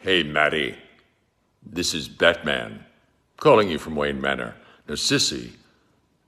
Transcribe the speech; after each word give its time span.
Hey, 0.00 0.22
Maddie. 0.22 0.76
This 1.60 1.92
is 1.92 2.08
Batman, 2.08 2.84
calling 3.36 3.68
you 3.68 3.78
from 3.78 3.96
Wayne 3.96 4.20
Manor. 4.20 4.54
Now, 4.86 4.94
Sissy 4.94 5.54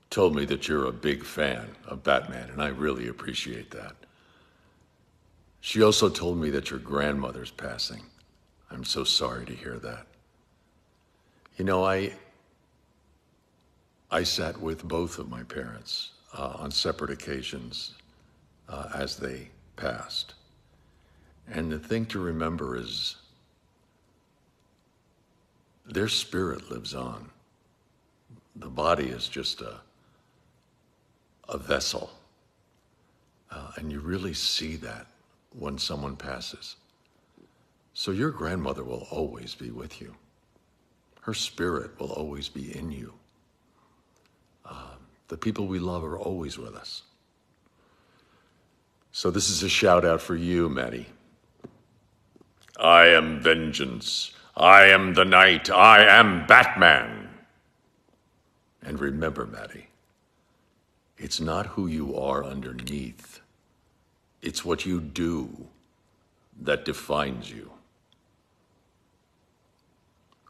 told 0.09 0.35
me 0.35 0.43
that 0.43 0.67
you're 0.67 0.87
a 0.87 0.91
big 0.91 1.23
fan 1.23 1.69
of 1.87 2.03
Batman, 2.03 2.49
and 2.49 2.61
I 2.61 2.67
really 2.67 3.07
appreciate 3.07 3.71
that. 3.71 3.95
She 5.61 5.81
also 5.81 6.09
told 6.09 6.37
me 6.37 6.49
that 6.49 6.69
your 6.69 6.79
grandmother's 6.79 7.49
passing. 7.49 8.01
I'm 8.69 8.83
so 8.83 9.05
sorry 9.05 9.45
to 9.45 9.53
hear 9.53 9.79
that. 9.79 10.05
You 11.55 11.63
know, 11.63 11.85
I 11.85 12.11
I 14.11 14.23
sat 14.23 14.59
with 14.59 14.85
both 14.85 15.17
of 15.17 15.29
my 15.29 15.43
parents 15.43 16.11
uh, 16.37 16.55
on 16.57 16.71
separate 16.71 17.11
occasions 17.11 17.93
uh, 18.67 18.89
as 18.93 19.15
they 19.15 19.47
passed. 19.77 20.33
And 21.47 21.71
the 21.71 21.79
thing 21.79 22.05
to 22.07 22.19
remember 22.19 22.75
is 22.75 23.15
their 25.85 26.07
spirit 26.07 26.69
lives 26.71 26.93
on. 26.93 27.29
The 28.55 28.69
body 28.69 29.05
is 29.05 29.27
just 29.27 29.61
a, 29.61 29.79
a 31.49 31.57
vessel. 31.57 32.11
Uh, 33.49 33.71
and 33.75 33.91
you 33.91 33.99
really 33.99 34.33
see 34.33 34.75
that 34.77 35.07
when 35.57 35.77
someone 35.77 36.15
passes. 36.15 36.77
So 37.93 38.11
your 38.11 38.31
grandmother 38.31 38.83
will 38.83 39.07
always 39.11 39.55
be 39.55 39.71
with 39.71 40.01
you. 40.01 40.15
Her 41.21 41.33
spirit 41.33 41.99
will 41.99 42.11
always 42.11 42.49
be 42.49 42.75
in 42.77 42.91
you. 42.91 43.13
Uh, 44.65 44.95
the 45.27 45.37
people 45.37 45.67
we 45.67 45.79
love 45.79 46.03
are 46.03 46.17
always 46.17 46.57
with 46.57 46.75
us. 46.75 47.03
So 49.11 49.29
this 49.29 49.49
is 49.49 49.61
a 49.61 49.69
shout 49.69 50.05
out 50.05 50.21
for 50.21 50.35
you, 50.35 50.69
Maddie. 50.69 51.07
I 52.79 53.07
am 53.07 53.41
vengeance. 53.41 54.31
I 54.55 54.85
am 54.87 55.13
the 55.13 55.25
knight. 55.25 55.69
I 55.69 56.03
am 56.05 56.45
Batman. 56.45 57.29
And 58.81 58.99
remember, 58.99 59.45
Maddie, 59.45 59.87
it's 61.17 61.39
not 61.39 61.67
who 61.67 61.87
you 61.87 62.17
are 62.17 62.43
underneath, 62.43 63.39
it's 64.41 64.65
what 64.65 64.85
you 64.85 64.99
do 64.99 65.67
that 66.59 66.83
defines 66.83 67.49
you. 67.49 67.71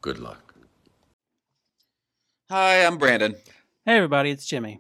Good 0.02 0.18
luck. 0.18 0.56
Hi, 2.50 2.86
I'm 2.86 2.98
Brandon. 2.98 3.36
Hey 3.86 3.98
everybody, 3.98 4.32
it's 4.32 4.46
Jimmy. 4.46 4.80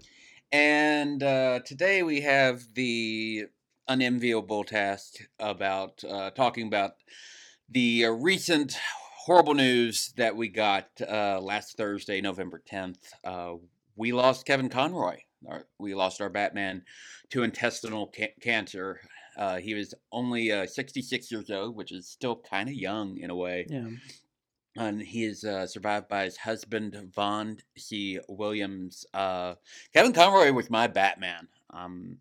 And 0.52 1.22
uh, 1.22 1.60
today 1.66 2.04
we 2.04 2.22
have 2.22 2.73
the 2.73 3.45
unenviable 3.88 4.64
task 4.64 5.16
about 5.40 6.04
uh, 6.04 6.32
talking 6.32 6.67
about 6.67 6.95
the 7.70 8.06
uh, 8.06 8.10
recent 8.10 8.78
horrible 9.25 9.53
news 9.53 10.14
that 10.17 10.36
we 10.36 10.47
got 10.47 10.88
uh, 11.08 11.39
last 11.39 11.77
Thursday, 11.77 12.22
November 12.22 12.59
10th. 12.72 12.97
Uh, 13.23 13.53
we 13.95 14.14
lost 14.14 14.47
Kevin 14.47 14.67
Conroy. 14.67 15.17
Our, 15.47 15.67
we 15.77 15.94
lost 15.94 16.22
our 16.22 16.30
Batman 16.30 16.81
to 17.30 17.44
intestinal 17.44 18.11
ca- 18.16 18.33
cancer. 18.42 18.99
Uh, 19.38 19.58
he 19.58 19.75
was 19.75 19.94
only 20.11 20.52
uh, 20.52 20.66
66 20.66 21.31
years 21.31 21.52
old, 21.52 21.75
which 21.75 21.92
is 21.92 22.08
still 22.08 22.36
kind 22.36 22.67
of 22.67 22.73
young 22.73 23.17
in 23.17 23.30
a 23.30 23.36
way. 23.36 23.67
Yeah. 23.69 23.89
And 24.75 24.99
he 24.99 25.25
is 25.25 25.44
uh, 25.44 25.67
survived 25.67 26.08
by 26.08 26.23
his 26.23 26.38
husband, 26.38 26.97
Vaughn 27.14 27.58
C. 27.77 28.19
Williams. 28.27 29.05
Uh, 29.14 29.53
Kevin 29.94 30.14
Conroy 30.14 30.52
was 30.52 30.72
my 30.72 30.88
Batman. 30.88 31.47
Um, 31.69 32.17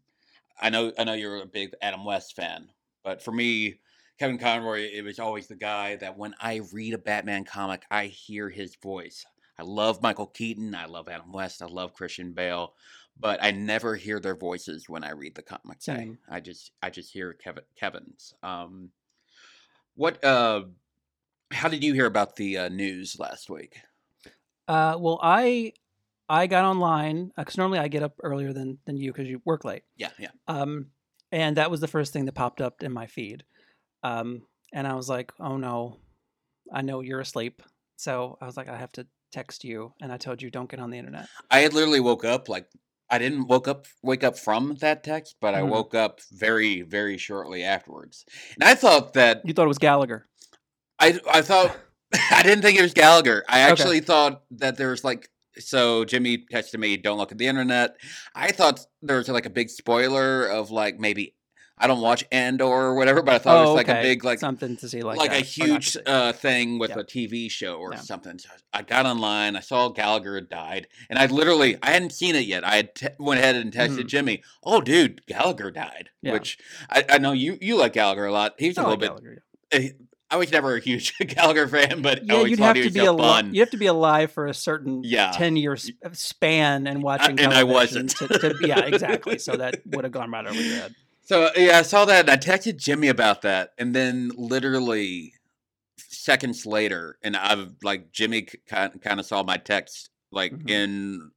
I 0.61 0.69
know, 0.69 0.93
I 0.99 1.05
know 1.05 1.15
you're 1.15 1.41
a 1.41 1.47
big 1.47 1.71
Adam 1.81 2.05
West 2.05 2.37
fan, 2.37 2.69
but 3.03 3.23
for 3.23 3.33
me, 3.33 3.77
Kevin 4.21 4.37
Conroy, 4.37 4.91
it 4.93 5.03
was 5.03 5.19
always 5.19 5.47
the 5.47 5.57
guy 5.57 5.97
that 5.97 6.19
when 6.19 6.35
I 6.39 6.61
read 6.75 6.93
a 6.93 6.99
Batman 6.99 7.43
comic, 7.45 7.85
I 7.91 8.05
hear 8.05 8.51
his 8.51 8.77
voice. 8.77 9.25
I 9.59 9.63
love 9.63 10.03
Michael 10.03 10.27
Keaton. 10.27 10.75
I 10.75 10.85
love 10.85 11.09
Adam 11.09 11.33
West. 11.33 11.63
I 11.63 11.67
love 11.67 11.95
Christian 11.95 12.33
Bale, 12.33 12.75
but 13.19 13.43
I 13.43 13.51
never 13.51 13.97
hear 13.97 14.21
their 14.21 14.37
voices 14.37 14.91
when 14.91 15.05
I 15.05 15.13
read 15.13 15.37
the 15.37 15.43
comics. 15.43 15.89
I, 15.89 16.11
I 16.29 16.41
just, 16.41 16.73
I 16.83 16.91
just 16.91 17.11
hear 17.15 17.33
Kevin, 17.33 17.65
Kevin's. 17.77 18.35
Um, 18.43 18.91
what? 19.95 20.23
Uh, 20.23 20.65
how 21.51 21.71
did 21.71 21.83
you 21.83 21.95
hear 21.95 22.07
about 22.07 22.37
the 22.37 22.59
uh, 22.59 22.69
news 22.69 23.19
last 23.19 23.49
week? 23.49 23.81
Uh, 24.69 24.99
well, 25.01 25.19
I 25.23 25.73
I 26.29 26.47
got 26.47 26.67
online 26.67 27.33
because 27.39 27.57
normally 27.57 27.79
I 27.79 27.89
get 27.89 28.03
up 28.03 28.21
earlier 28.23 28.53
than 28.53 28.77
than 28.85 28.99
you 28.99 29.15
because 29.15 29.29
you 29.29 29.41
work 29.47 29.65
late. 29.65 29.85
Yeah, 29.97 30.11
yeah. 30.19 30.33
Um, 30.47 30.89
and 31.33 31.57
that 31.57 31.71
was 31.71 31.81
the 31.81 31.89
first 31.89 32.13
thing 32.13 32.27
that 32.27 32.35
popped 32.35 32.61
up 32.61 32.83
in 32.83 32.93
my 32.93 33.07
feed. 33.07 33.45
Um, 34.03 34.43
and 34.73 34.87
I 34.87 34.95
was 34.95 35.09
like, 35.09 35.33
oh 35.41 35.57
no, 35.57 35.99
I 36.73 36.83
know 36.83 37.01
you're 37.01 37.21
asleep. 37.21 37.63
So 37.97 38.39
I 38.41 38.47
was 38.47 38.57
like, 38.57 38.69
I 38.69 38.77
have 38.77 38.93
to 38.93 39.07
text 39.33 39.65
you, 39.65 39.93
and 40.01 40.11
I 40.13 40.17
told 40.17 40.43
you 40.43 40.51
don't 40.51 40.71
get 40.71 40.81
on 40.81 40.91
the 40.91 40.99
internet. 40.99 41.29
I 41.51 41.61
had 41.61 41.75
literally 41.75 42.01
woke 42.01 42.25
up 42.25 42.49
like 42.49 42.67
I 43.11 43.19
didn't 43.19 43.47
woke 43.49 43.69
up 43.69 43.87
wake 44.03 44.25
up 44.25 44.39
from 44.39 44.77
that 44.81 45.03
text, 45.05 45.37
but 45.41 45.55
I 45.55 45.61
Mhm. 45.63 45.71
woke 45.71 45.95
up 45.95 46.21
very 46.33 46.83
very 46.83 47.19
shortly 47.19 47.63
afterwards, 47.63 48.25
and 48.55 48.65
I 48.65 48.75
thought 48.75 49.13
that 49.15 49.43
You 49.45 49.53
thought 49.53 49.65
it 49.65 49.69
was 49.69 49.79
Gallagher. 49.79 50.27
I 50.99 51.19
I 51.31 51.43
thought 51.43 51.77
I 52.33 52.43
didn't 52.43 52.63
think 52.63 52.79
it 52.79 52.83
was 52.83 52.95
Gallagher. 52.95 53.45
I 53.49 53.63
Okay. 53.63 53.71
actually 53.71 54.01
thought 54.01 54.43
that 54.53 54.77
there 54.77 54.91
was 54.91 55.05
like 55.05 55.29
so 55.59 56.05
Jimmy 56.05 56.45
texted 56.53 56.79
me, 56.79 56.97
"Don't 56.97 57.19
look 57.19 57.33
at 57.33 57.39
the 57.39 57.47
internet." 57.47 57.97
I 58.35 58.53
thought 58.53 58.81
there 59.03 59.19
was 59.19 59.29
like 59.29 59.47
a 59.47 59.51
big 59.51 59.69
spoiler 59.69 60.47
of 60.47 60.71
like 60.71 60.99
maybe 60.99 61.35
I 61.83 61.87
don't 61.87 62.03
watch 62.03 62.25
Andor 62.31 62.65
or 62.67 62.95
whatever, 62.95 63.23
but 63.23 63.35
I 63.35 63.39
thought 63.39 63.57
it 63.57 63.67
was 63.69 63.75
like 63.75 63.89
a 63.89 64.03
big 64.03 64.23
like 64.23 64.39
something 64.39 64.77
to 64.77 64.89
see 64.89 65.03
like 65.03 65.17
like, 65.19 65.31
that, 65.31 65.37
a 65.37 65.39
or 65.39 65.41
not 65.41 65.83
to 65.83 65.91
huge 65.91 65.97
uh, 66.07 66.33
thing 66.35 66.79
with 66.79 66.91
a 66.91 67.05
TV 67.05 67.51
show 67.51 67.77
or 67.77 67.97
something. 67.97 68.39
So 68.39 68.51
I 68.73 68.83
got 68.83 69.07
online, 69.07 69.57
I 69.57 69.61
saw 69.61 69.89
Gallagher 69.89 70.35
had 70.35 70.49
died, 70.51 70.89
and 71.09 71.19
I 71.19 71.27
literally 71.27 71.79
I 71.83 71.91
hadn't 71.91 72.13
seen 72.13 72.35
it 72.37 72.45
yet. 72.45 72.65
I 72.65 72.77
had 72.77 72.95
te- 72.95 73.09
went 73.19 73.41
ahead 73.41 73.57
and 73.57 73.73
texted 73.73 74.01
Mhm. 74.03 74.07
Jimmy, 74.09 74.43
"Oh, 74.63 74.81
dude, 74.83 75.25
Gallagher 75.27 75.71
died." 75.71 76.11
Yeah. 76.23 76.33
Which 76.35 76.59
I, 76.91 77.05
I 77.09 77.19
know 77.19 77.33
you 77.33 77.57
you 77.63 77.77
like 77.77 77.95
Gallagher 77.95 78.27
a 78.27 78.33
lot. 78.33 78.55
He's 78.59 78.77
a 78.77 78.83
I 78.83 78.85
little 78.89 79.01
like 79.15 79.23
bit. 79.23 79.43
Yeah. 79.73 79.79
eh, 79.89 79.93
I 80.33 80.37
was 80.37 80.53
never 80.53 80.77
a 80.77 80.81
huge 80.81 81.17
Gallagher 81.27 81.67
fan, 81.67 82.03
but 82.03 82.19
I 82.19 82.23
Yeah, 82.25 82.35
always 82.35 82.51
you'd 82.51 82.59
thought 82.61 82.77
have 82.77 82.85
he 82.85 82.91
to 82.91 83.01
be 83.01 83.05
fun. 83.05 83.53
You 83.53 83.61
have 83.63 83.71
to 83.71 83.77
be 83.79 83.87
alive 83.87 84.31
for 84.31 84.47
a 84.47 84.55
certain 84.55 85.03
Yeah. 85.03 85.31
ten 85.33 85.57
year 85.57 85.77
span 86.13 86.87
and 86.87 87.03
watching. 87.03 87.41
and 87.41 87.53
I 87.53 87.65
wasn't. 87.65 88.11
To, 88.19 88.29
to, 88.29 88.55
yeah, 88.61 88.81
exactly. 88.81 89.39
So 89.39 89.57
that 89.57 89.81
would 89.87 90.05
have 90.05 90.13
gone 90.13 90.31
right 90.31 90.47
over 90.47 90.61
your 90.61 90.77
head. 90.77 90.95
So 91.31 91.49
yeah, 91.57 91.79
I 91.79 91.83
saw 91.83 92.07
that 92.07 92.29
and 92.29 92.31
I 92.31 92.37
texted 92.37 92.77
Jimmy 92.77 93.07
about 93.07 93.43
that, 93.43 93.71
and 93.79 93.95
then 93.95 94.33
literally 94.37 95.35
seconds 95.97 96.67
later, 96.67 97.19
and 97.23 97.37
I've 97.37 97.73
like 97.85 98.11
Jimmy 98.11 98.49
kind 98.67 99.01
kind 99.01 99.21
of 99.21 99.27
saw 99.27 99.45
my 99.45 99.57
text 99.57 100.11
like 100.33 100.51
Mhm. 100.51 100.69
in 100.69 101.31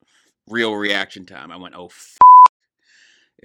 real 0.47 0.73
reaction 0.73 1.27
time. 1.27 1.51
I 1.51 1.57
went, 1.57 1.75
"Oh, 1.75 1.91
f-. 1.91 2.17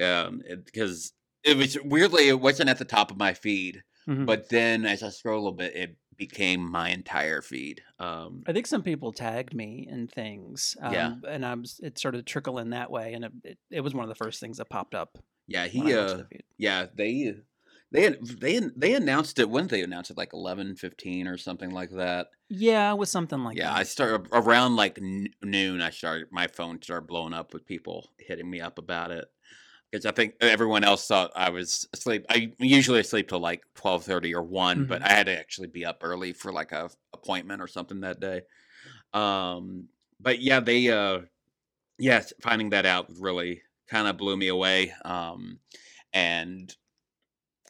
um," 0.01 0.41
because 0.65 1.13
it, 1.45 1.55
was 1.59 1.77
weirdly 1.85 2.29
it 2.29 2.41
wasn't 2.41 2.71
at 2.71 2.79
the 2.79 2.87
top 2.87 3.11
of 3.11 3.19
my 3.19 3.35
feed, 3.35 3.83
Mhm. 4.09 4.25
but 4.25 4.49
then 4.49 4.87
as 4.87 5.03
I 5.03 5.11
scroll 5.11 5.37
a 5.37 5.43
little 5.43 5.53
bit, 5.53 5.77
it 5.77 5.97
became 6.17 6.63
my 6.63 6.89
entire 6.89 7.43
feed. 7.43 7.83
Um, 7.99 8.43
I 8.47 8.55
think 8.55 8.67
some 8.67 8.83
people 8.83 9.13
tagged 9.13 9.53
me 9.53 9.87
in 9.87 10.09
things. 10.09 10.79
Um, 10.81 10.95
Yeah. 10.95 11.15
And 11.29 11.45
I 11.45 11.53
was, 11.55 11.79
it 11.83 11.99
started 11.99 12.25
to 12.27 12.33
trickle 12.33 12.59
in 12.59 12.71
that 12.71 12.91
way. 12.91 13.13
And 13.13 13.27
it, 13.27 13.33
it, 13.45 13.59
it 13.71 13.81
was 13.83 13.93
one 13.93 14.05
of 14.05 14.09
the 14.09 14.15
first 14.25 14.41
things 14.41 14.57
that 14.57 14.71
popped 14.71 14.95
up. 14.95 15.19
Yeah, 15.49 15.67
he 15.67 15.93
I 15.93 15.99
uh, 15.99 16.23
yeah 16.57 16.87
they. 16.95 17.35
They 17.91 18.11
they 18.11 18.61
they 18.77 18.93
announced 18.93 19.39
it 19.39 19.49
when 19.49 19.69
they 19.69 19.81
announced 19.81 20.11
it 20.11 20.19
like 20.19 20.35
eleven 20.35 20.77
fifteen 20.77 21.27
or 21.27 21.39
something 21.39 21.71
like 21.71 21.89
that. 21.93 22.27
Yeah, 22.51 22.93
it 22.93 22.99
was 22.99 23.11
something 23.11 23.43
like 23.43 23.57
yeah, 23.57 23.73
I 23.73 23.79
that. 23.79 23.87
started 23.87 24.29
around 24.31 24.77
like 24.77 24.99
n- 24.99 25.29
noon. 25.43 25.81
I 25.81 25.89
started 25.89 26.27
my 26.31 26.49
phone 26.49 26.83
started 26.83 27.07
blowing 27.07 27.33
up 27.33 27.55
with 27.55 27.65
people 27.65 28.11
hitting 28.19 28.51
me 28.51 28.61
up 28.61 28.77
about 28.77 29.11
it 29.11 29.27
because 29.91 30.05
I 30.05 30.13
think 30.13 30.35
everyone 30.43 30.85
else 30.85 31.07
thought 31.07 31.33
I 31.35 31.49
was 31.49 31.89
asleep. 31.95 32.27
I 32.29 32.53
usually 32.59 33.03
sleep 33.03 33.29
till 33.29 33.41
like 33.41 33.63
twelve 33.75 34.05
thirty 34.05 34.35
or 34.35 34.43
one, 34.43 34.85
but 34.85 35.03
I 35.03 35.09
had 35.09 35.25
to 35.27 35.39
actually 35.39 35.69
be 35.69 35.87
up 35.87 36.01
early 36.03 36.35
for 36.35 36.53
like 36.53 36.73
a 36.73 36.91
appointment 37.15 37.63
or 37.63 37.67
something 37.69 38.01
that 38.01 38.21
day. 38.21 38.43
Um, 39.15 39.89
but 40.21 40.41
yeah, 40.41 40.61
they 40.61 40.91
uh, 40.91 41.21
yes, 41.99 42.33
finding 42.43 42.71
that 42.71 42.85
out 42.87 43.11
really 43.19 43.63
kind 43.91 44.09
of 44.09 44.17
blew 44.17 44.37
me 44.37 44.49
away. 44.49 44.93
Um, 45.05 45.59
and 46.13 46.75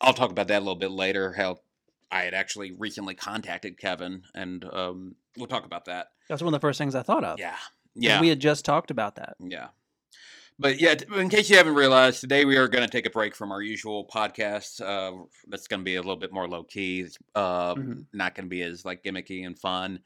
I'll 0.01 0.15
talk 0.15 0.31
about 0.31 0.49
that 0.49 0.59
a 0.59 0.65
little 0.65 0.77
bit 0.77 0.91
later. 0.91 1.33
How 1.33 1.59
I 2.11 2.23
had 2.23 2.35
actually 2.35 2.73
recently 2.73 3.15
contacted 3.15 3.79
Kevin, 3.79 4.23
and 4.35 4.65
um, 4.73 5.15
we'll 5.37 5.47
talk 5.47 5.65
about 5.65 5.87
that. 5.87 6.09
That's 6.29 6.43
one 6.43 6.55
of 6.55 6.61
the 6.61 6.65
first 6.67 6.79
things 6.79 6.95
I 6.95 7.03
thought 7.03 7.25
of. 7.25 7.39
Yeah, 7.39 7.57
yeah, 7.95 8.21
We 8.21 8.29
had 8.29 8.41
just 8.41 8.65
talked 8.65 8.91
about 8.91 9.17
that. 9.17 9.37
yeah. 9.41 9.69
But 10.61 10.81
yeah, 10.81 10.95
in 11.17 11.29
case 11.29 11.49
you 11.49 11.57
haven't 11.57 11.77
realized, 11.77 12.21
today 12.21 12.45
we 12.45 12.57
are 12.57 12.67
going 12.67 12.83
to 12.83 12.91
take 12.91 13.07
a 13.07 13.11
break 13.11 13.37
from 13.37 13.53
our 13.53 13.63
usual 13.63 14.09
podcast. 14.13 14.81
Uh, 14.81 15.25
that's 15.47 15.69
going 15.69 15.79
to 15.81 15.85
be 15.85 15.95
a 15.95 16.01
little 16.01 16.17
bit 16.17 16.33
more 16.33 16.49
low 16.49 16.65
key. 16.65 17.03
It's, 17.03 17.17
Uh, 17.37 17.77
Mhm. 17.77 18.07
Not 18.13 18.35
going 18.35 18.47
to 18.47 18.51
be 18.51 18.63
as 18.63 18.85
like 18.85 19.05
gimmicky 19.05 19.47
and 19.47 19.57
fun. 19.57 20.01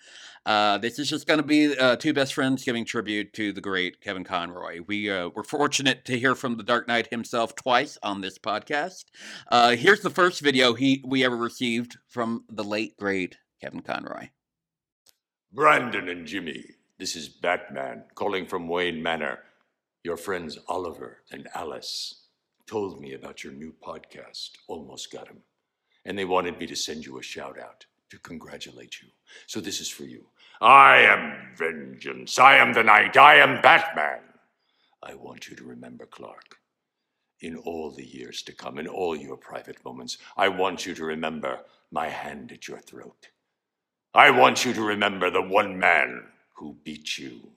Uh, 0.44 0.76
this 0.76 0.98
is 0.98 1.08
just 1.08 1.26
going 1.26 1.38
to 1.40 1.46
be 1.46 1.74
uh, 1.78 1.96
two 1.96 2.12
best 2.12 2.34
friends 2.34 2.64
giving 2.64 2.84
tribute 2.84 3.32
to 3.32 3.54
the 3.54 3.62
great 3.62 4.02
Kevin 4.02 4.24
Conroy. 4.24 4.80
We 4.86 5.10
uh, 5.10 5.30
were 5.30 5.42
fortunate 5.44 6.04
to 6.04 6.18
hear 6.18 6.34
from 6.34 6.58
the 6.58 6.62
Dark 6.62 6.86
Knight 6.86 7.06
himself 7.08 7.54
twice 7.54 7.96
on 8.02 8.20
this 8.20 8.38
podcast. 8.38 9.04
Uh, 9.50 9.70
here's 9.74 10.00
the 10.00 10.10
first 10.10 10.42
video 10.42 10.74
he 10.74 11.02
we 11.06 11.24
ever 11.24 11.36
received 11.36 11.96
from 12.08 12.44
the 12.50 12.64
late 12.64 12.94
great 12.98 13.38
Kevin 13.62 13.80
Conroy. 13.80 14.28
Brandon 15.50 16.10
and 16.10 16.26
Jimmy, 16.26 16.64
this 16.98 17.16
is 17.16 17.28
Batman 17.30 18.04
calling 18.14 18.46
from 18.46 18.68
Wayne 18.68 19.02
Manor. 19.02 19.38
Your 20.04 20.16
friends 20.16 20.58
Oliver 20.66 21.18
and 21.30 21.48
Alice 21.54 22.24
told 22.66 23.00
me 23.00 23.12
about 23.12 23.44
your 23.44 23.52
new 23.52 23.72
podcast, 23.86 24.50
Almost 24.66 25.12
Got 25.12 25.28
Him, 25.28 25.42
and 26.04 26.18
they 26.18 26.24
wanted 26.24 26.58
me 26.58 26.66
to 26.66 26.74
send 26.74 27.06
you 27.06 27.20
a 27.20 27.22
shout 27.22 27.56
out 27.56 27.86
to 28.10 28.18
congratulate 28.18 29.00
you. 29.00 29.08
So 29.46 29.60
this 29.60 29.80
is 29.80 29.88
for 29.88 30.02
you. 30.02 30.26
I 30.60 31.02
am 31.02 31.54
vengeance. 31.56 32.40
I 32.40 32.56
am 32.56 32.72
the 32.72 32.82
night. 32.82 33.16
I 33.16 33.36
am 33.36 33.62
Batman. 33.62 34.22
I 35.04 35.14
want 35.14 35.48
you 35.48 35.54
to 35.54 35.64
remember 35.64 36.06
Clark. 36.06 36.56
In 37.40 37.56
all 37.58 37.92
the 37.92 38.04
years 38.04 38.42
to 38.42 38.52
come, 38.52 38.78
in 38.78 38.88
all 38.88 39.14
your 39.14 39.36
private 39.36 39.84
moments, 39.84 40.18
I 40.36 40.48
want 40.48 40.84
you 40.84 40.96
to 40.96 41.04
remember 41.04 41.60
my 41.92 42.08
hand 42.08 42.50
at 42.50 42.66
your 42.66 42.80
throat. 42.80 43.28
I 44.14 44.32
want 44.32 44.64
you 44.64 44.72
to 44.74 44.82
remember 44.82 45.30
the 45.30 45.42
one 45.42 45.78
man 45.78 46.24
who 46.56 46.76
beat 46.82 47.18
you. 47.18 47.52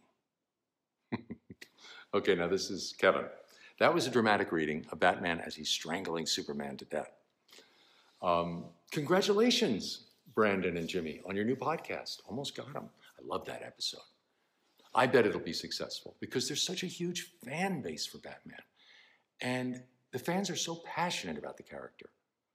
okay, 2.15 2.33
now 2.33 2.47
this 2.47 2.71
is 2.71 2.95
Kevin. 2.97 3.25
That 3.79 3.94
was 3.94 4.07
a 4.07 4.09
dramatic 4.09 4.53
reading 4.53 4.85
of 4.91 5.00
Batman 5.00 5.41
as 5.41 5.53
he's 5.53 5.69
strangling 5.69 6.25
Superman 6.25 6.77
to 6.77 6.85
death. 6.85 7.12
Um, 8.21 8.65
congratulations, 8.91 10.06
Brandon 10.33 10.77
and 10.77 10.88
Jimmy, 10.88 11.19
on 11.27 11.35
your 11.35 11.44
new 11.44 11.57
podcast. 11.57 12.21
Almost 12.27 12.56
got 12.56 12.67
him. 12.67 12.89
I 13.19 13.21
love 13.25 13.45
that 13.45 13.63
episode. 13.63 14.00
I 14.95 15.07
bet 15.07 15.25
it'll 15.25 15.41
be 15.41 15.51
successful 15.51 16.15
because 16.21 16.47
there's 16.47 16.63
such 16.63 16.83
a 16.83 16.88
huge 16.88 17.33
fan 17.44 17.81
base 17.81 18.06
for 18.06 18.19
Batman. 18.19 18.63
And 19.41 19.83
the 20.13 20.19
fans 20.19 20.50
are 20.50 20.56
so 20.56 20.75
passionate 20.85 21.38
about 21.38 21.57
the 21.57 21.63
character. 21.63 22.09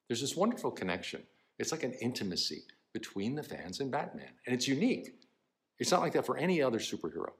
There's 0.09 0.23
this 0.23 0.37
wonderful 0.37 0.71
connection. 0.71 1.23
It's 1.59 1.71
like 1.71 1.83
an 1.83 1.93
intimacy 2.01 2.63
between 2.95 3.35
the 3.35 3.43
fans 3.43 3.81
and 3.81 3.91
Batman. 3.91 4.33
And 4.47 4.55
it's 4.55 4.67
unique. 4.67 5.17
It's 5.79 5.91
not 5.91 6.01
like 6.01 6.15
that 6.15 6.25
for 6.25 6.39
any 6.39 6.63
other 6.63 6.79
superhero. 6.79 7.33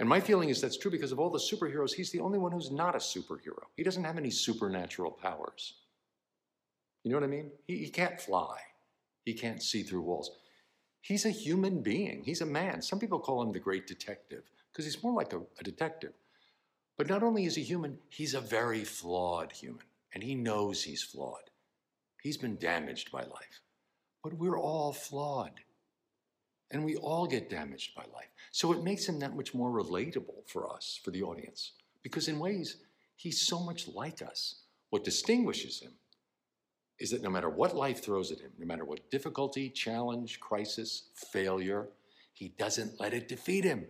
And 0.00 0.08
my 0.08 0.18
feeling 0.18 0.48
is 0.48 0.62
that's 0.62 0.78
true 0.78 0.90
because 0.90 1.12
of 1.12 1.20
all 1.20 1.28
the 1.28 1.38
superheroes, 1.38 1.92
he's 1.92 2.10
the 2.10 2.20
only 2.20 2.38
one 2.38 2.52
who's 2.52 2.70
not 2.70 2.94
a 2.94 2.98
superhero. 2.98 3.64
He 3.76 3.82
doesn't 3.82 4.02
have 4.02 4.16
any 4.16 4.30
supernatural 4.30 5.10
powers. 5.10 5.74
You 7.04 7.10
know 7.10 7.18
what 7.18 7.24
I 7.24 7.28
mean? 7.28 7.50
He, 7.66 7.76
he 7.76 7.90
can't 7.90 8.18
fly, 8.18 8.56
he 9.26 9.34
can't 9.34 9.62
see 9.62 9.82
through 9.82 10.00
walls. 10.00 10.30
He's 11.02 11.26
a 11.26 11.30
human 11.30 11.82
being, 11.82 12.22
he's 12.24 12.40
a 12.40 12.46
man. 12.46 12.80
Some 12.80 12.98
people 12.98 13.20
call 13.20 13.42
him 13.42 13.52
the 13.52 13.58
great 13.58 13.86
detective 13.86 14.44
because 14.72 14.86
he's 14.86 15.02
more 15.02 15.12
like 15.12 15.34
a, 15.34 15.42
a 15.58 15.62
detective. 15.62 16.14
But 16.96 17.10
not 17.10 17.22
only 17.22 17.44
is 17.44 17.54
he 17.54 17.62
human, 17.62 17.98
he's 18.08 18.32
a 18.32 18.40
very 18.40 18.84
flawed 18.84 19.52
human, 19.52 19.84
and 20.14 20.22
he 20.22 20.34
knows 20.34 20.82
he's 20.82 21.02
flawed. 21.02 21.50
He's 22.22 22.38
been 22.38 22.56
damaged 22.56 23.12
by 23.12 23.20
life. 23.20 23.60
But 24.24 24.32
we're 24.32 24.58
all 24.58 24.94
flawed. 24.94 25.60
And 26.70 26.84
we 26.84 26.96
all 26.96 27.26
get 27.26 27.50
damaged 27.50 27.94
by 27.94 28.04
life. 28.14 28.30
So 28.52 28.72
it 28.72 28.84
makes 28.84 29.08
him 29.08 29.18
that 29.20 29.36
much 29.36 29.54
more 29.54 29.70
relatable 29.70 30.46
for 30.46 30.72
us, 30.72 30.98
for 31.02 31.10
the 31.10 31.22
audience, 31.22 31.72
because 32.02 32.28
in 32.28 32.38
ways, 32.38 32.76
he's 33.16 33.40
so 33.46 33.60
much 33.60 33.88
like 33.88 34.22
us. 34.22 34.62
What 34.90 35.04
distinguishes 35.04 35.80
him 35.80 35.92
is 36.98 37.10
that 37.10 37.22
no 37.22 37.30
matter 37.30 37.48
what 37.48 37.74
life 37.74 38.02
throws 38.02 38.30
at 38.30 38.40
him, 38.40 38.50
no 38.58 38.66
matter 38.66 38.84
what 38.84 39.10
difficulty, 39.10 39.70
challenge, 39.70 40.38
crisis, 40.38 41.04
failure, 41.14 41.88
he 42.32 42.48
doesn't 42.58 43.00
let 43.00 43.14
it 43.14 43.28
defeat 43.28 43.64
him. 43.64 43.86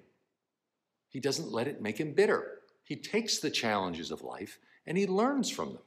He 1.09 1.21
doesn't 1.21 1.53
let 1.53 1.69
it 1.69 1.83
make 1.83 1.99
him 1.99 2.15
bitter. 2.15 2.61
He 2.85 2.97
takes 2.97 3.39
the 3.39 3.51
challenges 3.51 4.11
of 4.11 4.23
life 4.23 4.59
and 4.87 4.97
he 4.97 5.07
learns 5.07 5.51
from 5.51 5.71
them. 5.71 5.83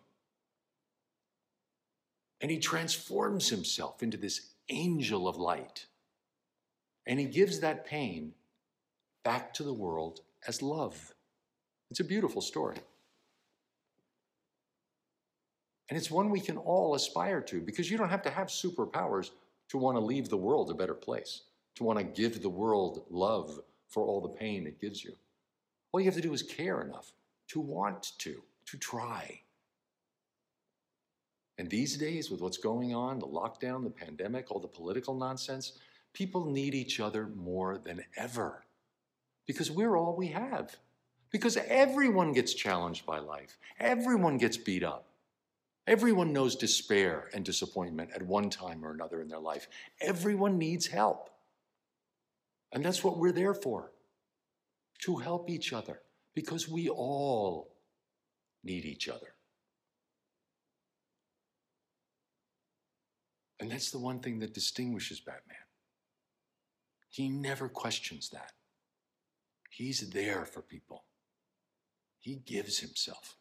And 2.42 2.52
he 2.52 2.60
transforms 2.60 3.50
himself 3.50 4.04
into 4.04 4.18
this 4.18 4.50
angel 4.70 5.28
of 5.28 5.38
light. 5.38 5.86
And 7.06 7.20
he 7.20 7.26
gives 7.26 7.60
that 7.60 7.86
pain 7.86 8.34
back 9.24 9.54
to 9.56 9.64
the 9.64 9.74
world 9.74 10.22
as 10.48 10.62
love. 10.62 11.14
It's 11.92 12.00
a 12.00 12.06
beautiful 12.06 12.42
story. 12.42 12.78
And 15.90 15.98
it's 15.98 16.10
one 16.10 16.30
we 16.30 16.40
can 16.40 16.58
all 16.58 16.96
aspire 16.96 17.42
to 17.42 17.62
because 17.62 17.92
you 17.92 17.98
don't 17.98 18.10
have 18.10 18.24
to 18.24 18.30
have 18.30 18.48
superpowers 18.48 19.32
to 19.70 19.78
want 19.78 19.98
to 19.98 20.04
leave 20.04 20.30
the 20.30 20.38
world 20.38 20.72
a 20.72 20.74
better 20.74 20.94
place, 20.94 21.42
to 21.76 21.84
want 21.84 22.00
to 22.00 22.06
give 22.06 22.42
the 22.42 22.50
world 22.50 23.04
love 23.10 23.60
for 23.90 24.04
all 24.04 24.22
the 24.22 24.30
pain 24.30 24.66
it 24.66 24.82
gives 24.82 25.04
you. 25.04 25.14
All 25.92 26.00
you 26.00 26.06
have 26.06 26.16
to 26.16 26.22
do 26.22 26.34
is 26.34 26.42
care 26.42 26.82
enough 26.82 27.14
to 27.50 27.60
want 27.60 28.14
to, 28.20 28.42
to 28.66 28.78
try. 28.78 29.42
And 31.60 31.70
these 31.70 31.98
days, 31.98 32.32
with 32.32 32.42
what's 32.42 32.58
going 32.58 32.96
on 32.96 33.20
the 33.20 33.28
lockdown, 33.28 33.84
the 33.84 33.92
pandemic, 33.92 34.50
all 34.50 34.60
the 34.60 34.68
political 34.68 35.14
nonsense 35.14 35.74
people 36.14 36.46
need 36.46 36.74
each 36.76 37.00
other 37.00 37.28
more 37.28 37.78
than 37.78 38.04
ever 38.16 38.64
because 39.46 39.70
we're 39.70 39.96
all 39.98 40.16
we 40.16 40.28
have. 40.28 40.78
Because 41.32 41.58
everyone 41.58 42.32
gets 42.32 42.54
challenged 42.54 43.06
by 43.06 43.20
life, 43.20 43.58
everyone 43.80 44.38
gets 44.38 44.56
beat 44.56 44.84
up. 44.84 45.08
Everyone 45.86 46.32
knows 46.32 46.56
despair 46.56 47.30
and 47.34 47.44
disappointment 47.44 48.12
at 48.16 48.22
one 48.22 48.50
time 48.50 48.86
or 48.86 48.92
another 48.92 49.20
in 49.20 49.28
their 49.28 49.40
life. 49.40 49.68
Everyone 50.00 50.58
needs 50.58 50.88
help. 50.88 51.30
And 52.72 52.86
that's 52.86 53.04
what 53.04 53.18
we're 53.18 53.34
there 53.34 53.54
for 53.54 53.92
to 55.00 55.18
help 55.18 55.50
each 55.50 55.74
other 55.74 56.00
because 56.34 56.70
we 56.70 56.88
all 56.88 57.76
need 58.64 58.86
each 58.86 59.10
other. 59.10 59.34
And 63.60 63.70
that's 63.70 63.92
the 63.92 64.00
one 64.00 64.20
thing 64.20 64.40
that 64.40 64.54
distinguishes 64.54 65.20
Batman. 65.20 65.58
He 67.14 67.30
never 67.30 67.70
questions 67.70 68.30
that. 68.30 68.54
He's 69.70 70.10
there 70.10 70.46
for 70.46 70.64
people, 70.64 71.04
he 72.20 72.38
gives 72.38 72.80
himself. 72.80 73.38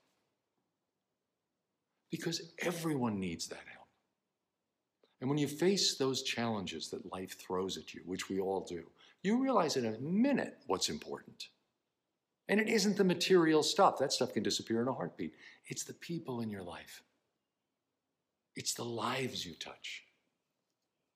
Because 2.11 2.53
everyone 2.59 3.19
needs 3.19 3.49
that 3.49 3.65
help. 3.73 3.89
And 5.23 5.31
when 5.31 5.39
you 5.39 5.49
face 5.49 5.97
those 5.97 6.23
challenges 6.23 6.91
that 6.91 7.11
life 7.11 7.39
throws 7.39 7.79
at 7.79 7.95
you, 7.95 8.03
which 8.05 8.29
we 8.29 8.41
all 8.41 8.61
do, 8.61 8.83
you 9.23 9.43
realize 9.43 9.79
in 9.79 9.87
a 9.87 9.99
minute 10.01 10.59
what's 10.67 10.91
important. 10.91 11.49
And 12.51 12.61
it 12.61 12.69
isn't 12.69 12.99
the 12.99 13.05
material 13.05 13.63
stuff, 13.63 13.99
that 14.01 14.13
stuff 14.13 14.35
can 14.35 14.43
disappear 14.43 14.83
in 14.83 14.89
a 14.89 14.93
heartbeat. 14.93 15.33
It's 15.69 15.85
the 15.85 15.95
people 15.95 16.43
in 16.43 16.51
your 16.51 16.63
life, 16.63 17.03
it's 18.55 18.75
the 18.75 18.85
lives 18.85 19.47
you 19.47 19.55
touch, 19.55 20.03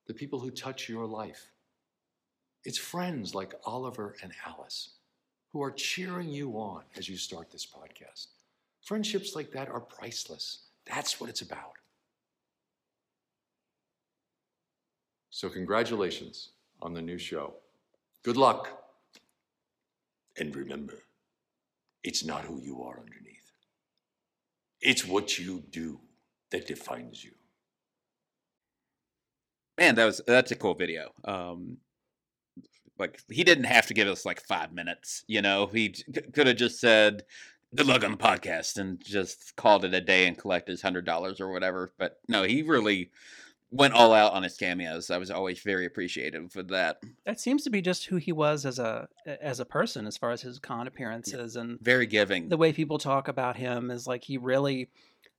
the 0.06 0.14
people 0.14 0.40
who 0.40 0.50
touch 0.50 0.88
your 0.88 1.04
life. 1.04 1.50
It's 2.66 2.78
friends 2.78 3.32
like 3.32 3.54
Oliver 3.64 4.16
and 4.24 4.32
Alice 4.44 4.90
who 5.52 5.62
are 5.62 5.70
cheering 5.70 6.28
you 6.28 6.54
on 6.54 6.82
as 6.96 7.08
you 7.08 7.16
start 7.16 7.52
this 7.52 7.64
podcast. 7.64 8.26
Friendships 8.82 9.36
like 9.36 9.52
that 9.52 9.68
are 9.68 9.78
priceless. 9.78 10.64
That's 10.84 11.20
what 11.20 11.30
it's 11.30 11.42
about. 11.42 11.74
So, 15.30 15.48
congratulations 15.48 16.50
on 16.82 16.92
the 16.92 17.00
new 17.00 17.18
show. 17.18 17.54
Good 18.24 18.36
luck. 18.36 18.82
And 20.36 20.54
remember, 20.56 21.04
it's 22.02 22.24
not 22.24 22.46
who 22.46 22.60
you 22.60 22.82
are 22.82 22.98
underneath, 22.98 23.52
it's 24.80 25.06
what 25.06 25.38
you 25.38 25.62
do 25.70 26.00
that 26.50 26.66
defines 26.66 27.22
you. 27.22 27.30
Man, 29.78 29.94
that 29.94 30.06
was 30.06 30.20
that's 30.26 30.50
a 30.50 30.56
cool 30.56 30.74
video. 30.74 31.12
Um, 31.24 31.78
like 32.98 33.20
he 33.28 33.44
didn't 33.44 33.64
have 33.64 33.86
to 33.86 33.94
give 33.94 34.08
us 34.08 34.24
like 34.24 34.40
five 34.40 34.72
minutes, 34.72 35.24
you 35.26 35.42
know. 35.42 35.66
He 35.66 35.94
could 36.32 36.46
have 36.46 36.56
just 36.56 36.80
said, 36.80 37.24
"Good 37.74 37.86
luck 37.86 38.04
on 38.04 38.12
the 38.12 38.16
podcast," 38.16 38.78
and 38.78 39.02
just 39.04 39.56
called 39.56 39.84
it 39.84 39.94
a 39.94 40.00
day 40.00 40.26
and 40.26 40.38
collect 40.38 40.68
his 40.68 40.82
hundred 40.82 41.04
dollars 41.04 41.40
or 41.40 41.50
whatever. 41.50 41.92
But 41.98 42.18
no, 42.28 42.42
he 42.42 42.62
really 42.62 43.10
went 43.70 43.94
all 43.94 44.12
out 44.12 44.32
on 44.32 44.42
his 44.42 44.56
cameos. 44.56 45.10
I 45.10 45.18
was 45.18 45.30
always 45.30 45.60
very 45.60 45.86
appreciative 45.86 46.52
for 46.52 46.62
that. 46.64 47.00
That 47.24 47.40
seems 47.40 47.64
to 47.64 47.70
be 47.70 47.82
just 47.82 48.06
who 48.06 48.16
he 48.16 48.32
was 48.32 48.64
as 48.64 48.78
a 48.78 49.08
as 49.26 49.60
a 49.60 49.64
person, 49.64 50.06
as 50.06 50.16
far 50.16 50.30
as 50.30 50.42
his 50.42 50.58
con 50.58 50.86
appearances 50.86 51.56
and 51.56 51.80
very 51.80 52.06
giving. 52.06 52.48
The 52.48 52.56
way 52.56 52.72
people 52.72 52.98
talk 52.98 53.28
about 53.28 53.56
him 53.56 53.90
is 53.90 54.06
like 54.06 54.24
he 54.24 54.38
really, 54.38 54.88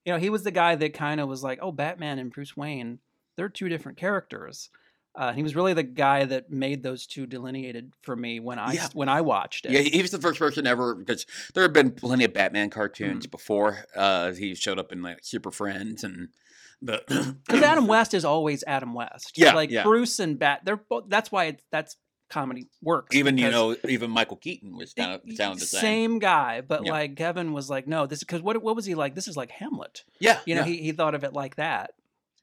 you 0.05 0.13
know, 0.13 0.19
he 0.19 0.29
was 0.29 0.43
the 0.43 0.51
guy 0.51 0.75
that 0.75 0.93
kind 0.93 1.19
of 1.19 1.27
was 1.27 1.43
like, 1.43 1.59
"Oh, 1.61 1.71
Batman 1.71 2.19
and 2.19 2.31
Bruce 2.31 2.55
Wayne, 2.55 2.99
they're 3.35 3.49
two 3.49 3.69
different 3.69 3.97
characters." 3.97 4.69
Uh, 5.17 5.33
he 5.33 5.41
was 5.41 5.55
really 5.55 5.73
the 5.73 5.81
guy 5.81 6.25
that 6.25 6.51
made 6.51 6.83
those 6.83 7.07
two 7.07 7.25
delineated 7.25 7.91
for 8.03 8.15
me 8.15 8.39
when 8.39 8.59
I 8.59 8.73
yeah. 8.73 8.87
when 8.93 9.09
I 9.09 9.21
watched 9.21 9.65
it. 9.65 9.71
Yeah, 9.71 9.79
he 9.79 9.99
was 9.99 10.11
the 10.11 10.19
first 10.19 10.37
person 10.37 10.67
ever 10.67 10.93
because 10.93 11.25
there 11.55 11.63
have 11.63 11.73
been 11.73 11.89
plenty 11.89 12.23
of 12.23 12.33
Batman 12.33 12.69
cartoons 12.69 13.25
mm. 13.25 13.31
before. 13.31 13.85
Uh, 13.95 14.33
he 14.33 14.53
showed 14.53 14.77
up 14.77 14.91
in 14.91 15.01
like 15.01 15.19
Super 15.23 15.49
Friends 15.49 16.03
and 16.03 16.29
the 16.83 17.01
because 17.47 17.63
Adam 17.63 17.87
West 17.87 18.13
is 18.13 18.25
always 18.25 18.63
Adam 18.67 18.93
West. 18.93 19.31
Yeah, 19.35 19.55
like 19.55 19.71
yeah. 19.71 19.81
Bruce 19.81 20.19
and 20.19 20.37
Bat. 20.37 20.61
They're 20.65 20.77
both. 20.77 21.05
That's 21.07 21.31
why 21.31 21.45
it's 21.45 21.63
that's 21.71 21.97
comedy 22.29 22.67
works. 22.83 23.15
Even 23.15 23.39
you 23.39 23.49
know, 23.49 23.75
even 23.87 24.11
Michael 24.11 24.37
Keaton 24.37 24.77
was 24.77 24.93
kind 24.93 25.13
of 25.13 25.21
sound 25.35 25.59
the 25.59 25.65
same. 25.65 25.81
Same 25.81 26.19
guy, 26.19 26.61
but 26.61 26.85
yeah. 26.85 26.91
like 26.91 27.15
Kevin 27.15 27.53
was 27.53 27.71
like, 27.71 27.87
no, 27.87 28.05
this 28.05 28.19
because 28.19 28.43
what 28.43 28.61
what 28.61 28.75
was 28.75 28.85
he 28.85 28.93
like? 28.93 29.15
This 29.15 29.27
is 29.27 29.35
like 29.35 29.49
Hamlet. 29.49 30.03
Yeah, 30.19 30.39
you 30.45 30.53
know, 30.53 30.61
yeah. 30.61 30.67
he 30.67 30.77
he 30.77 30.91
thought 30.91 31.15
of 31.15 31.23
it 31.23 31.33
like 31.33 31.55
that. 31.55 31.91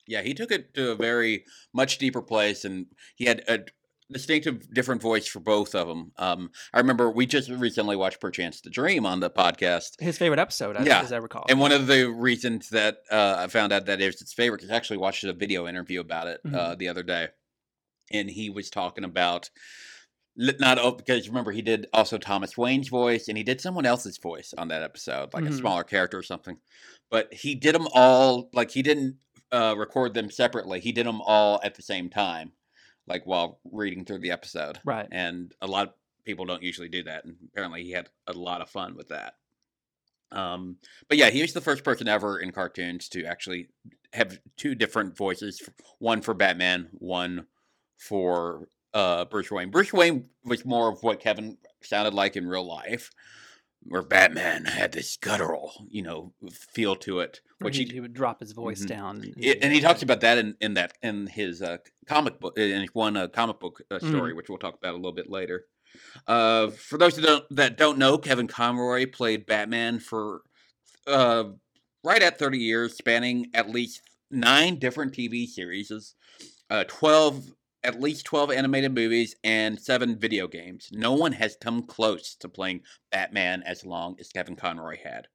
Yeah, 0.07 0.23
he 0.23 0.35
took 0.35 0.51
it 0.53 0.75
to 0.75 0.91
a 0.93 0.95
very 0.97 1.45
much 1.73 1.99
deeper 1.99 2.23
place, 2.23 2.65
and 2.65 2.87
he 3.17 3.25
had 3.25 3.43
a 3.49 3.61
distinctive 4.13 4.73
different 4.75 5.01
voice 5.01 5.27
for 5.27 5.41
both 5.41 5.75
of 5.75 5.89
them. 5.89 6.13
Um, 6.19 6.51
I 6.75 6.79
remember 6.79 7.11
we 7.11 7.25
just 7.25 7.49
recently 7.49 7.97
watched 7.97 8.21
Perchance 8.21 8.61
to 8.61 8.71
Dream 8.71 9.07
on 9.07 9.21
the 9.21 9.31
podcast, 9.31 9.99
His 10.01 10.19
favorite 10.19 10.39
episode, 10.39 10.77
as, 10.77 10.87
Yeah. 10.87 11.01
as 11.01 11.11
I 11.13 11.17
recall. 11.17 11.47
and 11.49 11.59
one 11.59 11.73
of 11.73 11.87
the 11.87 12.11
reasons 12.11 12.69
that 12.69 12.99
uh, 13.11 13.37
I 13.39 13.47
found 13.47 13.73
out 13.73 13.87
that 13.87 14.01
it 14.03 14.07
was 14.07 14.21
his 14.21 14.33
favorite 14.35 14.63
is 14.63 14.71
I 14.71 14.77
actually 14.77 14.99
watched 14.99 15.25
a 15.25 15.33
video 15.33 15.67
interview 15.67 16.01
about 16.01 16.27
it 16.27 16.41
Mm-hmm. 16.45 16.55
uh, 16.55 16.75
the 16.75 16.89
other 16.89 17.03
day, 17.03 17.29
and 18.13 18.29
he 18.29 18.51
was 18.51 18.69
talking 18.69 19.05
about 19.05 19.49
not 20.37 20.79
oh, 20.81 20.91
because 20.91 21.29
remember 21.29 21.53
he 21.53 21.63
did 21.63 21.87
also 21.95 22.19
Thomas 22.19 22.59
Wayne's 22.59 22.89
voice 22.89 23.29
and 23.29 23.39
he 23.39 23.45
did 23.45 23.61
someone 23.61 23.87
else's 23.87 24.19
voice 24.19 24.53
on 24.59 24.67
that 24.69 24.83
episode, 24.83 25.33
like 25.33 25.45
a 25.45 25.49
Mhm. 25.49 25.59
smaller 25.59 25.85
character 25.85 26.19
or 26.19 26.23
something, 26.25 26.59
but 27.09 27.33
he 27.33 27.55
did 27.55 27.75
them 27.75 27.87
all 27.95 28.51
like 28.53 28.73
he 28.73 28.83
didn't 28.83 29.17
uh, 29.55 29.75
record 29.77 30.15
them 30.15 30.31
separately. 30.31 30.81
He 30.81 30.93
did 30.93 31.07
them 31.07 31.21
all 31.21 31.61
at 31.63 31.75
the 31.75 31.83
same 31.83 32.11
time, 32.11 32.53
like 33.07 33.27
while 33.27 33.61
reading 33.71 34.05
through 34.05 34.21
the 34.21 34.31
episode 34.31 34.79
right. 34.85 35.09
and 35.11 35.53
a 35.61 35.67
lot 35.67 35.89
of 35.89 35.95
people 36.25 36.45
don't 36.45 36.63
usually 36.63 36.89
do 36.89 37.03
that 37.03 37.25
and 37.25 37.37
apparently 37.49 37.83
he 37.83 37.93
had 37.93 38.09
a 38.27 38.33
lot 38.33 38.61
of 38.61 38.71
fun 38.71 38.97
with 38.97 39.09
that 39.09 39.35
um 40.33 40.77
but 41.09 41.19
yeah 41.19 41.31
he 41.31 41.43
was 41.43 41.53
the 41.53 41.61
first 41.61 41.85
person 41.85 42.09
ever 42.09 42.39
in 42.39 42.51
cartoons 42.51 43.09
to 43.09 43.25
actually 43.25 43.69
have 44.13 44.39
two 44.57 44.75
different 44.75 45.17
voices 45.17 45.69
one 45.99 46.23
for 46.23 46.35
batman 46.35 46.89
one 46.93 47.47
for 47.99 48.69
uh 48.95 49.25
bruce 49.27 49.51
wayne 49.51 49.71
bruce 49.71 49.93
wayne 49.93 50.29
was 50.45 50.65
more 50.65 50.89
of 50.89 51.03
what 51.03 51.21
kevin 51.21 51.57
sounded 51.83 52.15
like 52.15 52.37
in 52.37 52.47
real 52.47 52.67
life 52.67 53.11
where 53.87 54.03
batman 54.03 54.65
had 54.65 54.93
this 54.93 55.17
guttural 55.17 55.87
you 55.89 56.03
know 56.03 56.33
feel 56.51 56.97
to 56.97 57.21
it 57.21 57.41
which 57.65 57.77
he, 57.77 57.85
he, 57.85 58.01
would 58.01 58.13
drop 58.13 58.41
his 58.41 58.53
voice 58.53 58.83
Mhm. 58.83 58.89
down. 58.89 59.17
And, 59.23 59.35
it, 59.39 59.59
and 59.63 59.73
he 59.73 59.81
talks 59.81 60.03
about 60.03 60.21
that 60.21 60.39
in, 60.39 60.55
in 60.61 60.75
that 60.75 60.93
in 61.03 61.27
his 61.27 61.63
uh, 61.63 61.79
comic 62.07 62.39
book 62.39 62.59
in 62.59 62.87
one 62.93 63.17
uh, 63.17 63.29
comic 63.29 63.59
book 63.59 63.81
uh, 63.91 63.99
story, 63.99 64.35
which 64.35 64.49
we'll 64.49 64.59
talk 64.59 64.75
about 64.75 64.93
a 64.93 64.97
little 64.97 65.13
bit 65.13 65.31
later. 65.31 65.65
Uh, 66.27 66.69
for 66.71 66.99
those 66.99 67.17
that 67.17 67.23
don't 67.23 67.45
that 67.51 67.79
don't 67.79 67.99
know, 67.99 68.19
Kevin 68.19 68.47
Conroy 68.49 69.07
played 69.07 69.47
Batman 69.47 69.99
for 69.99 70.43
uh, 71.07 71.45
right 72.03 72.23
at 72.23 72.39
thirty 72.39 72.59
years, 72.59 72.97
spanning 72.97 73.47
at 73.55 73.71
least 73.71 74.03
nine 74.31 74.79
different 74.79 75.15
TV 75.15 75.47
series, 75.47 76.15
uh, 76.71 76.85
twelve 76.89 77.45
at 77.85 78.01
least 78.01 78.25
twelve 78.25 78.51
animated 78.51 78.95
movies, 78.95 79.37
and 79.45 79.81
seven 79.81 80.19
video 80.19 80.49
games. 80.49 80.89
No 80.93 81.13
one 81.13 81.33
has 81.33 81.57
come 81.61 81.83
close 81.83 82.35
to 82.37 82.49
playing 82.49 82.81
Batman 83.13 83.63
as 83.65 83.85
long 83.85 84.17
as 84.19 84.29
Kevin 84.31 84.57
Conroy 84.57 84.97
had. 85.03 85.29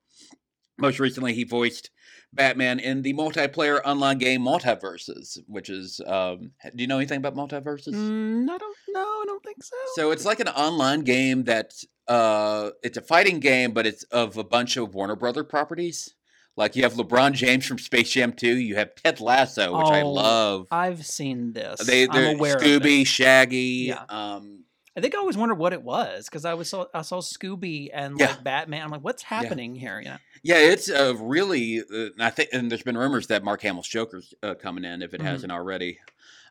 Most 0.78 1.00
recently, 1.00 1.34
he 1.34 1.44
voiced 1.44 1.90
Batman 2.34 2.80
in 2.80 3.02
the 3.02 3.14
multiplayer 3.14 3.82
online 3.84 4.18
game 4.18 4.42
MultiVersus, 4.42 5.38
which 5.48 5.70
is 5.70 6.00
um, 6.08 6.52
do 6.76 6.82
you 6.82 6.88
know 6.88 6.98
anything 6.98 7.18
about 7.18 7.36
MultiVersus? 7.36 7.94
Mm, 7.94 8.50
I 8.50 8.58
don't 8.58 8.78
know. 8.90 9.02
I 9.02 9.24
don't 9.26 9.44
think 9.44 9.62
so. 9.62 9.76
So 9.96 10.12
it's 10.12 10.26
like 10.26 10.40
an 10.40 10.48
online 10.48 11.02
game 11.02 11.44
that 11.46 11.74
uh, 12.08 12.72
it's 12.82 12.98
a 12.98 13.02
fighting 13.02 13.40
game, 13.40 13.72
but 13.72 13.86
it's 13.86 14.04
of 14.06 14.38
a 14.38 14.44
bunch 14.44 14.78
of 14.78 14.94
Warner 14.96 15.16
Brother 15.16 15.44
properties. 15.44 16.16
Like 16.60 16.76
you 16.76 16.84
have 16.84 16.94
LeBron 16.96 17.32
James 17.32 17.66
from 17.66 17.80
Space 17.80 18.12
Jam 18.12 18.34
2, 18.34 18.58
you 18.58 18.76
have 18.76 18.94
Ted 18.96 19.22
Lasso, 19.22 19.78
which 19.78 19.88
I 19.92 20.02
Oh, 20.02 20.12
love. 20.12 20.68
I've 20.70 21.06
seen 21.06 21.54
this. 21.54 21.80
They, 21.86 22.06
they're 22.06 22.32
I'm 22.32 22.36
aware 22.36 22.58
Scooby. 22.58 23.08
Shaggy. 23.08 23.86
Yeah. 23.88 24.04
Um, 24.10 24.66
I 24.98 25.00
think 25.00 25.16
I 25.16 25.20
always 25.20 25.38
wondered 25.38 25.56
what 25.56 25.72
it 25.72 25.82
was 25.82 26.26
because 26.26 26.44
I 26.44 26.56
was 26.56 26.70
saw 26.70 26.86
I 26.94 27.04
saw 27.04 27.22
Scooby 27.22 27.90
and 27.94 28.20
Yeah. 28.20 28.28
like 28.32 28.44
Batman. 28.44 28.84
I'm 28.84 28.90
like, 28.92 29.06
what's 29.06 29.24
happening 29.24 29.74
here? 29.74 30.00
You 30.02 30.10
know? 30.10 30.18
yeah, 30.44 30.58
it's 30.58 30.90
uh, 30.90 31.16
really. 31.18 31.80
Uh, 31.80 32.10
I 32.20 32.30
think, 32.30 32.50
and 32.52 32.70
there's 32.70 32.84
been 32.84 32.98
rumors 32.98 33.28
that 33.28 33.42
Mark 33.42 33.62
Hamill's 33.62 33.88
Joker's 33.88 34.34
uh, 34.44 34.56
coming 34.56 34.84
in 34.84 35.02
if 35.02 35.14
it 35.14 35.22
Mhm. 35.22 35.26
hasn't 35.26 35.54
already. 35.54 36.00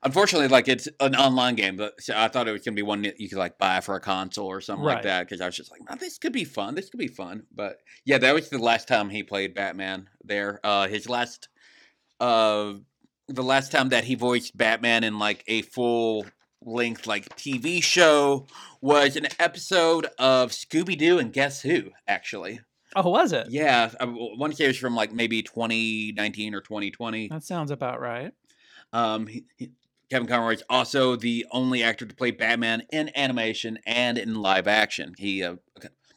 Unfortunately, 0.05 0.49
like 0.49 0.69
it's 0.69 0.89
an 1.01 1.15
online 1.17 1.55
game, 1.57 1.77
but 1.77 2.01
so 2.01 2.15
I 2.17 2.29
thought 2.29 2.47
it 2.49 2.53
was 2.53 2.63
gonna 2.63 2.75
be 2.75 2.83
one 2.83 3.03
that 3.03 3.19
you 3.21 3.29
could 3.29 3.39
like 3.39 3.59
buy 3.59 3.81
for 3.81 3.95
a 3.97 4.01
console 4.01 4.47
or 4.47 4.61
something 4.61 4.85
like 4.85 5.03
that. 5.05 5.27
Because 5.27 5.41
I 5.41 5.47
was 5.47 5.57
just 5.57 5.71
like, 5.71 5.81
"Oh, 5.91 5.97
this 5.97 6.19
could 6.19 6.33
be 6.33 6.45
fun. 6.45 6.75
This 6.75 6.89
could 6.91 6.99
be 7.01 7.09
fun. 7.09 7.45
But 7.55 7.79
yeah, 8.05 8.19
that 8.19 8.35
was 8.35 8.49
the 8.49 8.59
last 8.59 8.87
time 8.89 9.11
he 9.11 9.23
played 9.23 9.55
Batman. 9.55 10.09
There, 10.25 10.61
uh, 10.65 10.87
his 10.89 11.09
last, 11.09 11.49
uh, 12.21 12.75
the 13.29 13.43
last 13.43 13.73
time 13.73 13.89
that 13.91 14.05
he 14.05 14.15
voiced 14.15 14.57
Batman 14.57 15.05
in 15.05 15.19
like 15.19 15.45
a 15.49 15.63
full 15.63 16.27
length 16.63 17.07
like 17.07 17.29
TV 17.37 17.83
show 17.83 18.47
was 18.81 19.17
an 19.17 19.27
episode 19.39 20.07
of 20.19 20.51
Scooby 20.51 20.97
Doo 20.99 21.19
and 21.19 21.33
Guess 21.33 21.63
Who. 21.63 21.91
Actually, 22.07 22.61
Oh, 22.97 23.11
was 23.11 23.33
it? 23.33 23.49
yeah, 23.51 23.91
I 24.01 24.05
want 24.07 24.53
to 24.53 24.57
say 24.57 24.65
it 24.65 24.69
was 24.69 24.77
from 24.79 24.95
like 24.95 25.13
maybe 25.13 25.43
2019 25.43 26.55
or 26.55 26.61
2020. 26.61 27.29
That 27.29 27.43
sounds 27.43 27.71
about 27.71 28.01
right. 28.01 28.33
Um, 28.93 29.27
he, 29.27 29.45
he- 29.57 29.73
Kevin 30.11 30.27
Conroy 30.27 30.55
is 30.55 30.63
also 30.71 31.17
the 31.17 31.47
only 31.51 31.83
actor 31.83 32.07
to 32.07 32.15
play 32.15 32.31
Batman 32.31 32.83
in 32.91 33.11
animation 33.17 33.79
and 33.87 34.17
in 34.19 34.35
live 34.37 34.67
action. 34.67 35.15
He 35.19 35.43
uh, 35.43 35.57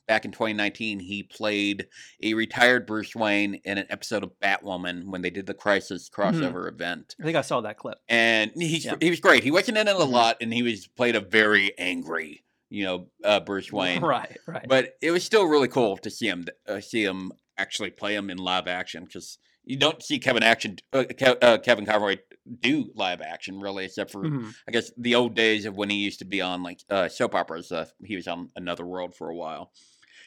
back 0.07 0.23
in 0.25 0.31
2019 0.31 0.99
he 0.99 1.23
played 1.23 1.87
a 2.23 2.33
retired 2.33 2.85
Bruce 2.85 3.15
Wayne 3.15 3.55
in 3.65 3.77
an 3.77 3.85
episode 3.89 4.23
of 4.23 4.31
Batwoman 4.41 5.05
when 5.05 5.21
they 5.21 5.29
did 5.29 5.45
the 5.45 5.53
Crisis 5.53 6.09
crossover 6.09 6.69
event, 6.71 7.15
I 7.19 7.23
think 7.23 7.37
I 7.37 7.41
saw 7.41 7.61
that 7.61 7.77
clip. 7.77 7.97
and 8.09 8.51
he's 8.55 8.85
Yeah. 8.85 8.95
he 8.99 9.09
was 9.09 9.19
great. 9.19 9.43
He 9.43 9.51
wasn't 9.51 9.77
in 9.77 9.87
it 9.87 9.95
a 9.95 9.99
Mhm. 9.99 10.11
lot, 10.11 10.37
and 10.41 10.53
he 10.53 10.63
was 10.63 10.87
played 10.87 11.15
a 11.15 11.21
very 11.21 11.77
angry, 11.77 12.43
you 12.69 12.85
know, 12.85 13.07
uh, 13.23 13.39
Bruce 13.41 13.71
Wayne. 13.73 14.01
Right, 14.01 14.37
right. 14.47 14.65
But 14.67 14.95
it 15.01 15.11
was 15.11 15.23
still 15.23 15.45
really 15.45 15.67
cool 15.67 15.97
to 15.97 16.09
see 16.09 16.27
him 16.27 16.45
uh, 16.67 16.79
see 16.81 17.03
him 17.03 17.31
actually 17.57 17.91
play 17.91 18.15
him 18.15 18.29
in 18.29 18.37
live 18.37 18.67
action 18.67 19.03
because 19.05 19.37
you 19.63 19.77
don't 19.77 20.01
see 20.03 20.19
Kevin 20.19 20.43
action 20.43 20.77
uh, 20.93 21.03
Ke- 21.03 21.37
uh, 21.41 21.57
Kevin 21.59 21.85
Conroy 21.85 22.17
do 22.59 22.91
live 22.95 23.21
action 23.21 23.59
really, 23.59 23.85
except 23.85 24.11
for 24.11 24.23
Mhm. 24.23 24.53
I 24.67 24.71
guess 24.71 24.91
the 24.97 25.15
old 25.15 25.35
days 25.35 25.65
of 25.65 25.75
when 25.77 25.89
he 25.89 25.97
used 25.97 26.19
to 26.19 26.25
be 26.25 26.41
on 26.41 26.63
like 26.63 26.79
uh, 26.89 27.07
soap 27.07 27.35
operas. 27.35 27.71
Uh, 27.71 27.85
he 28.03 28.15
was 28.15 28.27
on 28.27 28.49
Another 28.55 28.85
World 28.85 29.15
for 29.15 29.29
a 29.29 29.35
while. 29.35 29.71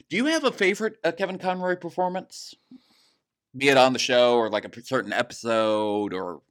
Do 0.09 0.17
you 0.17 0.27
have 0.27 0.45
a 0.45 0.53
favorite 0.53 0.97
uh, 1.05 1.13
Kevin 1.13 1.39
Conroy 1.39 1.77
performance? 1.77 2.55
Be 3.57 3.69
it 3.69 3.77
on 3.77 3.93
the 3.93 3.99
show 3.99 4.37
or 4.37 4.51
like 4.51 4.65
a 4.65 4.83
certain 4.83 5.13
episode 5.13 6.13
or 6.13 6.43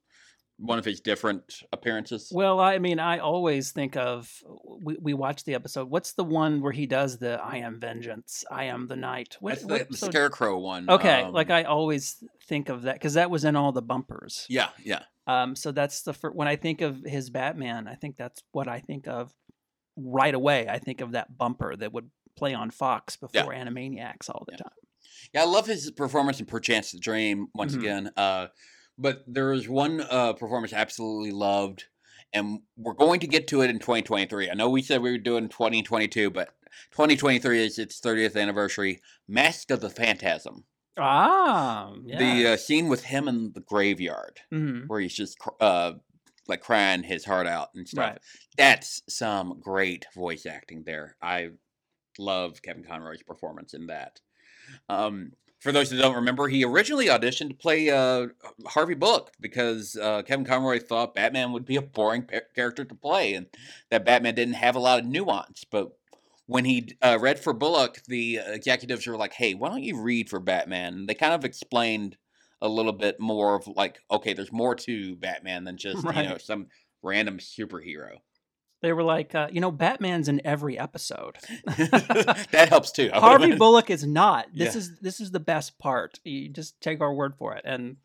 one 0.58 0.78
of 0.78 0.84
his 0.84 1.00
different 1.00 1.62
appearances. 1.72 2.30
Well, 2.32 2.60
I 2.60 2.78
mean, 2.78 2.98
I 3.00 3.18
always 3.18 3.72
think 3.72 3.96
of 3.96 4.30
we, 4.80 4.96
we 5.00 5.14
watched 5.14 5.46
the 5.46 5.54
episode. 5.54 5.90
What's 5.90 6.12
the 6.12 6.24
one 6.24 6.60
where 6.60 6.72
he 6.72 6.86
does 6.86 7.18
the 7.18 7.40
"I 7.42 7.56
am 7.58 7.80
vengeance, 7.80 8.44
I 8.50 8.64
am 8.64 8.86
the 8.86 8.96
night"? 8.96 9.36
What, 9.40 9.54
That's 9.54 9.64
what 9.64 9.88
the, 9.90 9.96
the 9.98 10.06
Scarecrow 10.06 10.58
one. 10.58 10.88
Okay, 10.88 11.26
like 11.26 11.50
um, 11.50 11.56
I 11.56 11.64
always 11.64 12.22
think 12.48 12.68
of 12.68 12.82
that 12.82 12.94
because 12.94 13.14
that 13.14 13.30
was 13.30 13.44
in 13.44 13.56
all 13.56 13.72
the 13.72 13.82
bumpers. 13.82 14.46
yeah, 14.48 14.68
yeah. 14.84 15.02
Um, 15.26 15.56
so 15.56 15.72
that's 15.72 16.02
the 16.02 16.12
fir- 16.12 16.32
when 16.32 16.48
I 16.48 16.56
think 16.56 16.82
of 16.82 17.00
his 17.02 17.30
Batman, 17.30 17.88
I 17.88 17.94
think 17.94 18.16
that's 18.16 18.42
what 18.52 18.68
I 18.68 18.80
think 18.80 19.08
of 19.08 19.32
right 19.96 20.34
away. 20.34 20.68
I 20.68 20.78
think 20.78 21.00
of 21.00 21.12
that 21.12 21.36
bumper 21.38 21.74
that 21.76 21.92
would 21.92 22.10
play 22.36 22.52
on 22.52 22.70
Fox 22.70 23.16
before 23.16 23.52
Animaniacs 23.54 24.28
all 24.28 24.44
the 24.46 24.52
Yeah. 24.52 24.58
time. 24.58 24.72
Yeah, 25.32 25.42
I 25.42 25.46
love 25.46 25.66
his 25.66 25.90
performance 25.92 26.40
in 26.40 26.46
Perchance 26.46 26.90
to 26.90 26.98
Dream 26.98 27.46
once 27.54 27.74
Mhm. 27.74 27.78
again. 27.78 28.10
Uh, 28.16 28.48
but 28.98 29.24
there 29.26 29.46
was 29.50 29.68
one 29.68 30.00
uh, 30.10 30.32
performance 30.34 30.72
I 30.72 30.78
absolutely 30.78 31.30
loved, 31.32 31.84
and 32.32 32.60
we're 32.76 32.94
going 32.94 33.20
to 33.20 33.26
get 33.26 33.46
to 33.48 33.62
it 33.62 33.70
in 33.70 33.78
2023. 33.78 34.50
I 34.50 34.54
know 34.54 34.68
we 34.70 34.82
said 34.82 35.02
we 35.02 35.10
were 35.10 35.18
doing 35.18 35.48
2022, 35.48 36.30
but 36.30 36.48
2023 36.92 37.64
is 37.64 37.78
its 37.78 38.00
30th 38.00 38.40
anniversary. 38.40 39.00
Mask 39.28 39.70
of 39.70 39.80
the 39.80 39.90
Phantasm. 39.90 40.64
Ah, 40.98 41.92
yeah. 42.04 42.18
The 42.18 42.52
uh, 42.52 42.56
scene 42.56 42.88
with 42.88 43.04
him 43.04 43.26
in 43.28 43.52
the 43.52 43.60
graveyard, 43.60 44.40
Mhm. 44.52 44.86
where 44.86 45.00
he's 45.00 45.14
just 45.14 45.38
cr- 45.38 45.50
uh, 45.60 45.92
like 46.46 46.60
crying 46.60 47.02
his 47.02 47.24
heart 47.24 47.46
out 47.46 47.70
and 47.74 47.88
stuff. 47.88 48.10
Right. 48.10 48.18
That's 48.56 49.02
some 49.08 49.58
great 49.60 50.06
voice 50.14 50.46
acting 50.46 50.84
there. 50.84 51.16
I 51.22 51.50
love 52.18 52.62
Kevin 52.62 52.84
Conroy's 52.84 53.22
performance 53.24 53.74
in 53.74 53.86
that. 53.86 54.20
Um, 54.88 55.32
for 55.64 55.72
those 55.72 55.90
who 55.90 55.96
don't 55.96 56.14
remember, 56.16 56.46
he 56.46 56.62
originally 56.62 57.06
auditioned 57.06 57.48
to 57.48 57.54
play 57.54 57.88
uh, 57.88 58.26
Harvey 58.66 58.92
Bullock 58.94 59.32
because 59.40 59.96
uh, 59.96 60.20
Kevin 60.20 60.44
Conroy 60.44 60.78
thought 60.78 61.14
Batman 61.14 61.52
would 61.52 61.64
be 61.64 61.76
a 61.76 61.82
boring 61.82 62.24
pa- 62.24 62.40
character 62.54 62.84
to 62.84 62.94
play 62.94 63.32
and 63.32 63.46
that 63.90 64.04
Batman 64.04 64.34
didn't 64.34 64.54
have 64.56 64.76
a 64.76 64.78
lot 64.78 64.98
of 64.98 65.06
nuance. 65.06 65.64
But 65.64 65.92
when 66.44 66.66
he 66.66 66.94
uh, 67.00 67.16
read 67.18 67.40
for 67.40 67.54
Bullock, 67.54 68.02
the 68.06 68.40
executives 68.44 69.06
were 69.06 69.16
like, 69.16 69.32
hey, 69.32 69.54
why 69.54 69.70
don't 69.70 69.82
you 69.82 69.98
read 69.98 70.28
for 70.28 70.38
Batman? 70.38 70.92
And 70.92 71.08
they 71.08 71.14
kind 71.14 71.32
of 71.32 71.46
explained 71.46 72.18
a 72.60 72.68
little 72.68 72.92
bit 72.92 73.18
more 73.18 73.54
of 73.56 73.66
like, 73.66 74.00
okay, 74.10 74.34
there's 74.34 74.52
more 74.52 74.74
to 74.74 75.16
Batman 75.16 75.64
than 75.64 75.78
just, 75.78 76.04
Right. 76.04 76.24
you 76.24 76.28
know, 76.28 76.36
some 76.36 76.66
random 77.02 77.38
superhero. 77.38 78.18
They 78.84 78.92
were 78.92 79.02
like, 79.02 79.34
uh, 79.34 79.48
you 79.50 79.62
know, 79.62 79.70
Batman's 79.70 80.28
in 80.28 80.42
every 80.44 80.78
episode. 80.78 81.38
that 81.66 82.66
helps 82.68 82.92
too. 82.92 83.10
Harvey 83.14 83.56
Bullock 83.56 83.88
is 83.88 84.04
not. 84.06 84.48
This 84.54 84.74
Yeah. 84.74 84.78
is 84.80 84.98
this 85.00 85.20
is 85.20 85.30
the 85.30 85.40
best 85.40 85.78
part. 85.78 86.20
You 86.22 86.50
just 86.50 86.78
take 86.82 87.00
our 87.00 87.14
word 87.14 87.34
for 87.38 87.54
it. 87.54 87.62
And 87.64 87.96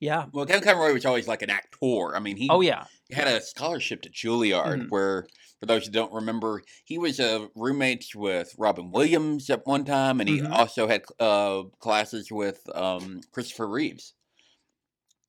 yeah. 0.00 0.26
Well, 0.32 0.46
Kevin 0.46 0.64
Conroy 0.64 0.92
was 0.92 1.06
always 1.06 1.28
like 1.28 1.42
an 1.42 1.50
actor. 1.50 2.16
I 2.16 2.18
mean, 2.18 2.36
he 2.36 2.48
Oh 2.50 2.60
yeah. 2.60 2.86
had 3.12 3.28
a 3.28 3.40
scholarship 3.40 4.02
to 4.02 4.10
Juilliard, 4.10 4.86
Mhm. 4.86 4.90
where, 4.90 5.26
for 5.60 5.66
those 5.66 5.86
who 5.86 5.92
don't 5.92 6.12
remember, 6.12 6.62
he 6.84 6.98
was 6.98 7.20
a 7.20 7.48
roommate 7.54 8.06
with 8.16 8.52
Robin 8.58 8.90
Williams 8.90 9.48
at 9.48 9.64
one 9.64 9.84
time, 9.84 10.18
and 10.18 10.28
he 10.28 10.40
Mhm. 10.40 10.50
also 10.50 10.88
had 10.88 11.02
uh, 11.20 11.62
classes 11.78 12.32
with 12.32 12.68
um, 12.74 13.20
Christopher 13.32 13.68
Reeves. 13.68 14.14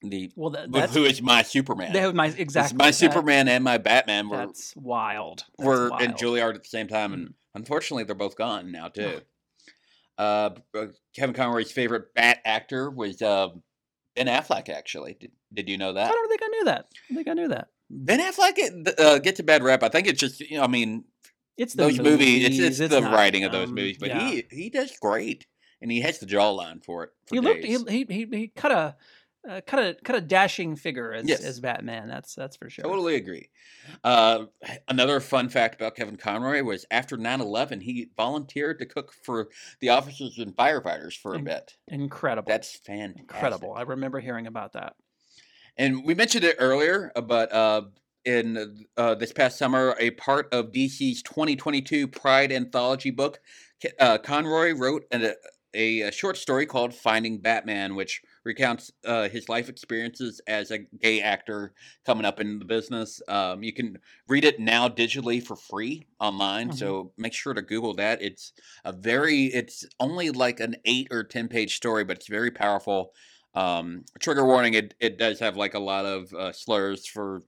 The 0.09 0.31
Well, 0.35 0.51
that, 0.51 0.71
that's 0.71 0.93
who 0.93 1.03
is 1.05 1.21
my 1.21 1.41
Superman? 1.43 2.15
my 2.15 2.27
exactly 2.27 2.77
my 2.77 2.87
that- 2.87 2.93
Superman 2.95 3.47
and 3.47 3.63
my 3.63 3.77
Batman 3.77 4.29
were 4.29 4.37
That's 4.37 4.75
wild. 4.75 5.45
That's 5.57 5.67
were 5.67 5.85
in 5.85 5.89
wild. 5.89 6.15
Juilliard 6.15 6.55
at 6.55 6.63
the 6.63 6.69
same 6.69 6.87
time, 6.87 7.13
and 7.13 7.33
unfortunately, 7.53 8.03
they're 8.03 8.15
both 8.15 8.35
gone 8.35 8.71
now 8.71 8.87
too. 8.89 9.21
Uh, 10.17 10.51
uh, 10.73 10.85
Kevin 11.15 11.35
Conroy's 11.35 11.71
favorite 11.71 12.13
Bat 12.13 12.39
actor 12.45 12.89
was 12.89 13.21
uh, 13.21 13.49
Ben 14.15 14.27
Affleck. 14.27 14.69
Actually, 14.69 15.17
did, 15.19 15.31
did 15.53 15.69
you 15.69 15.77
know 15.77 15.93
that? 15.93 16.09
I 16.09 16.13
don't 16.13 16.29
think 16.29 16.41
I 16.43 16.47
knew 16.47 16.63
that. 16.65 16.85
I 17.11 17.15
think 17.15 17.27
I 17.27 17.33
knew 17.33 17.47
that. 17.49 17.67
Ben 17.89 18.19
Affleck 18.19 18.55
get- 18.55 18.99
uh, 18.99 19.19
gets 19.19 19.39
a 19.39 19.43
bad 19.43 19.63
rep. 19.63 19.83
I 19.83 19.89
think 19.89 20.07
it's 20.07 20.19
just 20.19 20.39
you 20.39 20.57
know, 20.57 20.63
I 20.63 20.67
mean 20.67 21.03
It's 21.57 21.73
the 21.73 21.83
those 21.83 21.99
movies. 21.99 22.45
It's, 22.45 22.59
it's, 22.59 22.79
it's 22.79 22.93
the 22.93 23.01
not 23.01 23.13
writing 23.13 23.43
of 23.43 23.51
those 23.51 23.67
him. 23.69 23.75
movies, 23.75 23.97
but 23.99 24.09
Yeah. 24.09 24.29
he 24.29 24.43
he 24.49 24.69
does 24.69 24.97
great, 25.01 25.45
and 25.81 25.91
he 25.91 25.99
has 26.01 26.19
the 26.19 26.25
jawline 26.25 26.83
for 26.83 27.03
it. 27.03 27.09
For 27.27 27.35
he 27.35 27.41
looked 27.41 27.65
he, 27.65 27.77
he 27.89 28.05
he 28.09 28.27
he 28.37 28.47
cut 28.47 28.71
a 28.71 28.95
uh, 29.49 29.61
cut 29.65 29.79
a 29.79 29.95
cut 30.03 30.15
a 30.15 30.21
dashing 30.21 30.75
figure 30.75 31.13
as 31.13 31.27
Yes. 31.27 31.43
as 31.43 31.59
Batman. 31.59 32.07
That's 32.07 32.33
that's 32.35 32.55
for 32.55 32.69
sure. 32.69 32.83
Totally 32.83 33.15
agree. 33.15 33.49
Uh, 34.03 34.45
another 34.87 35.19
fun 35.19 35.49
fact 35.49 35.75
about 35.75 35.95
Kevin 35.95 36.15
Conroy 36.17 36.63
was 36.63 36.85
after 36.89 37.17
9 37.17 37.41
11, 37.41 37.81
he 37.81 38.09
volunteered 38.17 38.79
to 38.79 38.85
cook 38.85 39.13
for 39.23 39.49
the 39.79 39.89
officers 39.89 40.37
and 40.37 40.55
firefighters 40.55 41.13
for 41.17 41.33
a 41.33 41.37
In- 41.37 41.43
bit. 41.43 41.75
Incredible. 41.87 42.47
That's 42.49 42.75
fantastic. 42.75 43.19
incredible. 43.21 43.73
I 43.75 43.81
remember 43.83 44.19
hearing 44.19 44.47
about 44.47 44.73
that. 44.73 44.95
And 45.77 46.05
we 46.05 46.15
mentioned 46.15 46.43
it 46.45 46.55
earlier, 46.59 47.11
uh, 47.15 47.21
but 47.21 47.51
uh, 47.51 47.81
in 48.23 48.85
uh, 48.97 49.15
this 49.15 49.33
past 49.33 49.57
summer, 49.57 49.95
a 49.99 50.11
part 50.11 50.47
of 50.53 50.71
DC's 50.71 51.21
2022 51.21 52.07
Pride 52.07 52.51
anthology 52.51 53.11
book, 53.11 53.39
uh, 53.99 54.17
Conroy 54.17 54.73
wrote 54.73 55.03
an, 55.11 55.33
a, 55.73 56.01
a 56.01 56.11
short 56.11 56.37
story 56.37 56.65
called 56.65 56.93
Finding 56.93 57.39
Batman, 57.39 57.95
which 57.95 58.21
recounts 58.45 58.91
uh, 59.05 59.27
his 59.29 59.49
life 59.49 59.67
experiences 59.69 60.39
as 60.47 60.71
a 60.71 60.79
gay 60.79 61.21
actor 61.21 61.73
coming 62.05 62.25
up 62.25 62.39
in 62.39 62.59
the 62.59 62.65
business. 62.65 63.21
Um, 63.27 63.63
you 63.63 63.73
can 63.73 63.97
read 64.27 64.45
it 64.45 64.59
now 64.59 64.87
digitally 64.87 65.43
for 65.45 65.55
free 65.55 66.07
online, 66.19 66.71
Mhm. 66.71 66.71
so 66.71 67.13
make 67.17 67.33
sure 67.33 67.53
to 67.53 67.61
Google 67.61 67.93
that. 67.95 68.21
It's 68.21 68.53
a 68.85 68.93
very, 68.93 69.45
it's 69.45 69.85
only 69.99 70.29
like 70.29 70.59
an 70.59 70.75
eight 70.85 71.07
or 71.11 71.23
10 71.23 71.47
page 71.47 71.75
story, 71.75 72.03
but 72.05 72.17
it's 72.17 72.27
very 72.27 72.51
powerful. 72.51 73.13
Um, 73.53 74.05
trigger 74.19 74.45
warning: 74.45 74.73
it 74.73 74.95
it 74.99 75.17
does 75.17 75.39
have 75.39 75.57
like 75.57 75.73
a 75.73 75.79
lot 75.79 76.05
of 76.05 76.33
uh, 76.33 76.51
slurs 76.51 77.05
for 77.07 77.41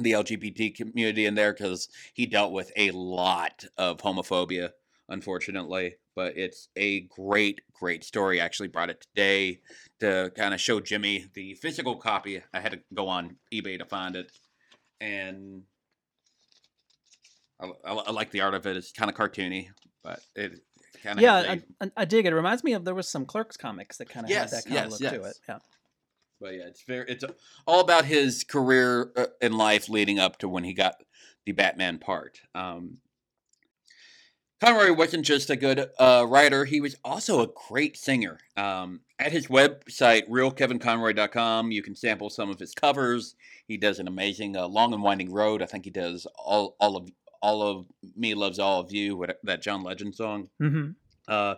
the 0.00 0.14
LGBT 0.14 0.70
community 0.70 1.26
in 1.26 1.34
there 1.34 1.52
because 1.52 1.88
he 2.14 2.26
dealt 2.26 2.52
with 2.52 2.70
a 2.76 2.90
lot 2.92 3.64
of 3.76 3.98
homophobia, 3.98 4.72
unfortunately. 5.08 5.96
But 6.18 6.36
it's 6.36 6.68
a 6.74 7.02
great, 7.02 7.60
great 7.72 8.02
story. 8.02 8.40
I 8.40 8.44
actually 8.44 8.66
brought 8.66 8.90
it 8.90 9.06
today 9.14 9.60
to 10.00 10.32
kind 10.34 10.52
of 10.52 10.60
show 10.60 10.80
Jimmy 10.80 11.26
the 11.32 11.54
physical 11.54 11.94
copy. 11.94 12.42
I 12.52 12.58
had 12.58 12.72
to 12.72 12.80
go 12.92 13.06
on 13.06 13.36
eBay 13.54 13.78
to 13.78 13.84
find 13.84 14.16
it, 14.16 14.32
and 15.00 15.62
I, 17.60 17.70
I, 17.84 17.92
I 17.92 18.10
like 18.10 18.32
the 18.32 18.40
art 18.40 18.54
of 18.54 18.66
it. 18.66 18.76
It's 18.76 18.90
kind 18.90 19.08
of 19.08 19.16
cartoony, 19.16 19.68
but 20.02 20.18
it 20.34 20.60
kind 21.04 21.20
of 21.20 21.22
Yeah, 21.22 21.36
I, 21.36 21.62
I, 21.80 21.90
I 21.98 22.04
dig 22.04 22.26
it. 22.26 22.32
It 22.32 22.34
reminds 22.34 22.64
me 22.64 22.72
of 22.72 22.84
there 22.84 22.96
was 22.96 23.08
some 23.08 23.24
Clerks 23.24 23.56
comics 23.56 23.98
that 23.98 24.08
kind 24.08 24.26
of 24.26 24.30
Yes, 24.30 24.50
had 24.50 24.58
that 24.58 24.64
kind 24.64 24.74
yes, 24.74 24.84
of 24.86 25.00
look 25.00 25.22
to 25.22 25.28
it. 25.28 25.36
Yeah. 25.48 25.58
But 26.40 26.54
yeah, 26.54 26.66
it's 26.66 26.82
very 26.82 27.08
it's 27.08 27.24
all 27.64 27.78
about 27.78 28.06
his 28.06 28.42
career 28.42 29.12
uh, 29.16 29.26
in 29.40 29.52
life 29.52 29.88
leading 29.88 30.18
up 30.18 30.38
to 30.38 30.48
when 30.48 30.64
he 30.64 30.74
got 30.74 30.96
the 31.46 31.52
Batman 31.52 31.98
part. 31.98 32.40
Um, 32.56 32.98
Conroy 34.60 34.92
wasn't 34.92 35.24
just 35.24 35.50
a 35.50 35.56
good 35.56 35.90
uh, 35.98 36.26
writer; 36.28 36.64
he 36.64 36.80
was 36.80 36.96
also 37.04 37.40
a 37.40 37.48
great 37.68 37.96
singer. 37.96 38.38
Um, 38.56 39.00
at 39.18 39.32
his 39.32 39.46
website, 39.46 40.28
realkevinconroy.com, 40.28 41.70
you 41.70 41.82
can 41.82 41.94
sample 41.94 42.30
some 42.30 42.50
of 42.50 42.58
his 42.58 42.74
covers. 42.74 43.36
He 43.66 43.76
does 43.76 43.98
an 43.98 44.08
amazing 44.08 44.56
uh, 44.56 44.66
"Long 44.66 44.92
and 44.92 45.02
Winding 45.02 45.32
Road." 45.32 45.62
I 45.62 45.66
think 45.66 45.84
he 45.84 45.90
does 45.90 46.26
all 46.36 46.76
all 46.80 46.96
of 46.96 47.08
all 47.40 47.62
of 47.62 47.86
"Me 48.16 48.34
Loves 48.34 48.58
All 48.58 48.80
of 48.80 48.92
You," 48.92 49.16
what, 49.16 49.38
that 49.44 49.62
John 49.62 49.82
Legend 49.82 50.14
song. 50.16 50.48
Mm-hmm. 50.60 50.90
Uh, 51.28 51.54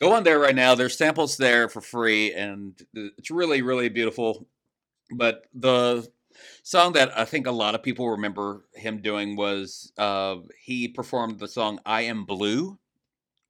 go 0.00 0.12
on 0.12 0.24
there 0.24 0.40
right 0.40 0.54
now. 0.54 0.74
There's 0.74 0.96
samples 0.96 1.36
there 1.36 1.68
for 1.68 1.80
free, 1.80 2.32
and 2.32 2.74
it's 2.94 3.30
really, 3.30 3.62
really 3.62 3.88
beautiful. 3.88 4.48
But 5.12 5.46
the 5.54 6.08
song 6.62 6.92
that 6.94 7.16
I 7.18 7.24
think 7.24 7.46
a 7.46 7.52
lot 7.52 7.74
of 7.74 7.82
people 7.82 8.10
remember 8.10 8.64
him 8.74 9.00
doing 9.02 9.36
was 9.36 9.92
uh, 9.98 10.36
he 10.62 10.88
performed 10.88 11.38
the 11.38 11.48
song 11.48 11.80
"I 11.84 12.02
Am 12.02 12.24
Blue," 12.24 12.78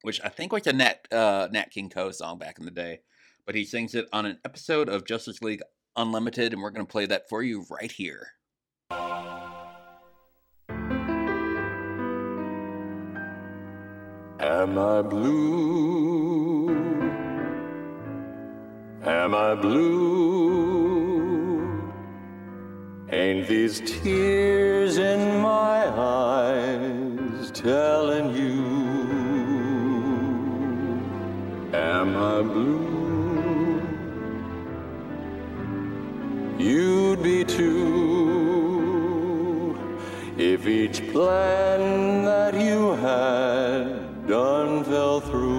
which 0.01 0.21
I 0.23 0.29
think 0.29 0.51
was 0.51 0.67
a 0.67 0.73
Nat 0.73 1.07
uh, 1.11 1.47
Nat 1.51 1.71
King 1.71 1.89
Cole 1.89 2.13
song 2.13 2.37
back 2.37 2.59
in 2.59 2.65
the 2.65 2.71
day. 2.71 3.01
But 3.45 3.55
he 3.55 3.65
sings 3.65 3.95
it 3.95 4.07
on 4.13 4.25
an 4.25 4.39
episode 4.45 4.89
of 4.89 5.05
Justice 5.05 5.41
League 5.41 5.61
Unlimited, 5.95 6.53
and 6.53 6.61
we're 6.61 6.69
going 6.69 6.85
to 6.85 6.91
play 6.91 7.05
that 7.07 7.27
for 7.27 7.43
you 7.43 7.65
right 7.69 7.91
here. 7.91 8.33
Am 14.39 14.77
I 14.77 15.01
blue? 15.01 16.69
Am 19.03 19.35
I 19.35 19.55
blue? 19.55 20.90
These 23.51 23.81
tears 24.01 24.97
in 24.97 25.41
my 25.41 25.79
eyes 25.89 27.51
telling 27.51 28.33
you? 28.33 28.63
Am 31.73 32.15
I 32.15 32.43
blue? 32.43 33.81
You'd 36.57 37.21
be 37.21 37.43
too 37.43 37.67
if 40.37 40.65
each 40.65 41.11
plan 41.11 42.23
that 42.23 42.53
you 42.53 42.93
had 43.07 44.27
done 44.29 44.85
fell 44.85 45.19
through. 45.19 45.51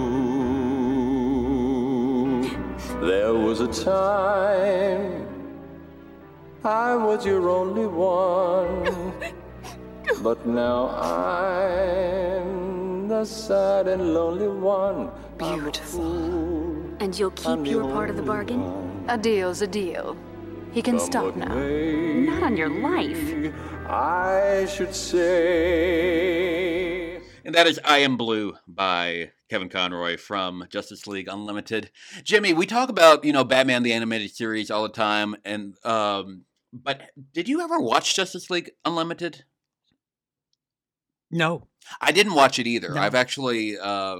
There 3.07 3.35
was 3.35 3.61
a 3.61 3.69
time 3.69 5.12
I 6.65 6.95
was 6.95 7.27
your 7.27 7.49
only 7.49 7.87
one, 7.87 9.13
but 10.23 10.47
now 10.47 10.91
I'm 10.91 13.09
the 13.09 13.25
sad 13.25 13.89
and 13.89 14.15
lonely 14.15 14.47
one. 14.49 15.11
Beautiful. 15.39 16.77
And 17.01 17.19
you'll 17.19 17.33
keep 17.33 17.67
your 17.67 17.83
part 17.91 18.11
of 18.11 18.17
the 18.17 18.23
bargain? 18.23 18.63
one. 18.63 19.05
A 19.09 19.19
deal's 19.19 19.61
a 19.61 19.67
deal. 19.67 20.17
He 20.71 20.83
can 20.83 20.99
Come 20.99 21.05
stop 21.07 21.35
now. 21.37 21.53
may, 21.53 22.21
Not 22.21 22.45
on 22.45 22.57
your 22.57 22.69
life. 22.71 23.53
I 23.89 24.65
should 24.67 24.95
say. 24.95 25.21
And 27.45 27.57
that 27.57 27.67
is 27.67 27.81
I 27.85 27.99
Am 27.99 28.17
Blue 28.17 28.55
by 28.69 29.33
Kevin 29.51 29.69
Conroy 29.69 30.17
from 30.17 30.65
Justice 30.71 31.09
League 31.09 31.27
Unlimited. 31.29 31.91
Jimmy, 32.23 32.53
we 32.53 32.67
talk 32.67 32.89
about, 32.89 33.25
you 33.25 33.33
know, 33.33 33.43
Batman 33.43 33.83
the 33.83 33.93
animated 33.93 34.31
series 34.31 34.71
all 34.71 34.85
the 34.85 34.89
time 34.89 35.35
and 35.45 35.75
um 35.85 36.43
but 36.73 37.11
did 37.33 37.49
you 37.49 37.61
ever 37.61 37.79
watch 37.79 38.15
Justice 38.15 38.51
League 38.51 38.71
Unlimited? 38.85 39.45
No. 41.31 41.69
I 42.01 42.13
didn't 42.13 42.35
watch 42.35 42.59
it 42.59 42.67
either. 42.67 42.95
No. 42.95 43.01
I've 43.01 43.15
actually 43.15 43.79
uh 43.79 44.19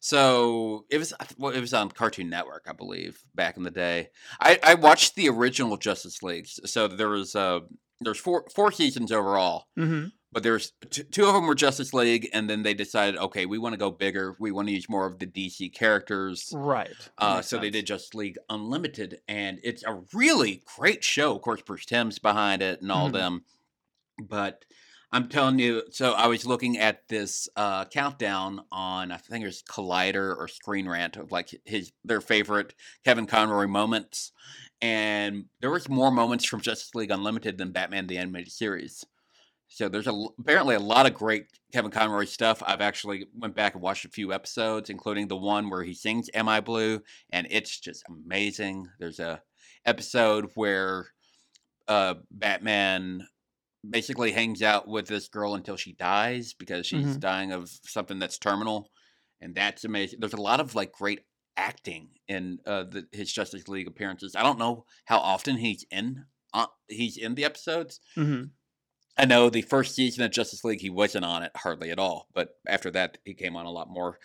so 0.00 0.84
it 0.90 0.98
was 0.98 1.12
well, 1.36 1.52
it 1.52 1.60
was 1.60 1.74
on 1.74 1.90
Cartoon 1.90 2.30
Network, 2.30 2.66
I 2.68 2.72
believe, 2.72 3.22
back 3.34 3.56
in 3.56 3.64
the 3.64 3.70
day. 3.70 4.10
I 4.40 4.58
I 4.62 4.74
watched 4.74 5.16
the 5.16 5.28
original 5.28 5.76
Justice 5.76 6.22
League. 6.22 6.46
So 6.46 6.86
there 6.88 7.08
was 7.08 7.34
uh 7.34 7.60
there's 8.00 8.18
four 8.18 8.44
four 8.54 8.70
seasons 8.70 9.10
overall 9.10 9.66
Mm-hmm. 9.78 10.08
But 10.32 10.42
there's 10.42 10.72
t- 10.90 11.04
two 11.04 11.26
of 11.26 11.34
them 11.34 11.46
were 11.46 11.54
Justice 11.54 11.94
League, 11.94 12.28
and 12.32 12.48
then 12.48 12.62
they 12.62 12.74
decided, 12.74 13.18
okay, 13.18 13.46
we 13.46 13.58
want 13.58 13.72
to 13.72 13.78
go 13.78 13.90
bigger. 13.90 14.36
We 14.38 14.52
want 14.52 14.68
to 14.68 14.74
use 14.74 14.88
more 14.88 15.06
of 15.06 15.18
the 15.18 15.26
DC 15.26 15.72
characters. 15.74 16.52
Right. 16.54 16.90
Uh, 17.16 17.40
so 17.42 17.58
they 17.58 17.70
did 17.70 17.86
Justice 17.86 18.14
League 18.14 18.38
Unlimited, 18.50 19.20
and 19.28 19.58
it's 19.62 19.84
a 19.84 20.00
really 20.12 20.62
great 20.76 21.02
show. 21.02 21.34
Of 21.34 21.42
course, 21.42 21.62
Bruce 21.62 21.86
Timm's 21.86 22.18
behind 22.18 22.62
it 22.62 22.82
and 22.82 22.92
all 22.92 23.08
Mhm. 23.08 23.12
them. 23.14 23.44
But 24.22 24.64
I'm 25.10 25.28
telling 25.28 25.58
you, 25.58 25.84
so 25.90 26.12
I 26.12 26.26
was 26.26 26.44
looking 26.44 26.76
at 26.76 27.08
this 27.08 27.48
uh, 27.56 27.86
countdown 27.86 28.60
on 28.70 29.10
I 29.10 29.16
think 29.16 29.46
it's 29.46 29.62
Collider 29.62 30.36
or 30.36 30.48
Screen 30.48 30.86
Rant 30.88 31.16
of 31.16 31.32
like 31.32 31.58
his 31.64 31.92
their 32.04 32.20
favorite 32.20 32.74
Kevin 33.04 33.26
Conroy 33.26 33.66
moments, 33.66 34.32
and 34.82 35.46
there 35.60 35.70
was 35.70 35.88
more 35.88 36.10
moments 36.10 36.44
from 36.44 36.60
Justice 36.60 36.94
League 36.94 37.10
Unlimited 37.10 37.56
than 37.56 37.72
Batman 37.72 38.06
the 38.06 38.18
Animated 38.18 38.52
Series. 38.52 39.04
So 39.70 39.88
there's 39.88 40.06
a, 40.06 40.24
apparently 40.38 40.74
a 40.74 40.80
lot 40.80 41.06
of 41.06 41.14
great 41.14 41.46
Kevin 41.72 41.90
Conroy 41.90 42.24
stuff. 42.24 42.62
I've 42.66 42.80
actually 42.80 43.26
went 43.34 43.54
back 43.54 43.74
and 43.74 43.82
watched 43.82 44.04
a 44.06 44.10
few 44.10 44.32
episodes, 44.32 44.88
including 44.90 45.28
the 45.28 45.36
one 45.36 45.68
where 45.68 45.82
he 45.82 45.94
sings 45.94 46.30
"Am 46.34 46.48
I 46.48 46.60
Blue," 46.60 47.02
and 47.30 47.46
it's 47.50 47.78
just 47.78 48.02
amazing. 48.08 48.88
There's 48.98 49.20
a 49.20 49.42
episode 49.84 50.50
where 50.54 51.08
uh, 51.88 52.16
Batman 52.30 53.26
basically 53.88 54.32
hangs 54.32 54.62
out 54.62 54.88
with 54.88 55.08
this 55.08 55.28
girl 55.28 55.54
until 55.54 55.76
she 55.76 55.94
dies 55.94 56.54
because 56.54 56.86
she's 56.86 57.16
Mhm. 57.16 57.20
dying 57.20 57.52
of 57.52 57.70
something 57.70 58.18
that's 58.18 58.38
terminal, 58.38 58.90
and 59.40 59.54
that's 59.54 59.84
amazing. 59.84 60.20
There's 60.20 60.34
a 60.34 60.40
lot 60.42 60.60
of 60.60 60.74
like 60.74 60.92
great 60.92 61.22
acting 61.56 62.10
in 62.28 62.60
uh, 62.66 62.84
the, 62.84 63.08
his 63.12 63.32
Justice 63.32 63.68
League 63.68 63.88
appearances. 63.88 64.36
I 64.36 64.42
don't 64.42 64.58
know 64.58 64.86
how 65.06 65.18
often 65.18 65.56
he's 65.58 65.84
in 65.90 66.26
uh, 66.54 66.68
he's 66.88 67.16
in 67.18 67.34
the 67.36 67.44
episodes. 67.44 68.00
hmm 68.16 68.50
I 69.18 69.24
know 69.24 69.50
the 69.50 69.62
first 69.62 69.94
season 69.94 70.24
of 70.24 70.30
Justice 70.30 70.64
League 70.64 70.80
he 70.80 70.90
wasn't 70.90 71.24
on 71.24 71.42
it 71.42 71.52
hardly 71.56 71.90
at 71.90 71.98
all, 71.98 72.28
but 72.34 72.50
after 72.66 72.90
that 72.92 73.18
he 73.24 73.34
came 73.34 73.56
on 73.56 73.66
a 73.66 73.70
lot 73.70 73.88
more. 73.90 74.18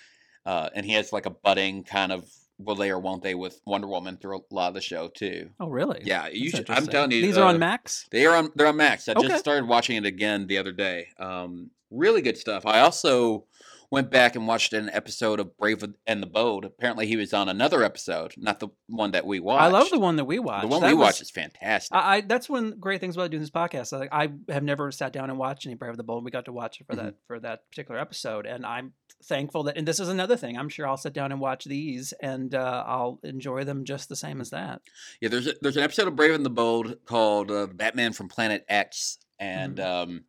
Uh, 0.46 0.70
and 0.76 0.86
he 0.86 0.94
has 0.94 1.12
like 1.12 1.26
a 1.26 1.30
budding 1.32 1.84
kind 1.84 2.12
of 2.12 2.30
will 2.60 2.76
they 2.76 2.92
or 2.92 3.00
won't 3.00 3.24
they 3.24 3.34
with 3.34 3.60
Wonder 3.66 3.88
Woman 3.88 4.18
through 4.18 4.38
a 4.38 4.42
lot 4.54 4.68
of 4.68 4.74
the 4.76 4.82
show 4.82 5.08
too. 5.08 5.50
Oh, 5.60 5.70
really? 5.70 6.02
Yeah, 6.04 6.28
you 6.28 6.50
should, 6.50 6.70
I'm 6.70 6.86
telling 6.86 7.12
you, 7.12 7.22
These 7.22 7.38
are 7.38 7.48
on 7.48 7.56
uh, 7.56 7.60
Max. 7.60 8.08
They 8.12 8.26
are 8.26 8.36
on. 8.36 8.52
They're 8.56 8.68
on 8.68 8.78
Max. 8.78 9.08
I 9.08 9.14
Okay. 9.14 9.28
just 9.28 9.40
started 9.40 9.68
watching 9.68 9.98
it 9.98 10.06
again 10.06 10.48
the 10.48 10.58
other 10.58 10.72
day. 10.72 11.08
Um, 11.18 11.72
really 11.90 12.22
good 12.22 12.38
stuff. 12.38 12.66
I 12.66 12.82
also 12.82 13.46
went 13.94 14.10
back 14.12 14.36
and 14.36 14.48
watched 14.48 14.74
an 14.74 14.90
episode 14.90 15.40
of 15.40 15.56
Brave 15.56 15.84
and 16.08 16.22
the 16.22 16.28
Bold. 16.28 16.66
Apparently, 16.66 17.06
he 17.08 17.16
was 17.16 17.34
on 17.34 17.48
another 17.48 17.84
episode, 17.84 18.34
not 18.38 18.60
the 18.60 18.68
one 18.88 19.12
that 19.12 19.26
we 19.26 19.40
watched. 19.40 19.62
I 19.62 19.68
love 19.68 19.90
the 19.90 20.00
one 20.00 20.16
that 20.18 20.26
we 20.26 20.40
watched. 20.40 20.64
The 20.64 20.68
one 20.68 20.82
That 20.82 20.88
we 20.88 20.94
was- 20.96 21.06
watched 21.06 21.22
is 21.22 21.30
fantastic. 21.32 21.96
I, 21.96 22.16
I 22.18 22.22
that's 22.22 22.50
one 22.50 22.76
great 22.80 23.00
things 23.00 23.16
about 23.16 23.32
doing 23.32 23.42
this 23.42 23.50
podcast. 23.52 23.98
Like 23.98 24.10
I 24.12 24.30
have 24.50 24.64
never 24.64 24.92
sat 24.92 25.14
down 25.14 25.30
and 25.30 25.38
watched 25.40 25.66
any 25.66 25.76
Brave 25.76 25.92
of 25.92 25.98
the 25.98 26.04
Bold. 26.04 26.26
We 26.26 26.32
got 26.32 26.46
to 26.46 26.52
watch 26.52 26.82
it 26.82 26.88
for 26.88 26.94
Mm-hmm. 26.96 27.06
that 27.06 27.16
for 27.28 27.40
that 27.40 27.70
particular 27.70 28.00
episode, 28.00 28.46
and 28.46 28.66
I'm 28.66 28.94
thankful 29.26 29.64
that. 29.64 29.78
And 29.78 29.88
this 29.88 30.00
is 30.00 30.10
another 30.10 30.36
thing. 30.38 30.58
I'm 30.58 30.70
sure 30.70 30.88
I'll 30.88 30.98
sit 30.98 31.14
down 31.14 31.32
and 31.32 31.40
watch 31.40 31.66
these, 31.66 32.14
and 32.22 32.54
uh, 32.56 32.84
I'll 32.88 33.20
enjoy 33.24 33.64
them 33.64 33.86
just 33.86 34.10
the 34.10 34.16
same 34.16 34.42
as 34.42 34.50
that. 34.50 34.82
Yeah, 35.22 35.30
there's 35.30 35.48
a, 35.48 35.54
there's 35.62 35.78
an 35.78 35.84
episode 35.84 36.08
of 36.08 36.16
Brave 36.16 36.34
and 36.34 36.46
the 36.46 36.50
Bold 36.50 36.98
called 37.06 37.52
uh, 37.52 37.68
Batman 37.68 38.14
from 38.14 38.28
Planet 38.28 38.66
X, 38.68 39.18
and 39.40 39.80
um, 39.80 40.26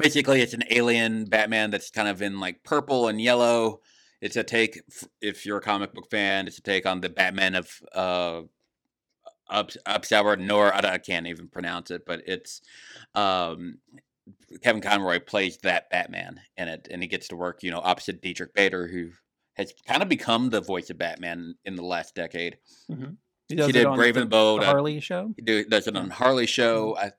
basically 0.00 0.40
it's 0.40 0.54
an 0.54 0.64
alien 0.70 1.24
Batman 1.26 1.70
that's 1.70 1.90
kind 1.90 2.08
of 2.08 2.22
in 2.22 2.40
like 2.40 2.62
purple 2.64 3.08
and 3.08 3.20
yellow. 3.20 3.80
It's 4.20 4.36
a 4.36 4.42
take, 4.44 4.80
if 5.22 5.46
you're 5.46 5.58
a 5.58 5.62
comic 5.62 5.94
book 5.94 6.10
fan, 6.10 6.46
it's 6.46 6.58
a 6.58 6.62
take 6.62 6.84
on 6.86 7.00
the 7.00 7.08
Batman 7.08 7.54
of 7.54 7.70
uh, 7.94 8.42
Up 9.48 9.70
Upsauer 9.86 10.38
Nor. 10.38 10.74
I, 10.74 10.80
I 10.94 10.98
can't 10.98 11.26
even 11.26 11.48
pronounce 11.48 11.90
it, 11.90 12.04
but 12.06 12.22
it's 12.26 12.60
um, 13.14 13.78
Kevin 14.62 14.82
Conroy 14.82 15.20
plays 15.20 15.58
that 15.62 15.88
Batman 15.90 16.40
in 16.56 16.68
it, 16.68 16.86
and 16.90 17.02
he 17.02 17.08
gets 17.08 17.28
to 17.28 17.36
work, 17.36 17.62
you 17.62 17.70
know, 17.70 17.80
opposite 17.82 18.20
Diedrich 18.20 18.52
Bader, 18.52 18.88
who 18.88 19.10
has 19.54 19.72
kind 19.88 20.02
of 20.02 20.08
become 20.08 20.50
the 20.50 20.60
voice 20.60 20.90
of 20.90 20.98
Batman 20.98 21.54
in 21.64 21.76
the 21.76 21.84
last 21.84 22.14
decade. 22.14 22.58
He, 23.48 23.56
does 23.56 23.66
He 23.66 23.70
it 23.70 23.72
did 23.72 23.86
on 23.86 23.96
Brave 23.96 24.14
the, 24.14 24.22
and 24.22 24.30
Bold. 24.30 24.60
the 24.60 24.66
uh, 24.66 24.70
Harley 24.70 25.00
show. 25.00 25.34
he 25.36 25.64
does 25.64 25.86
it 25.86 25.96
on 25.96 26.10
Harley 26.10 26.46
Show. 26.46 26.96
I 26.96 27.12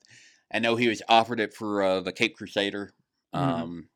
I 0.53 0.59
know 0.59 0.75
he 0.75 0.87
was 0.87 1.01
offered 1.07 1.39
it 1.39 1.53
for 1.53 1.81
uh, 1.81 1.99
the 2.01 2.11
Cape 2.11 2.37
Crusader. 2.37 2.91
Um, 3.33 3.87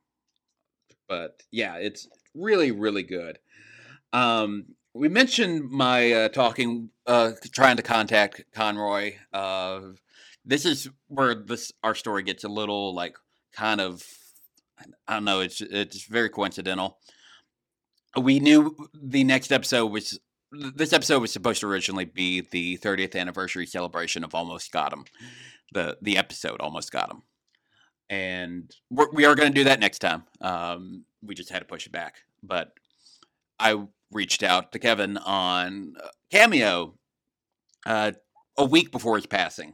but 1.07 1.43
yeah, 1.51 1.75
it's 1.75 2.07
really 2.33 2.71
really 2.71 3.03
good. 3.03 3.39
Um, 4.13 4.75
we 4.93 5.09
mentioned 5.09 5.69
my 5.69 6.11
uh, 6.13 6.29
talking, 6.29 6.89
uh, 7.05 7.33
trying 7.51 7.75
to 7.75 7.83
contact 7.83 8.45
Conroy. 8.53 9.15
Uh, 9.33 9.81
this 10.45 10.65
is 10.65 10.89
where 11.07 11.35
this 11.35 11.71
our 11.83 11.95
story 11.95 12.23
gets 12.23 12.43
a 12.43 12.49
little 12.49 12.95
like 12.95 13.17
kind 13.51 13.81
of 13.81 14.03
I 15.07 15.15
don't 15.15 15.25
know. 15.25 15.41
It's 15.41 15.61
it's 15.61 16.05
very 16.05 16.29
coincidental. 16.29 16.97
We 18.19 18.39
knew 18.39 18.75
the 18.93 19.25
next 19.25 19.51
episode 19.51 19.87
was 19.87 20.19
this 20.51 20.93
episode 20.93 21.19
was 21.19 21.33
supposed 21.33 21.59
to 21.61 21.67
originally 21.67 22.05
be 22.05 22.39
the 22.39 22.77
30th 22.77 23.19
anniversary 23.19 23.65
celebration 23.65 24.23
of 24.23 24.33
Almost 24.33 24.71
Got 24.71 24.93
Him. 24.93 25.03
The 25.73 25.97
the 26.01 26.17
episode 26.17 26.61
Almost 26.61 26.91
Got 26.91 27.11
Him, 27.11 27.21
and 28.09 28.71
we're, 28.89 29.11
we 29.11 29.25
are 29.25 29.35
going 29.35 29.49
to 29.51 29.55
do 29.55 29.63
that 29.65 29.79
next 29.79 29.99
time. 29.99 30.23
Um, 30.41 31.05
we 31.23 31.35
just 31.35 31.49
had 31.49 31.59
to 31.59 31.65
push 31.65 31.85
it 31.85 31.91
back, 31.91 32.15
but 32.43 32.71
I 33.59 33.83
reached 34.11 34.43
out 34.43 34.71
to 34.71 34.79
Kevin 34.79 35.17
on 35.17 35.95
Cameo 36.31 36.95
uh, 37.85 38.11
a 38.57 38.65
week 38.65 38.91
before 38.91 39.15
his 39.15 39.25
passing, 39.25 39.73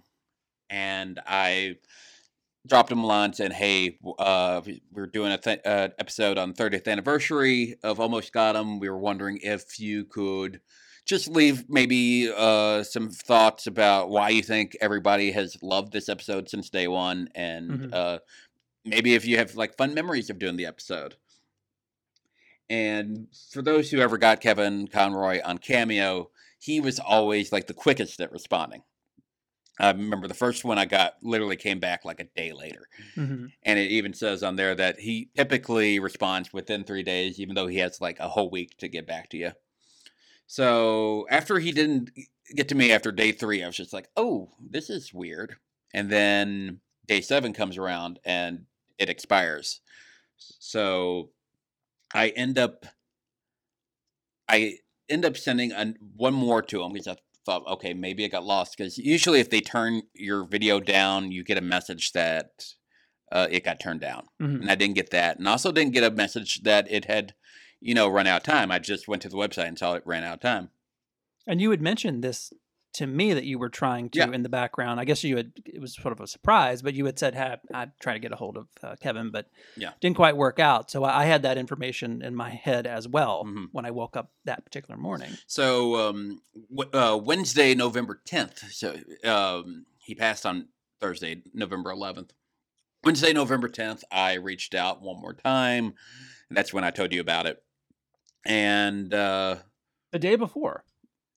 and 0.70 1.20
I 1.28 1.76
dropped 2.68 2.92
him 2.92 3.00
a 3.04 3.08
line 3.08 3.34
saying, 3.34 3.52
"Hey, 3.52 3.98
uh, 4.20 4.62
we- 4.66 4.84
we're 4.92 5.08
doing 5.08 5.32
a 5.32 5.38
th- 5.38 5.62
uh, 5.66 5.90
episode 6.00 6.38
on 6.38 6.54
30th 6.54 6.88
anniversary 6.88 7.76
of 7.84 8.00
Almost 8.00 8.32
Got 8.34 8.56
Him. 8.56 8.80
We 8.80 8.90
were 8.90 8.98
wondering 9.00 9.40
if 9.42 9.80
you 9.80 10.06
could 10.06 10.62
just 11.06 11.28
leave 11.28 11.70
maybe 11.70 12.32
uh, 12.36 12.84
some 12.84 13.10
thoughts 13.10 13.68
about 13.68 14.10
why 14.10 14.30
you 14.30 14.44
think 14.44 14.78
everybody 14.82 15.32
has 15.32 15.58
loved 15.62 15.92
this 15.94 16.10
episode 16.10 16.50
since 16.50 16.70
day 16.70 16.88
one, 16.88 17.30
and 17.36 17.72
Mhm. 17.72 17.94
uh, 17.94 18.20
maybe 18.86 19.14
if 19.16 19.26
you 19.26 19.38
have 19.38 19.56
like 19.56 19.78
fun 19.78 19.94
memories 19.94 20.30
of 20.30 20.40
doing 20.40 20.58
the 20.58 20.66
episode." 20.66 21.16
And 22.70 23.28
for 23.52 23.62
those 23.62 23.92
who 23.92 24.00
ever 24.00 24.18
got 24.18 24.40
Kevin 24.42 24.88
Conroy 24.88 25.42
on 25.44 25.58
Cameo, 25.58 26.32
he 26.60 26.80
was 26.80 27.00
always 27.00 27.52
like 27.52 27.68
the 27.68 27.74
quickest 27.74 28.22
at 28.22 28.32
responding. 28.32 28.84
I 29.80 29.92
remember 29.92 30.28
the 30.28 30.34
first 30.34 30.64
one 30.64 30.78
I 30.78 30.86
got 30.86 31.16
literally 31.24 31.56
came 31.56 31.80
back 31.80 32.06
like 32.06 32.20
a 32.20 32.26
day 32.36 32.54
later. 32.54 32.88
hmm 33.16 33.48
And 33.64 33.80
it 33.80 33.92
even 33.92 34.14
says 34.14 34.44
on 34.44 34.56
there 34.56 34.76
that 34.76 35.00
he 35.00 35.30
typically 35.36 36.00
responds 36.00 36.54
within 36.54 36.84
three 36.84 37.04
days, 37.04 37.40
even 37.40 37.56
though 37.56 37.68
he 37.68 37.78
has 37.78 38.00
like 38.00 38.20
a 38.20 38.30
whole 38.30 38.50
week 38.50 38.78
to 38.78 38.88
get 38.88 39.08
back 39.08 39.30
to 39.30 39.38
you. 39.38 39.52
So 40.52 41.26
after 41.30 41.60
he 41.60 41.72
didn't 41.72 42.12
get 42.54 42.68
to 42.68 42.76
me 42.76 42.92
after 42.92 43.10
day 43.14 43.32
three, 43.32 43.64
I 43.64 43.68
was 43.68 43.78
just 43.78 43.94
like, 43.94 44.10
oh, 44.18 44.50
this 44.60 44.90
is 44.90 45.14
weird. 45.14 45.56
And 45.94 46.10
then 46.10 46.82
day 47.08 47.22
seven 47.22 47.54
comes 47.54 47.78
around 47.78 48.20
and 48.26 48.66
it 48.98 49.10
expires. 49.10 49.80
So 50.36 51.30
I 52.14 52.30
end 52.36 52.60
up, 52.60 52.86
I 54.50 54.80
end 55.08 55.24
up 55.24 55.38
sending 55.38 55.72
an, 55.72 55.96
one 56.18 56.34
more 56.34 56.62
to 56.64 56.84
him 56.84 56.92
because 56.92 57.08
I 57.08 57.16
thought, 57.46 57.66
okay, 57.66 57.94
maybe 57.94 58.26
it 58.26 58.34
got 58.34 58.44
lost. 58.44 58.76
Because 58.78 58.98
usually, 58.98 59.40
if 59.40 59.50
they 59.50 59.62
turn 59.62 60.02
your 60.14 60.44
video 60.44 60.82
down, 60.82 61.32
you 61.32 61.46
get 61.46 61.60
a 61.60 61.62
message 61.62 62.12
that 62.12 62.66
uh, 63.32 63.48
it 63.50 63.64
got 63.64 63.80
turned 63.80 64.02
down, 64.02 64.28
hmm 64.38 64.56
and 64.58 64.70
I 64.70 64.76
didn't 64.76 64.96
get 64.96 65.12
that, 65.12 65.40
and 65.40 65.48
also 65.48 65.72
didn't 65.72 65.94
get 65.94 66.04
a 66.04 66.12
message 66.12 66.64
that 66.64 66.92
it 66.92 67.06
had, 67.06 67.36
you 67.82 67.94
know, 67.94 68.08
run 68.08 68.28
out 68.28 68.38
of 68.38 68.44
time. 68.44 68.72
I 68.72 68.80
just 68.80 69.08
went 69.08 69.22
to 69.24 69.30
the 69.30 69.38
website 69.38 69.68
and 69.68 69.78
saw 69.78 69.94
it 69.96 70.04
ran 70.06 70.24
out 70.24 70.36
of 70.36 70.40
time. 70.42 70.70
And 71.48 71.60
you 71.60 71.72
had 71.72 71.82
mentioned 71.82 72.24
this 72.24 72.54
to 72.94 73.08
me 73.08 73.34
that 73.34 73.46
you 73.46 73.58
were 73.58 73.70
trying 73.70 74.10
to 74.10 74.20
Yeah. 74.20 74.32
in 74.32 74.44
the 74.44 74.50
background. 74.50 75.00
I 75.00 75.06
guess 75.06 75.24
you 75.24 75.38
had 75.38 75.54
it 75.66 75.80
was 75.80 75.96
sort 75.96 76.12
of 76.12 76.20
a 76.20 76.28
surprise, 76.28 76.82
but 76.82 76.94
you 76.94 77.06
had 77.06 77.18
said, 77.18 77.34
"Hey, 77.36 77.56
I'd 77.74 77.98
try 78.00 78.12
to 78.14 78.20
get 78.20 78.34
a 78.34 78.36
hold 78.36 78.58
of 78.58 78.68
uh, 78.84 78.96
Kevin, 78.98 79.32
but 79.32 79.50
Yeah. 79.78 79.94
didn't 80.02 80.18
quite 80.18 80.36
work 80.36 80.60
out." 80.60 80.92
So 80.92 81.04
I, 81.06 81.22
I 81.22 81.26
had 81.26 81.42
that 81.44 81.58
information 81.58 82.22
in 82.22 82.36
my 82.36 82.50
head 82.50 82.86
as 82.86 83.08
well 83.08 83.46
Mhm. 83.46 83.68
when 83.72 83.86
I 83.86 83.92
woke 83.92 84.18
up 84.18 84.32
that 84.44 84.66
particular 84.66 84.98
morning. 85.00 85.32
So 85.48 86.10
um, 86.10 86.42
w- 86.70 86.92
uh, 86.94 87.16
Wednesday, 87.18 87.74
November 87.74 88.22
tenth. 88.26 88.60
So 88.74 89.00
um, 89.24 89.86
he 89.98 90.14
passed 90.14 90.46
on 90.46 90.68
Thursday, 91.00 91.44
November 91.54 91.92
eleventh. 91.92 92.34
Wednesday, 93.06 93.32
November 93.34 93.70
tenth. 93.70 94.04
I 94.12 94.34
reached 94.34 94.76
out 94.76 95.02
one 95.02 95.20
more 95.22 95.34
time, 95.34 95.94
that's 96.52 96.74
when 96.74 96.84
I 96.84 96.92
told 96.92 97.14
you 97.14 97.22
about 97.22 97.46
it. 97.46 97.64
And 98.46 99.14
uh, 99.14 99.58
The 100.12 100.20
day 100.20 100.36
before, 100.36 100.84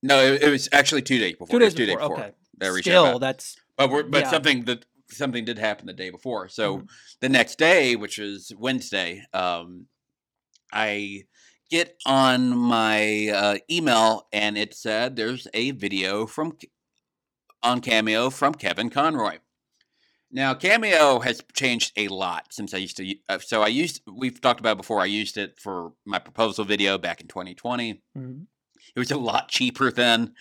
no, 0.01 0.19
it, 0.21 0.43
it 0.43 0.49
was 0.49 0.69
actually 0.71 1.01
two 1.01 1.19
days 1.19 1.33
before. 1.35 1.47
two 1.47 1.57
It 1.57 1.59
days 1.59 1.73
two 1.73 1.85
before. 1.85 1.99
days 1.99 2.07
before. 2.07 2.23
Okay, 2.25 2.31
that 2.57 2.65
I 2.65 2.69
reached 2.69 2.87
out 2.87 3.05
still 3.05 3.19
that's 3.19 3.57
But 3.77 3.89
we're, 3.89 4.03
but 4.03 4.21
Yeah. 4.23 4.29
something 4.31 4.65
that 4.65 4.85
something 5.11 5.45
did 5.45 5.59
happen 5.59 5.85
the 5.85 5.93
day 5.93 6.09
before. 6.09 6.49
So 6.49 6.79
Mhm. 6.79 6.89
the 7.21 7.29
next 7.29 7.57
day, 7.57 7.95
which 7.95 8.17
is 8.17 8.51
Wednesday, 8.57 9.23
um, 9.33 9.87
I 10.73 11.25
get 11.69 11.97
on 12.05 12.57
my 12.57 13.27
uh, 13.29 13.57
email 13.69 14.27
and 14.33 14.57
it 14.57 14.73
said 14.73 15.15
there's 15.15 15.47
a 15.53 15.71
video 15.71 16.25
from 16.25 16.57
on 17.63 17.81
Cameo 17.81 18.29
from 18.29 18.53
Kevin 18.55 18.89
Conroy. 18.89 19.37
Now 20.31 20.53
Cameo 20.53 21.19
has 21.19 21.41
changed 21.53 21.93
a 21.97 22.07
lot 22.07 22.47
since 22.51 22.73
I 22.73 22.77
used 22.77 22.97
to. 22.97 23.15
Uh, 23.29 23.39
so 23.39 23.61
I 23.61 23.67
used 23.67 24.01
we've 24.11 24.41
talked 24.41 24.59
about 24.59 24.73
it 24.73 24.77
before. 24.77 24.99
I 24.99 25.05
used 25.05 25.37
it 25.37 25.59
for 25.59 25.93
my 26.05 26.19
proposal 26.19 26.65
video 26.65 26.97
back 26.97 27.21
in 27.21 27.27
2020 27.27 28.01
mhm. 28.17 28.45
it 28.95 28.99
was 28.99 29.11
a 29.11 29.17
lot 29.17 29.49
cheaper 29.49 29.91
then 29.91 30.33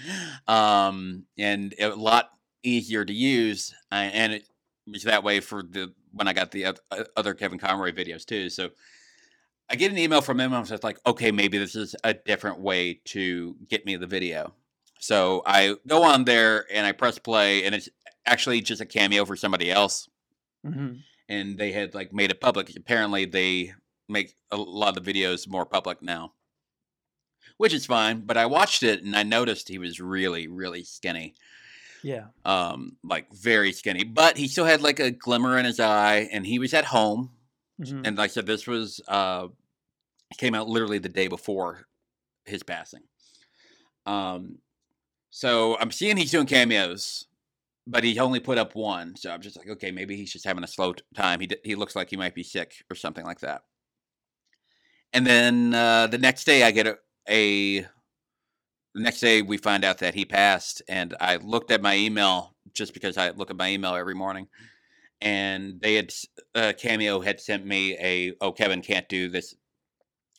um, 0.49 1.25
and 1.39 1.75
a 1.79 1.89
lot 1.89 2.31
easier 2.63 3.05
to 3.05 3.13
use 3.13 3.75
uh, 3.93 3.97
and 3.97 4.33
it 4.33 4.49
was 4.87 5.05
that 5.05 5.23
way 5.23 5.41
for 5.41 5.63
the 5.63 5.93
when 6.13 6.29
i 6.29 6.33
got 6.33 6.51
the 6.51 6.65
uh, 6.67 6.73
other 7.17 7.35
kevin 7.35 7.59
conroy 7.59 7.93
videos 7.93 8.25
too 8.25 8.49
so 8.49 8.71
i 9.71 9.77
get 9.77 9.93
an 9.93 9.99
email 9.99 10.21
from 10.21 10.41
him 10.41 10.53
i 10.53 10.59
was 10.59 10.71
just 10.71 10.85
like 10.85 10.99
okay 11.07 11.31
maybe 11.31 11.59
this 11.59 11.77
is 11.77 11.95
a 12.05 12.15
different 12.15 12.59
way 12.59 13.01
to 13.05 13.55
get 13.69 13.85
me 13.85 13.97
the 13.97 14.07
video 14.07 14.53
so 14.99 15.43
i 15.47 15.75
go 15.87 16.03
on 16.03 16.25
there 16.25 16.65
and 16.73 16.87
i 16.87 16.93
press 16.93 17.19
play 17.19 17.65
and 17.65 17.75
it's 17.75 17.89
actually 18.27 18.61
just 18.61 18.81
a 18.81 18.87
cameo 18.87 19.25
for 19.25 19.37
somebody 19.37 19.71
else 19.71 20.09
Mhm. 20.65 21.03
and 21.29 21.59
they 21.59 21.73
had 21.73 21.95
like 21.95 22.13
made 22.13 22.31
it 22.31 22.41
public. 22.41 22.75
Apparently, 22.77 23.25
they 23.25 23.75
make 24.09 24.35
a 24.51 24.57
lot 24.57 24.97
of 24.97 25.05
the 25.05 25.13
videos 25.13 25.47
more 25.49 25.65
public 25.67 26.01
now, 26.03 26.33
which 27.59 27.73
is 27.75 27.87
fine. 27.87 28.21
But 28.21 28.37
I 28.37 28.47
watched 28.47 28.83
it 28.83 29.03
and 29.03 29.15
I 29.17 29.23
noticed 29.23 29.69
he 29.69 29.79
was 29.79 30.01
really, 30.01 30.47
really 30.49 30.85
skinny, 30.85 31.35
yeah. 32.03 32.27
um, 32.45 32.97
like 33.03 33.33
very 33.33 33.73
skinny. 33.73 34.05
But 34.05 34.37
he 34.37 34.49
still 34.49 34.65
had 34.67 34.83
like 34.83 35.01
a 35.01 35.11
glimmer 35.11 35.59
in 35.59 35.65
his 35.65 35.81
eye, 35.81 36.29
and 36.33 36.47
he 36.47 36.59
was 36.59 36.73
at 36.75 36.87
home. 36.87 37.31
Mhm. 37.81 38.07
And 38.07 38.17
like 38.17 38.31
I 38.31 38.33
said, 38.33 38.47
this 38.47 38.67
was 38.67 39.01
uh, 39.09 39.49
came 40.39 40.55
out 40.55 40.69
literally 40.69 40.99
the 40.99 41.09
day 41.09 41.29
before 41.29 41.87
his 42.45 42.63
passing. 42.63 43.03
Um, 44.07 44.59
so 45.31 45.77
I'm 45.79 45.91
seeing 45.91 46.17
he's 46.17 46.31
doing 46.31 46.47
cameos, 46.47 47.27
but 47.87 48.05
he 48.05 48.19
only 48.19 48.41
put 48.41 48.59
up 48.59 48.75
one. 48.75 49.17
So 49.17 49.31
I'm 49.31 49.41
just 49.41 49.57
like, 49.57 49.69
okay, 49.69 49.91
maybe 49.91 50.17
he's 50.17 50.33
just 50.33 50.45
having 50.47 50.65
a 50.65 50.69
slow 50.69 50.95
time. 51.15 51.41
He 51.41 51.47
d- 51.49 51.57
he 51.65 51.75
looks 51.75 51.97
like 51.97 52.11
he 52.11 52.17
might 52.17 52.35
be 52.35 52.43
sick 52.43 52.85
or 52.91 52.97
something 52.97 53.25
like 53.25 53.41
that. 53.41 53.63
And 55.13 55.27
then 55.27 55.75
uh, 55.75 56.07
the 56.09 56.19
next 56.19 56.45
day, 56.45 56.63
I 56.65 56.71
get 56.71 56.87
a, 56.87 56.99
a. 57.29 57.87
The 58.95 59.03
next 59.03 59.21
day, 59.21 59.43
we 59.43 59.57
find 59.57 59.85
out 59.85 59.99
that 59.99 60.15
he 60.15 60.25
passed, 60.25 60.83
and 60.89 61.15
I 61.21 61.37
looked 61.37 61.71
at 61.73 61.83
my 61.83 61.97
email 61.97 62.55
just 62.73 62.95
because 62.95 63.17
I 63.17 63.31
look 63.31 63.51
at 63.51 63.57
my 63.57 63.71
email 63.71 63.95
every 63.95 64.15
morning, 64.15 64.49
and 65.21 65.81
they 65.81 65.95
had 65.95 66.13
uh, 66.55 66.73
Cameo 66.79 67.21
had 67.21 67.41
sent 67.41 67.67
me 67.67 67.97
a 67.99 68.35
"Oh, 68.41 68.53
Kevin 68.53 68.83
can't 68.83 69.09
do 69.09 69.29
this 69.29 69.55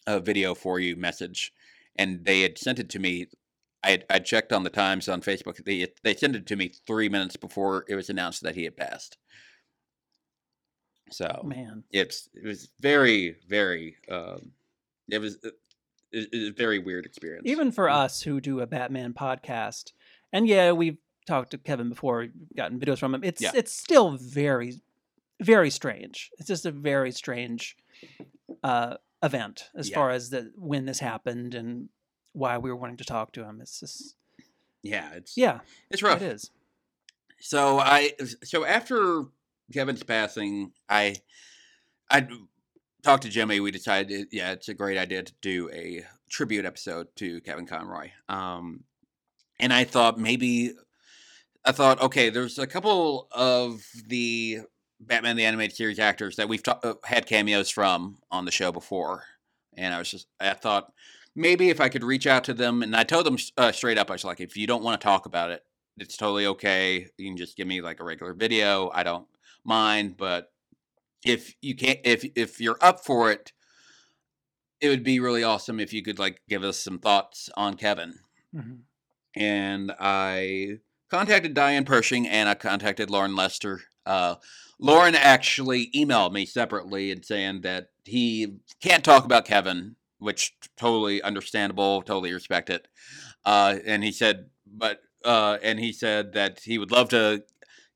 uh, 0.08 0.20
video 0.20 0.56
for 0.56 0.80
you" 0.80 0.96
message, 0.96 1.54
and 1.98 2.26
they 2.26 2.42
had 2.42 2.58
sent 2.58 2.80
it 2.80 2.90
to 2.92 3.00
me. 3.00 3.28
I 3.86 4.04
I 4.10 4.20
checked 4.20 4.52
on 4.52 4.64
the 4.64 4.70
times 4.70 5.08
on 5.08 5.22
Facebook. 5.22 5.64
They 5.64 5.88
they 6.04 6.16
sent 6.16 6.36
it 6.36 6.46
to 6.48 6.56
me 6.56 6.72
three 6.88 7.08
minutes 7.08 7.36
before 7.38 7.86
it 7.88 7.96
was 7.96 8.10
announced 8.10 8.42
that 8.44 8.56
he 8.56 8.64
had 8.64 8.76
passed. 8.76 9.18
So 11.12 11.44
Man. 11.46 11.84
it's 11.92 12.30
it 12.34 12.46
was 12.46 12.70
very 12.80 13.36
very 13.48 13.98
um, 14.10 14.52
it 15.10 15.20
was 15.20 15.38
it, 15.44 15.54
it 16.34 16.50
a 16.50 16.52
very 16.52 16.80
weird 16.80 17.06
experience. 17.06 17.44
Even 17.46 17.72
for 17.72 17.90
us 17.90 18.22
who 18.24 18.42
do 18.42 18.60
a 18.60 18.68
Batman 18.68 19.14
podcast, 19.14 19.92
and 20.34 20.48
yeah, 20.48 20.72
we've 20.72 20.98
talked 21.28 21.52
to 21.52 21.58
Kevin 21.58 21.90
before, 21.90 22.28
gotten 22.56 22.80
videos 22.80 23.00
from 23.00 23.14
him. 23.14 23.24
It's 23.24 23.42
Yeah. 23.42 23.52
it's 23.54 23.72
still 23.74 24.18
very, 24.18 24.82
very 25.42 25.70
strange. 25.70 26.32
It's 26.40 26.48
just 26.48 26.66
a 26.66 26.72
very 26.72 27.12
strange 27.12 27.78
uh, 28.64 28.98
event 29.22 29.70
as 29.76 29.90
Yeah. 29.90 29.96
far 29.96 30.10
as 30.12 30.30
the 30.32 30.52
when 30.56 30.86
this 30.86 31.00
happened 31.00 31.54
and 31.54 31.90
why 32.36 32.58
we 32.58 32.70
were 32.70 32.76
wanting 32.76 32.98
to 32.98 33.06
talk 33.06 33.32
to 33.34 33.44
him. 33.44 33.60
It's 33.62 33.80
just 33.80 34.16
yeah, 34.84 35.12
it's 35.14 35.36
yeah, 35.36 35.60
it's 35.90 36.04
rough. 36.04 36.22
it 36.22 36.34
is. 36.34 36.52
So 37.40 37.80
I 37.80 38.12
so 38.44 38.66
after 38.66 39.26
Kevin's 39.74 40.04
passing, 40.04 40.72
I 40.90 41.16
I 42.10 42.28
talked 43.04 43.24
to 43.24 43.30
Jimmy. 43.30 43.60
We 43.60 43.72
decided, 43.72 44.28
yeah, 44.32 44.52
it's 44.52 44.70
a 44.70 44.74
great 44.74 44.98
idea 44.98 45.24
to 45.24 45.34
do 45.42 45.70
a 45.72 46.06
tribute 46.30 46.66
episode 46.66 47.08
to 47.18 47.42
Kevin 47.42 47.66
Conroy. 47.66 48.12
Um, 48.30 48.84
and 49.60 49.72
I 49.72 49.84
thought 49.86 50.20
maybe 50.20 50.74
I 51.64 51.72
thought, 51.72 52.02
okay, 52.02 52.30
there's 52.30 52.60
a 52.60 52.68
couple 52.68 53.28
of 53.32 53.84
the 54.08 54.62
Batman 55.00 55.36
the 55.36 55.46
Animated 55.46 55.76
Series 55.76 56.00
actors 56.00 56.36
that 56.36 56.48
we've 56.48 56.64
ta- 56.64 56.80
uh, 56.84 56.94
had 57.04 57.26
cameos 57.26 57.70
from 57.70 58.18
on 58.30 58.46
the 58.46 58.52
show 58.52 58.72
before, 58.72 59.24
and 59.76 59.94
I 59.94 60.00
was 60.00 60.12
just 60.12 60.28
I 60.40 60.54
thought 60.54 60.92
maybe 61.36 61.70
if 61.70 61.82
I 61.82 61.90
could 61.90 62.04
reach 62.04 62.28
out 62.28 62.44
to 62.46 62.54
them, 62.54 62.82
and 62.82 62.96
I 62.96 63.04
told 63.04 63.26
them 63.26 63.38
uh, 63.58 63.72
straight 63.72 63.98
up, 63.98 64.10
I 64.10 64.14
was 64.14 64.24
like, 64.24 64.40
if 64.40 64.56
you 64.58 64.68
don't 64.68 64.84
want 64.84 65.00
to 65.00 65.06
talk 65.06 65.26
about 65.26 65.52
it, 65.52 65.64
it's 65.98 66.18
totally 66.18 66.46
okay. 66.48 67.08
You 67.18 67.30
can 67.30 67.38
just 67.38 67.58
give 67.58 67.68
me 67.68 67.82
like 67.82 68.00
a 68.00 68.04
regular 68.04 68.34
video. 68.34 68.90
I 68.94 69.04
don't 69.04 69.28
mind, 69.64 70.18
but 70.18 70.52
if 71.26 71.56
you 71.62 71.76
can't, 71.76 72.00
if 72.04 72.26
if 72.36 72.60
you're 72.60 72.78
up 72.82 73.06
for 73.06 73.32
it, 73.32 73.54
it 74.82 74.90
would 74.90 75.04
be 75.04 75.20
really 75.20 75.44
awesome 75.44 75.80
if 75.80 75.94
you 75.94 76.04
could 76.04 76.20
like 76.20 76.42
give 76.50 76.64
us 76.64 76.78
some 76.78 77.00
thoughts 77.00 77.50
on 77.56 77.76
Kevin. 77.76 78.20
Mhm. 78.54 78.80
And 79.36 79.92
I 80.00 80.80
contacted 81.10 81.54
Diane 81.54 81.86
Pershing 81.86 82.28
and 82.28 82.48
I 82.50 82.56
contacted 82.56 83.10
Loren 83.10 83.36
Lester. 83.36 83.82
Uh, 84.06 84.36
Lauren 84.80 85.16
actually 85.16 85.90
emailed 85.96 86.32
me 86.34 86.46
separately 86.46 87.12
and 87.12 87.26
saying 87.26 87.62
that 87.62 87.90
he 88.04 88.58
can't 88.82 89.04
talk 89.04 89.26
about 89.26 89.46
Kevin, 89.46 89.96
which 90.26 90.54
totally 90.76 91.22
understandable, 91.22 92.02
totally 92.02 92.34
respect 92.34 92.70
it. 92.70 92.88
Uh, 93.46 93.78
and 93.86 94.04
he 94.04 94.12
said, 94.12 94.50
but 94.66 95.02
uh, 95.24 95.58
and 95.62 95.80
he 95.80 95.94
said 95.94 96.34
that 96.34 96.60
he 96.62 96.78
would 96.78 96.92
love 96.92 97.10
to 97.10 97.44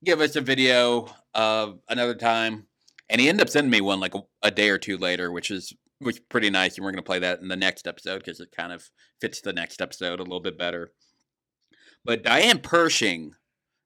give 0.06 0.22
us 0.22 0.36
a 0.36 0.42
video 0.42 1.14
uh, 1.34 1.72
another 1.90 2.16
time. 2.16 2.68
And 3.10 3.20
he 3.20 3.28
ended 3.28 3.42
up 3.42 3.50
sending 3.50 3.72
me 3.72 3.82
one 3.82 4.00
like 4.00 4.14
a, 4.14 4.22
a 4.44 4.52
day 4.52 4.70
or 4.70 4.78
two 4.78 4.98
later, 4.98 5.32
which 5.32 5.50
is 5.50 5.74
which 5.98 6.18
is 6.18 6.22
pretty 6.30 6.50
nice. 6.50 6.78
And 6.78 6.86
we're 6.86 6.92
going 6.92 7.04
to 7.04 7.08
play 7.08 7.20
that 7.20 7.42
in 7.42 7.48
the 7.48 7.56
next 7.56 7.88
episode 7.88 8.20
because 8.20 8.40
it 8.40 8.56
kind 8.56 8.72
of 8.72 8.90
fits 9.20 9.42
the 9.42 9.52
next 9.52 9.82
episode 9.82 10.20
a 10.20 10.24
little 10.24 10.40
bit 10.40 10.58
better. 10.58 10.92
But 12.06 12.24
Diane 12.24 12.60
Pershing 12.60 13.34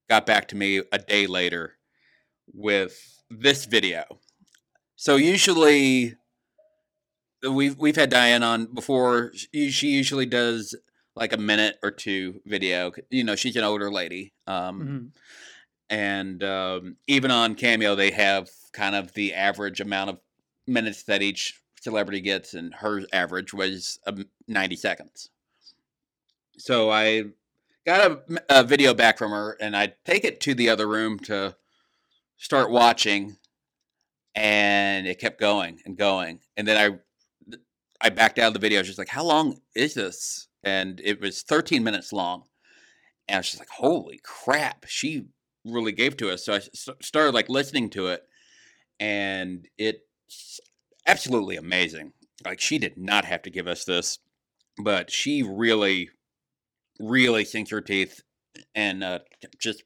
got 0.09 0.25
back 0.25 0.49
to 0.49 0.55
me 0.55 0.81
a 0.91 0.99
day 0.99 1.25
later 1.25 1.77
with 2.53 3.21
this 3.29 3.65
video. 3.65 4.03
So 4.95 5.15
usually 5.15 6.15
we've 7.49 7.77
we've 7.77 7.95
had 7.95 8.09
Diane 8.09 8.43
on 8.43 8.65
before. 8.73 9.31
She 9.33 9.69
she 9.71 9.87
usually 9.89 10.25
does 10.25 10.75
like 11.15 11.33
a 11.33 11.37
minute 11.37 11.77
or 11.83 11.91
two 11.91 12.41
video. 12.45 12.91
You 13.09 13.23
know, 13.23 13.35
she's 13.35 13.55
an 13.55 13.63
older 13.63 13.91
lady. 13.91 14.33
Um, 14.47 14.81
Mhm. 14.81 15.19
and 15.89 16.43
um, 16.43 16.97
even 17.07 17.29
on 17.31 17.55
Cameo, 17.55 17.95
they 17.95 18.11
have 18.11 18.49
kind 18.71 18.95
of 18.95 19.13
the 19.13 19.33
average 19.33 19.79
amount 19.79 20.09
of 20.09 20.19
minutes 20.65 21.03
that 21.03 21.21
each 21.21 21.59
celebrity 21.81 22.21
gets, 22.21 22.53
and 22.53 22.73
her 22.75 23.01
average 23.13 23.53
was 23.53 23.99
um, 24.07 24.25
90 24.47 24.75
seconds. 24.75 25.29
So 26.57 26.89
I 26.89 27.25
got 27.85 28.11
a, 28.11 28.43
a 28.49 28.63
video 28.63 28.93
back 28.93 29.17
from 29.17 29.31
her, 29.31 29.57
and 29.59 29.75
I 29.75 29.93
take 30.05 30.23
it 30.23 30.39
to 30.41 30.53
the 30.55 30.69
other 30.69 30.87
room 30.87 31.19
to 31.21 31.55
start 32.37 32.71
watching, 32.71 33.37
and 34.35 35.05
it 35.07 35.19
kept 35.19 35.39
going 35.39 35.79
and 35.85 35.97
going, 35.97 36.39
and 36.57 36.67
then 36.67 36.77
I 36.77 36.97
I 38.03 38.09
backed 38.09 38.37
out 38.39 38.47
of 38.49 38.53
the 38.53 38.59
video. 38.59 38.79
I 38.79 38.81
was 38.81 38.87
just 38.87 38.99
like, 38.99 39.09
"How 39.09 39.23
long 39.23 39.61
is 39.75 39.93
this?" 39.95 40.47
And 40.63 41.01
it 41.03 41.19
was 41.21 41.41
13 41.43 41.83
minutes 41.83 42.13
long. 42.13 42.43
And 43.27 43.35
I 43.37 43.39
was 43.39 43.47
just 43.47 43.59
like, 43.59 43.69
holy 43.69 44.19
crap, 44.23 44.85
she 44.87 45.25
really 45.65 45.91
gave 45.91 46.17
to 46.17 46.29
us. 46.29 46.45
So 46.45 46.53
I 46.53 46.59
started 47.01 47.33
like 47.33 47.49
listening 47.49 47.89
to 47.91 48.07
it, 48.07 48.23
and 48.99 49.67
it's 49.77 50.59
absolutely 51.07 51.55
amazing. 51.55 52.13
Like 52.45 52.59
she 52.59 52.77
did 52.77 52.97
not 52.97 53.25
have 53.25 53.41
to 53.43 53.49
give 53.49 53.67
us 53.67 53.85
this, 53.85 54.19
but 54.77 55.11
she 55.11 55.43
really, 55.43 56.09
really 56.99 57.45
sinks 57.45 57.71
her 57.71 57.81
teeth 57.81 58.21
and 58.75 59.03
uh, 59.03 59.19
just 59.59 59.83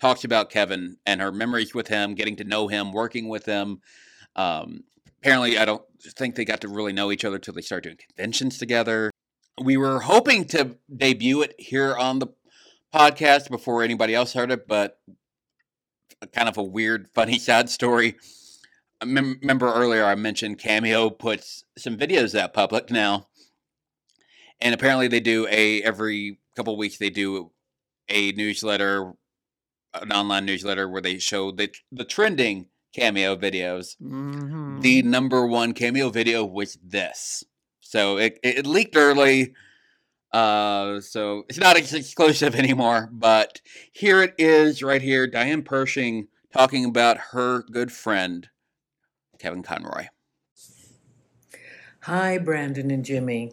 talks 0.00 0.24
about 0.24 0.50
Kevin 0.50 0.96
and 1.06 1.20
her 1.20 1.32
memories 1.32 1.74
with 1.74 1.88
him, 1.88 2.14
getting 2.14 2.36
to 2.36 2.44
know 2.44 2.68
him, 2.68 2.92
working 2.92 3.28
with 3.28 3.46
him. 3.46 3.80
Um, 4.36 4.84
apparently, 5.20 5.58
I 5.58 5.64
don't 5.64 5.82
think 6.16 6.34
they 6.34 6.44
got 6.44 6.60
to 6.62 6.68
really 6.68 6.92
know 6.92 7.10
each 7.12 7.24
other 7.24 7.38
till 7.38 7.54
they 7.54 7.60
started 7.60 7.88
doing 7.88 7.98
conventions 8.08 8.58
together. 8.58 9.10
We 9.62 9.76
were 9.76 10.00
hoping 10.00 10.44
to 10.46 10.76
debut 10.94 11.42
it 11.42 11.54
here 11.58 11.96
on 11.96 12.20
the 12.20 12.28
podcast 12.94 13.50
before 13.50 13.82
anybody 13.82 14.14
else 14.14 14.32
heard 14.32 14.50
it, 14.50 14.66
but 14.68 14.98
kind 16.32 16.48
of 16.48 16.56
a 16.56 16.62
weird, 16.62 17.08
funny, 17.14 17.38
sad 17.38 17.68
story. 17.68 18.16
I 19.00 19.04
mem- 19.04 19.38
remember 19.40 19.72
earlier 19.72 20.04
I 20.04 20.14
mentioned 20.14 20.58
Cameo 20.58 21.10
puts 21.10 21.64
some 21.76 21.96
videos 21.96 22.38
out 22.38 22.54
public 22.54 22.90
now, 22.90 23.28
and 24.60 24.74
apparently 24.74 25.08
they 25.08 25.20
do 25.20 25.46
a 25.50 25.82
every 25.82 26.40
couple 26.56 26.76
weeks 26.76 26.98
they 26.98 27.10
do 27.10 27.52
a 28.08 28.32
newsletter, 28.32 29.12
an 29.94 30.10
online 30.10 30.46
newsletter 30.46 30.88
where 30.88 31.02
they 31.02 31.18
show 31.18 31.52
the 31.52 31.72
the 31.92 32.04
trending 32.04 32.66
Cameo 32.94 33.36
videos. 33.36 33.96
Mhm. 34.00 34.80
The 34.82 35.02
number 35.02 35.46
one 35.46 35.72
Cameo 35.74 36.10
video 36.10 36.44
was 36.44 36.78
this, 36.82 37.44
so 37.80 38.18
it 38.18 38.38
it 38.42 38.66
leaked 38.66 38.96
early. 38.96 39.54
Uh, 40.32 41.00
so 41.00 41.44
it's 41.48 41.58
not 41.58 41.76
exclusive 41.76 42.54
anymore, 42.54 43.08
but 43.12 43.60
here 43.92 44.22
it 44.22 44.34
is 44.38 44.82
right 44.82 45.00
here. 45.02 45.26
Diane 45.26 45.62
Pershing 45.62 46.28
talking 46.52 46.84
about 46.84 47.18
her 47.32 47.62
good 47.62 47.90
friend, 47.92 48.48
Kevin 49.38 49.62
Conroy. 49.62 50.08
Hi, 52.02 52.38
Brandon 52.38 52.90
and 52.90 53.04
Jimmy. 53.04 53.52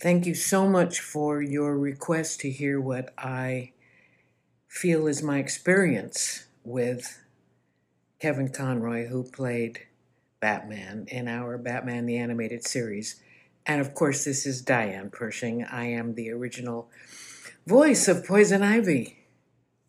Thank 0.00 0.26
you 0.26 0.34
so 0.34 0.68
much 0.68 1.00
for 1.00 1.40
your 1.40 1.78
request 1.78 2.40
to 2.40 2.50
hear 2.50 2.80
what 2.80 3.14
I 3.16 3.72
feel 4.68 5.06
is 5.06 5.22
my 5.22 5.38
experience 5.38 6.46
with 6.62 7.23
Kevin 8.24 8.48
Conroy, 8.48 9.06
who 9.08 9.22
played 9.22 9.80
Batman 10.40 11.04
in 11.08 11.28
our 11.28 11.58
Batman 11.58 12.06
the 12.06 12.16
Animated 12.16 12.66
Series. 12.66 13.20
And 13.66 13.82
of 13.82 13.92
course, 13.94 14.24
this 14.24 14.46
is 14.46 14.62
Diane 14.62 15.10
Pershing. 15.10 15.62
I 15.62 15.88
am 15.88 16.14
the 16.14 16.30
original 16.30 16.88
voice 17.66 18.08
of 18.08 18.24
Poison 18.24 18.62
Ivy. 18.62 19.18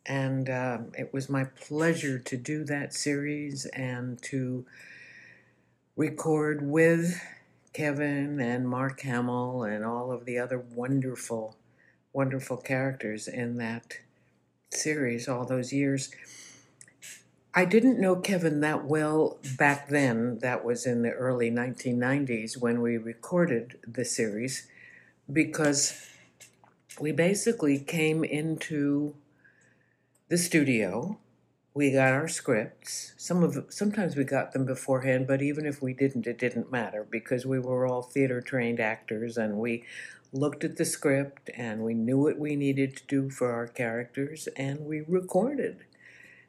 And 0.06 0.50
um, 0.50 0.92
it 0.98 1.14
was 1.14 1.30
my 1.30 1.46
pleasure 1.46 2.20
to 2.20 2.36
do 2.36 2.66
that 2.66 2.94
series 2.94 3.68
and 3.68 4.22
to 4.24 4.66
record 5.96 6.62
with 6.62 7.18
Kevin 7.72 8.42
and 8.42 8.68
Mark 8.68 9.00
Hamill 9.00 9.64
and 9.64 9.86
all 9.86 10.12
of 10.12 10.26
the 10.26 10.40
other 10.40 10.60
wonderful, 10.60 11.56
wonderful 12.12 12.58
characters 12.58 13.30
in 13.30 13.56
that 13.60 14.00
series 14.72 15.30
all 15.30 15.46
those 15.46 15.72
years. 15.72 16.12
I 17.58 17.66
didn't 17.66 18.00
know 18.02 18.18
Kevin 18.18 18.60
that 18.62 18.86
well 18.86 19.40
back 19.58 19.88
then. 19.90 20.40
That 20.40 20.66
was 20.66 20.86
in 20.86 21.04
the 21.04 21.12
early 21.12 21.50
1990s 21.50 22.58
when 22.58 22.82
we 22.82 22.98
recorded 22.98 23.80
the 23.88 24.06
series. 24.06 24.68
because 25.32 26.08
we 27.00 27.12
basically 27.12 27.80
came 27.80 28.24
into 28.24 29.16
the 30.30 30.38
studio. 30.38 31.18
We 31.74 31.92
got 31.92 32.14
our 32.14 32.28
scripts. 32.28 33.14
Some 33.18 33.44
of 33.44 33.66
sometimes 33.70 34.16
we 34.16 34.24
got 34.26 34.54
them 34.54 34.66
beforehand, 34.66 35.28
but 35.28 35.42
even 35.42 35.66
if 35.66 35.82
we 35.82 35.94
didn't, 35.94 36.28
it 36.28 36.40
didn't 36.40 36.72
matter 36.72 37.06
because 37.10 37.46
we 37.46 37.60
were 37.60 37.88
all 37.88 38.02
theater 38.04 38.42
trained 38.42 38.80
actors 38.80 39.38
and 39.38 39.58
we 39.58 39.84
looked 40.34 40.64
at 40.64 40.78
the 40.78 40.86
script 40.86 41.50
and 41.58 41.84
we 41.84 41.94
knew 41.94 42.20
what 42.20 42.40
we 42.40 42.56
needed 42.56 42.98
to 42.98 43.04
do 43.08 43.30
for 43.30 43.52
our 43.54 43.68
characters 43.68 44.48
and 44.58 44.82
we 44.82 45.02
recorded. 45.02 45.86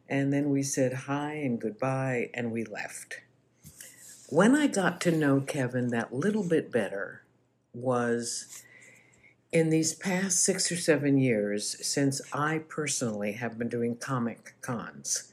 And 0.09 0.33
then 0.33 0.51
we 0.51 0.63
said 0.63 0.93
hi 0.93 1.35
and 1.35 1.61
goodbye 1.61 2.31
and 2.35 2.53
we 2.53 2.65
left. 2.65 3.21
When 4.29 4.55
I 4.55 4.67
got 4.67 5.01
to 5.03 5.13
know 5.13 5.41
Kevin 5.41 5.89
that 5.89 6.15
little 6.15 6.43
bit 6.43 6.71
better 6.71 7.23
was 7.73 8.63
in 9.53 9.71
these 9.71 9.95
past 9.95 10.43
six 10.43 10.71
or 10.71 10.77
seven 10.77 11.19
years, 11.19 11.77
since 11.87 12.21
I 12.33 12.59
personally 12.69 13.33
have 13.33 13.59
been 13.59 13.69
doing 13.69 13.97
comic 13.97 14.55
cons, 14.61 15.33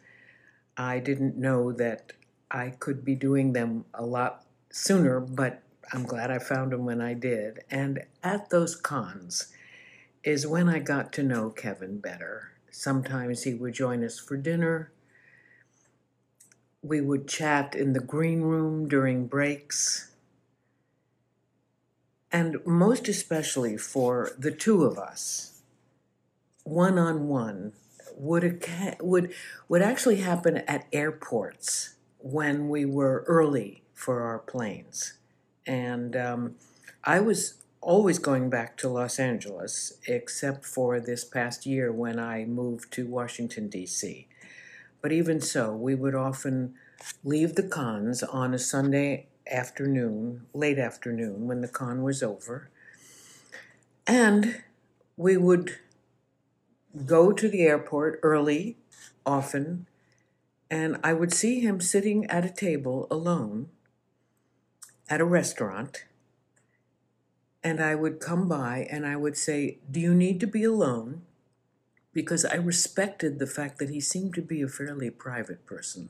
I 0.77 0.99
didn't 0.99 1.37
know 1.37 1.71
that 1.73 2.13
I 2.49 2.69
could 2.69 3.03
be 3.03 3.15
doing 3.15 3.53
them 3.53 3.85
a 3.93 4.05
lot 4.05 4.45
sooner, 4.69 5.19
but 5.19 5.61
I'm 5.91 6.03
glad 6.03 6.31
I 6.31 6.39
found 6.39 6.71
them 6.71 6.85
when 6.85 7.01
I 7.01 7.13
did. 7.13 7.63
And 7.69 8.03
at 8.23 8.49
those 8.49 8.75
cons 8.75 9.47
is 10.23 10.47
when 10.47 10.69
I 10.69 10.79
got 10.79 11.11
to 11.13 11.23
know 11.23 11.49
Kevin 11.49 11.99
better. 11.99 12.51
Sometimes 12.75 13.43
he 13.43 13.53
would 13.53 13.73
join 13.73 14.03
us 14.03 14.17
for 14.17 14.35
dinner. 14.35 14.91
We 16.81 17.01
would 17.01 17.27
chat 17.27 17.75
in 17.75 17.93
the 17.93 17.99
green 17.99 18.41
room 18.41 18.87
during 18.87 19.27
breaks. 19.27 20.11
And 22.31 22.57
most 22.65 23.07
especially 23.07 23.77
for 23.77 24.31
the 24.39 24.49
two 24.49 24.85
of 24.85 24.97
us, 24.97 25.61
one 26.63 26.97
on 26.97 27.27
one, 27.27 27.73
would 28.15 28.65
would 28.99 29.33
would 29.69 29.81
actually 29.83 30.17
happen 30.17 30.57
at 30.57 30.87
airports 30.91 31.93
when 32.17 32.69
we 32.69 32.85
were 32.85 33.23
early 33.27 33.83
for 33.93 34.21
our 34.21 34.39
planes, 34.39 35.13
and 35.67 36.15
um, 36.15 36.55
I 37.03 37.19
was 37.19 37.62
always 37.83 38.17
going 38.17 38.49
back 38.49 38.77
to 38.77 38.89
Los 38.89 39.19
Angeles, 39.19 39.93
except 40.07 40.65
for 40.65 40.99
this 40.99 41.25
past 41.25 41.65
year 41.65 41.91
when 41.91 42.17
I 42.17 42.45
moved 42.45 42.91
to 42.93 43.05
Washington 43.05 43.67
D.C. 43.67 44.27
But 45.01 45.11
even 45.11 45.41
so, 45.41 45.73
we 45.75 45.93
would 45.93 46.15
often 46.15 46.75
leave 47.23 47.55
the 47.55 47.67
cons 47.67 48.23
on 48.23 48.53
a 48.53 48.59
Sunday 48.59 49.27
afternoon, 49.51 50.45
late 50.53 50.79
afternoon, 50.79 51.45
when 51.45 51.59
the 51.61 51.67
con 51.67 52.03
was 52.03 52.23
over, 52.23 52.69
and 54.07 54.63
we 55.17 55.35
would 55.35 55.79
go 57.05 57.33
to 57.33 57.49
the 57.49 57.63
airport 57.63 58.19
early, 58.23 58.77
often, 59.25 59.87
and 60.71 60.97
I 61.03 61.13
would 61.13 61.33
see 61.33 61.59
him 61.59 61.81
sitting 61.81 62.25
at 62.27 62.45
a 62.45 62.49
table 62.49 63.07
alone 63.11 63.69
at 65.09 65.19
a 65.19 65.25
restaurant. 65.25 66.05
And 67.63 67.81
I 67.81 67.95
would 67.95 68.19
come 68.19 68.47
by 68.47 68.87
and 68.91 69.05
I 69.05 69.15
would 69.15 69.37
say, 69.37 69.77
Do 69.89 69.99
you 69.99 70.13
need 70.13 70.39
to 70.41 70.47
be 70.47 70.63
alone? 70.63 71.21
Because 72.11 72.45
I 72.45 72.55
respected 72.55 73.39
the 73.39 73.47
fact 73.47 73.79
that 73.79 73.89
he 73.89 74.01
seemed 74.01 74.33
to 74.35 74.41
be 74.41 74.61
a 74.61 74.67
fairly 74.67 75.09
private 75.09 75.65
person. 75.65 76.09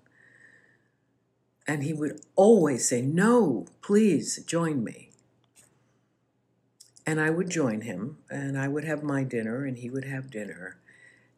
And 1.68 1.84
he 1.84 1.94
would 1.94 2.22
always 2.36 2.90
say, 2.90 3.02
No, 3.02 3.68
please 3.82 4.44
join 4.46 4.84
me. 4.84 5.12
And 7.06 7.20
I 7.20 7.30
would 7.30 7.50
join 7.50 7.82
him, 7.82 8.18
and 8.30 8.58
I 8.58 8.70
would 8.70 8.86
have 8.86 9.04
my 9.04 9.24
dinner, 9.24 9.66
and 9.66 9.78
he 9.78 9.90
would 9.90 10.06
have 10.06 10.32
dinner. 10.32 10.78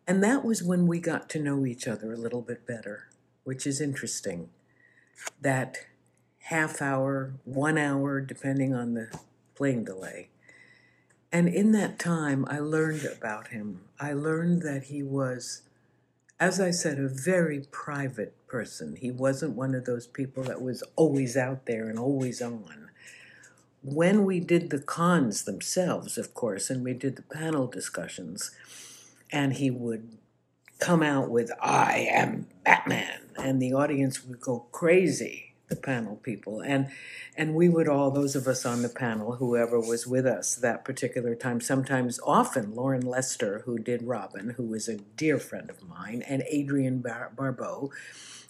And 0.08 0.24
that 0.24 0.46
was 0.46 0.62
when 0.62 0.86
we 0.86 1.00
got 1.00 1.28
to 1.30 1.40
know 1.40 1.66
each 1.66 1.88
other 1.88 2.14
a 2.14 2.18
little 2.18 2.42
bit 2.42 2.68
better, 2.68 3.10
which 3.44 3.66
is 3.66 3.82
interesting. 3.82 4.50
That 5.42 5.78
half 6.44 6.82
hour, 6.82 7.34
one 7.44 7.78
hour, 7.78 8.22
depending 8.22 8.74
on 8.76 8.94
the 8.94 9.10
plane 9.56 9.84
delay. 9.84 10.30
And 11.32 11.48
in 11.48 11.72
that 11.74 12.00
time, 12.00 12.46
I 12.48 12.60
learned 12.60 13.06
about 13.06 13.50
him. 13.50 13.82
I 14.00 14.14
learned 14.14 14.62
that 14.62 14.86
he 14.86 15.04
was, 15.04 15.64
as 16.40 16.60
I 16.60 16.72
said, 16.72 17.00
a 17.00 17.10
very 17.10 17.66
private 17.72 18.36
person. 18.48 18.96
He 18.96 19.12
wasn't 19.12 19.56
one 19.56 19.76
of 19.76 19.86
those 19.86 20.08
people 20.08 20.44
that 20.44 20.62
was 20.62 20.84
always 20.96 21.36
out 21.36 21.66
there 21.66 21.90
and 21.90 22.00
always 22.00 22.42
on 22.42 22.86
when 23.86 24.26
we 24.26 24.40
did 24.40 24.72
the 24.72 24.80
cons 24.80 25.44
themselves, 25.44 26.18
of 26.18 26.34
course, 26.34 26.72
and 26.72 26.84
we 26.84 26.94
did 26.94 27.16
the 27.16 27.22
panel 27.22 27.68
discussions, 27.68 28.52
and 29.32 29.54
he 29.54 29.70
would 29.70 30.18
come 30.80 31.04
out 31.04 31.30
with, 31.30 31.52
I 31.62 32.08
am 32.10 32.48
Batman, 32.64 33.22
and 33.38 33.62
the 33.62 33.74
audience 33.74 34.26
would 34.26 34.42
go 34.42 34.66
crazy, 34.72 35.54
the 35.68 35.76
panel 35.76 36.18
people. 36.18 36.62
And 36.62 36.88
and 37.38 37.54
we 37.56 37.70
would 37.70 37.88
all, 37.88 38.12
those 38.12 38.36
of 38.36 38.48
us 38.48 38.66
on 38.66 38.82
the 38.82 38.90
panel, 38.90 39.36
whoever 39.36 39.80
was 39.80 40.08
with 40.08 40.26
us 40.26 40.56
that 40.56 40.86
particular 40.86 41.36
time, 41.36 41.62
sometimes 41.62 42.20
often 42.26 42.76
Loren 42.76 43.06
Lester, 43.06 43.64
who 43.66 43.78
did 43.78 44.04
Robin, 44.04 44.52
who 44.52 44.64
was 44.64 44.88
a 44.88 44.98
dear 45.18 45.38
friend 45.38 45.70
of 45.70 45.84
mine, 45.88 46.24
and 46.28 46.44
Adrienne 46.54 47.00
Bar- 47.00 47.32
Barbeau, 47.36 47.92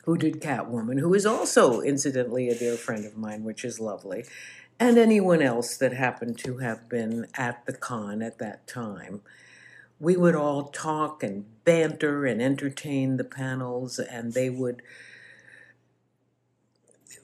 who 0.05 0.17
did 0.17 0.41
Catwoman, 0.41 0.99
who 0.99 1.13
is 1.13 1.25
also, 1.25 1.81
incidentally, 1.81 2.49
a 2.49 2.55
dear 2.55 2.75
friend 2.75 3.05
of 3.05 3.17
mine, 3.17 3.43
which 3.43 3.65
is 3.65 3.79
lovely 3.79 4.25
and 4.79 4.97
anyone 4.97 5.41
else 5.41 5.77
that 5.77 5.93
happened 5.93 6.37
to 6.39 6.57
have 6.57 6.89
been 6.89 7.27
at 7.35 7.65
the 7.65 7.73
con 7.73 8.21
at 8.21 8.39
that 8.39 8.67
time. 8.67 9.21
We 9.99 10.17
would 10.17 10.35
all 10.35 10.65
talk 10.65 11.23
and 11.23 11.45
banter 11.63 12.25
and 12.25 12.41
entertain 12.41 13.17
the 13.17 13.23
panels, 13.23 13.99
and 13.99 14.33
they 14.33 14.49
would. 14.49 14.81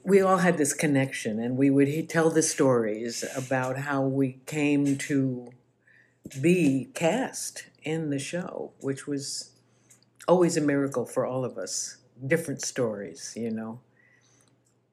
We 0.03 0.19
all 0.21 0.37
had 0.37 0.57
this 0.57 0.73
connection, 0.73 1.39
and 1.39 1.57
we 1.57 1.69
would 1.69 2.09
tell 2.09 2.31
the 2.31 2.41
stories 2.41 3.23
about 3.35 3.79
how 3.79 4.01
we 4.01 4.39
came 4.45 4.97
to 4.97 5.51
be 6.41 6.89
cast 6.93 7.67
in 7.83 8.09
the 8.09 8.19
show, 8.19 8.71
which 8.79 9.05
was 9.05 9.51
always 10.27 10.57
a 10.57 10.61
miracle 10.61 11.05
for 11.05 11.25
all 11.25 11.45
of 11.45 11.57
us. 11.57 11.97
Different 12.25 12.63
stories, 12.63 13.33
you 13.35 13.51
know. 13.51 13.81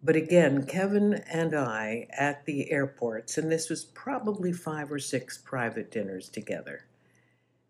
But 0.02 0.14
again, 0.14 0.64
Kevin 0.64 1.14
and 1.32 1.54
I 1.54 2.06
at 2.16 2.44
the 2.44 2.70
airports, 2.70 3.36
and 3.36 3.50
this 3.50 3.68
was 3.68 3.84
probably 3.84 4.52
five 4.52 4.92
or 4.92 4.98
six 4.98 5.38
private 5.38 5.90
dinners 5.90 6.28
together. 6.28 6.86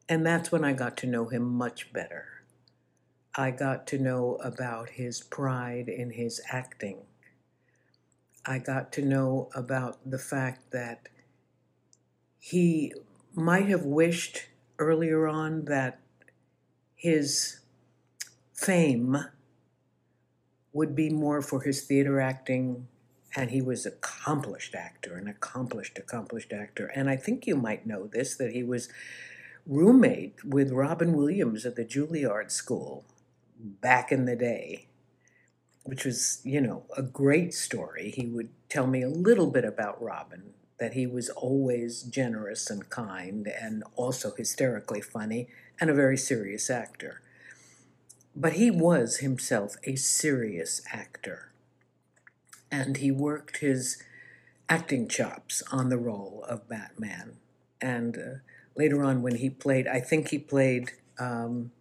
And 0.09 0.27
that's 0.27 0.53
when 0.53 0.65
I 0.65 0.73
got 0.73 0.97
to 0.99 1.07
know 1.07 1.27
him 1.27 1.43
much 1.43 1.93
better. 1.93 2.43
I 3.35 3.51
got 3.51 3.87
to 3.89 3.99
know 3.99 4.37
about 4.43 4.91
his 4.91 5.21
pride 5.21 5.89
in 5.89 6.11
his 6.11 6.41
acting. 6.51 6.99
I 8.45 8.59
got 8.59 8.93
to 8.93 9.03
know 9.03 9.51
about 9.55 9.99
the 10.09 10.19
fact 10.19 10.71
that 10.73 11.09
he 12.39 12.95
might 13.35 13.69
have 13.69 13.85
wished 13.85 14.49
earlier 14.79 15.27
on 15.29 15.67
that 15.67 16.01
his 16.95 17.61
fame 18.55 19.17
would 20.73 20.95
be 20.95 21.11
more 21.11 21.41
for 21.43 21.63
his 21.63 21.83
theater 21.83 22.21
acting 22.21 22.89
and 23.37 23.51
he 23.51 23.63
was 23.63 23.87
an 23.87 23.93
accomplished 23.93 24.75
actor 24.75 25.17
an 25.17 25.29
accomplished 25.29 25.99
accomplished 25.99 26.53
actor. 26.53 26.87
And 26.87 27.09
i 27.09 27.17
think 27.17 27.47
you 27.47 27.57
might 27.57 27.87
know 27.87 28.07
this 28.07 28.37
that 28.37 28.53
he 28.53 28.63
was 28.63 28.89
roommate 29.67 30.45
with 30.45 30.73
robin 30.73 31.13
williams 31.13 31.65
at 31.67 31.77
the 31.77 31.85
juilliard 31.85 32.51
school 32.51 33.05
back 33.59 34.11
in 34.11 34.25
the 34.25 34.37
day 34.37 34.88
which 35.89 36.05
was 36.05 36.41
you 36.45 36.61
know 36.61 36.85
a 36.97 37.03
great 37.03 37.55
story 37.55 38.11
he 38.11 38.27
would 38.27 38.51
tell 38.69 38.87
me 38.87 39.03
a 39.03 39.09
little 39.09 39.51
bit 39.51 39.65
about 39.65 40.01
robin 40.03 40.55
that 40.79 40.93
he 40.93 41.07
was 41.07 41.29
always 41.31 42.03
generous 42.03 42.71
and 42.71 42.89
kind 42.91 43.49
and 43.61 43.83
also 43.97 44.33
hysterically 44.37 45.01
funny 45.01 45.49
and 45.81 45.91
a 45.91 45.95
very 45.95 46.17
serious 46.17 46.71
actor 46.71 47.21
but 48.39 48.53
he 48.53 48.71
was 48.71 49.17
himself 49.17 49.75
a 49.83 49.97
serious 49.97 50.81
actor. 50.93 51.51
And 52.71 52.99
he 52.99 53.11
worked 53.11 53.57
his 53.57 54.01
acting 54.69 55.09
chops 55.09 55.61
on 55.73 55.89
the 55.89 55.99
role 55.99 56.45
of 56.49 56.69
Batman. 56.69 57.39
And 57.81 58.17
uh, 58.17 58.21
later 58.77 59.03
on, 59.03 59.23
when 59.23 59.37
he 59.37 59.51
played, 59.51 59.89
I 59.89 59.99
think 59.99 60.29
he 60.29 60.39
played 60.39 60.93
um, 61.19 61.73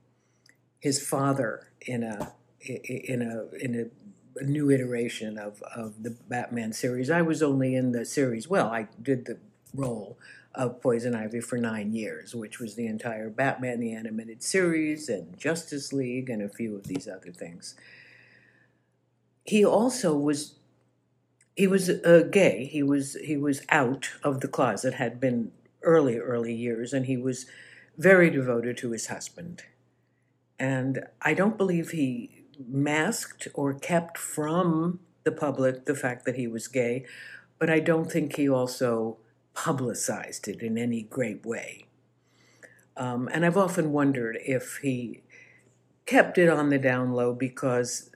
his 0.80 1.06
father 1.06 1.68
in 1.82 2.02
a 2.02 2.34
in 2.60 3.22
a 3.22 3.56
in 3.64 3.76
a 3.76 4.07
new 4.44 4.72
iteration 4.72 5.38
of, 5.38 5.62
of 5.76 6.04
the 6.04 6.12
Batman 6.28 6.74
series. 6.74 7.10
I 7.10 7.22
was 7.22 7.42
only 7.42 7.76
in 7.76 7.92
the 7.92 8.06
series. 8.06 8.48
Well, 8.48 8.68
I 8.68 8.88
did 9.02 9.26
the 9.26 9.38
role 9.74 10.18
of 10.56 10.82
Poison 10.82 11.16
Ivy 11.16 11.40
for 11.40 11.58
nine 11.58 11.94
years, 11.94 12.34
which 12.34 12.60
was 12.60 12.76
the 12.76 12.88
entire 12.88 13.30
Batman 13.30 13.80
the 13.80 13.94
Animated 13.94 14.42
Series 14.42 15.08
and 15.08 15.38
Justice 15.38 15.94
League 15.94 16.30
and 16.30 16.42
a 16.42 16.50
few 16.50 16.76
of 16.76 16.88
these 16.88 17.08
other 17.08 17.32
things. 17.32 17.76
He 19.44 19.64
also 19.64 20.16
was 20.16 20.56
he 21.56 21.68
was 21.68 21.90
uh, 21.90 22.24
gay. 22.30 22.66
He 22.66 22.84
was 22.84 23.16
he 23.24 23.38
was 23.38 23.62
out 23.70 24.12
of 24.24 24.42
the 24.42 24.48
closet, 24.48 24.96
had 24.96 25.20
been 25.20 25.52
early, 25.84 26.18
early 26.18 26.54
years, 26.54 26.94
and 26.94 27.06
he 27.06 27.18
was 27.18 27.46
very 27.98 28.30
devoted 28.30 28.78
to 28.78 28.92
his 28.92 29.08
husband. 29.08 29.64
And 30.60 31.06
I 31.22 31.34
don't 31.34 31.58
believe 31.58 31.92
he 31.92 32.37
masked 32.66 33.48
or 33.54 33.74
kept 33.74 34.18
from 34.18 35.00
the 35.24 35.32
public 35.32 35.86
the 35.86 35.96
fact 35.96 36.26
that 36.26 36.36
he 36.36 36.48
was 36.48 36.68
gay, 36.68 37.06
but 37.60 37.70
I 37.70 37.80
don't 37.80 38.12
think 38.12 38.36
he 38.36 38.50
also 38.50 39.18
publicized 39.54 40.48
it 40.48 40.62
in 40.62 40.78
any 40.78 41.02
great 41.02 41.46
way. 41.46 41.86
Um, 42.96 43.30
and 43.32 43.46
I've 43.46 43.58
often 43.58 43.92
wondered 43.92 44.38
if 44.42 44.80
he 44.82 45.24
kept 46.06 46.38
it 46.38 46.50
on 46.50 46.70
the 46.70 46.80
down 46.80 47.12
low 47.12 47.34
because 47.34 48.10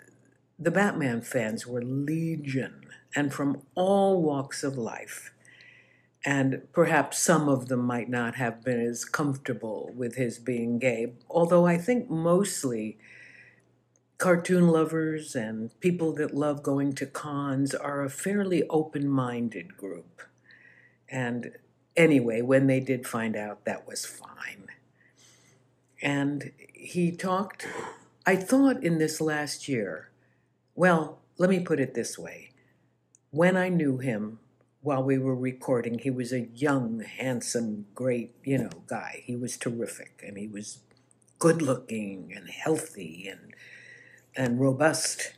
the 0.57 0.71
Batman 0.71 1.21
fans 1.21 1.67
were 1.67 1.81
legion 1.83 2.85
and 3.15 3.33
from 3.33 3.61
all 3.75 4.21
walks 4.21 4.63
of 4.63 4.77
life. 4.77 5.31
And 6.23 6.61
perhaps 6.71 7.17
some 7.17 7.49
of 7.49 7.67
them 7.67 7.81
might 7.81 8.07
not 8.07 8.35
have 8.35 8.63
been 8.63 8.79
as 8.79 9.05
comfortable 9.05 9.91
with 9.95 10.15
his 10.15 10.37
being 10.37 10.77
gay, 10.77 11.13
although 11.29 11.65
I 11.65 11.77
think 11.77 12.09
mostly 12.09 12.99
cartoon 14.21 14.67
lovers 14.67 15.35
and 15.35 15.71
people 15.79 16.13
that 16.13 16.31
love 16.31 16.61
going 16.61 16.93
to 16.93 17.07
cons 17.07 17.73
are 17.73 18.03
a 18.03 18.09
fairly 18.09 18.61
open 18.69 19.09
minded 19.09 19.75
group. 19.75 20.21
And 21.09 21.53
anyway, 21.97 22.43
when 22.43 22.67
they 22.67 22.79
did 22.79 23.07
find 23.07 23.35
out, 23.35 23.65
that 23.65 23.87
was 23.87 24.05
fine. 24.05 24.67
And 26.03 26.51
he 26.71 27.11
talked, 27.11 27.67
I 28.23 28.35
thought 28.35 28.83
in 28.83 28.99
this 28.99 29.21
last 29.21 29.67
year, 29.67 30.11
well, 30.75 31.17
let 31.39 31.49
me 31.49 31.59
put 31.59 31.79
it 31.79 31.95
this 31.95 32.19
way. 32.19 32.51
When 33.31 33.57
I 33.57 33.69
knew 33.69 33.97
him 33.97 34.37
while 34.81 35.01
we 35.01 35.17
were 35.17 35.35
recording, 35.35 35.97
he 35.97 36.11
was 36.11 36.31
a 36.31 36.47
young, 36.53 36.99
handsome, 36.99 37.87
great, 37.95 38.35
you 38.43 38.59
know, 38.59 38.83
guy. 38.85 39.23
He 39.25 39.35
was 39.35 39.57
terrific 39.57 40.23
and 40.23 40.37
he 40.37 40.45
was 40.45 40.77
good 41.39 41.63
looking 41.63 42.31
and 42.35 42.47
healthy 42.47 43.27
and 43.27 43.55
and 44.35 44.59
robust. 44.59 45.33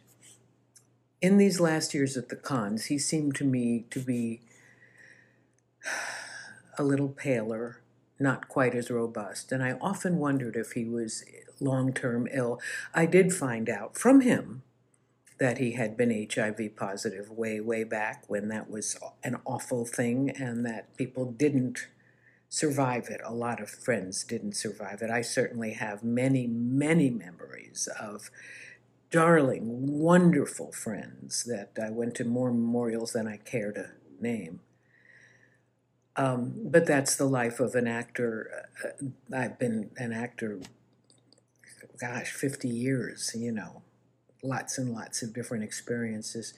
In 1.21 1.37
these 1.37 1.59
last 1.59 1.93
years 1.93 2.17
at 2.17 2.29
the 2.29 2.35
cons, 2.35 2.85
he 2.85 2.97
seemed 2.97 3.35
to 3.35 3.43
me 3.43 3.85
to 3.89 3.99
be 3.99 4.41
a 6.77 6.83
little 6.83 7.09
paler, 7.09 7.81
not 8.19 8.47
quite 8.47 8.75
as 8.75 8.89
robust, 8.89 9.51
and 9.51 9.63
I 9.63 9.73
often 9.73 10.17
wondered 10.17 10.55
if 10.55 10.71
he 10.73 10.85
was 10.85 11.23
long 11.59 11.93
term 11.93 12.27
ill. 12.31 12.59
I 12.93 13.05
did 13.05 13.33
find 13.33 13.69
out 13.69 13.97
from 13.97 14.21
him 14.21 14.63
that 15.39 15.57
he 15.57 15.71
had 15.73 15.97
been 15.97 16.27
HIV 16.31 16.75
positive 16.75 17.29
way, 17.29 17.59
way 17.59 17.83
back 17.83 18.23
when 18.27 18.49
that 18.49 18.69
was 18.69 18.97
an 19.23 19.37
awful 19.45 19.85
thing 19.85 20.29
and 20.29 20.65
that 20.65 20.95
people 20.95 21.25
didn't 21.25 21.87
survive 22.49 23.07
it. 23.09 23.19
A 23.23 23.33
lot 23.33 23.61
of 23.61 23.69
friends 23.69 24.23
didn't 24.23 24.53
survive 24.53 25.01
it. 25.01 25.09
I 25.09 25.21
certainly 25.21 25.73
have 25.73 26.03
many, 26.03 26.45
many 26.45 27.09
memories 27.09 27.89
of 27.99 28.29
darling, 29.13 29.99
wonderful 29.99 30.71
friends 30.71 31.43
that 31.43 31.69
I 31.79 31.91
went 31.91 32.15
to 32.15 32.25
more 32.25 32.51
memorials 32.51 33.13
than 33.13 33.27
I 33.27 33.37
care 33.37 33.71
to 33.71 33.91
name. 34.19 34.59
Um, 36.15 36.53
but 36.65 36.87
that's 36.87 37.15
the 37.15 37.25
life 37.25 37.59
of 37.59 37.75
an 37.75 37.87
actor. 37.87 38.65
Uh, 38.83 39.37
I've 39.37 39.59
been 39.59 39.91
an 39.97 40.13
actor, 40.13 40.59
gosh, 42.01 42.31
50 42.31 42.67
years, 42.67 43.35
you 43.37 43.51
know, 43.51 43.83
lots 44.41 44.79
and 44.79 44.91
lots 44.91 45.21
of 45.21 45.31
different 45.31 45.63
experiences. 45.63 46.55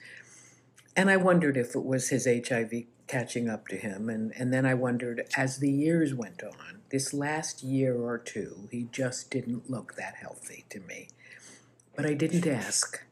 And 0.96 1.10
I 1.10 1.18
wondered 1.18 1.58
if 1.58 1.74
it 1.74 1.84
was 1.84 2.08
his 2.08 2.26
HIV 2.26 2.72
catching 3.06 3.50
up 3.50 3.68
to 3.68 3.76
him. 3.76 4.08
And, 4.08 4.32
and 4.34 4.50
then 4.50 4.64
I 4.64 4.72
wondered, 4.72 5.26
as 5.36 5.58
the 5.58 5.70
years 5.70 6.14
went 6.14 6.42
on, 6.42 6.80
this 6.90 7.12
last 7.12 7.62
year 7.62 7.98
or 7.98 8.16
two, 8.16 8.68
he 8.70 8.88
just 8.90 9.30
didn't 9.30 9.68
look 9.68 9.94
that 9.96 10.14
healthy 10.14 10.64
to 10.70 10.80
me. 10.80 11.08
But 11.96 12.04
I 12.04 12.12
didn't 12.12 12.46
ask 12.46 13.02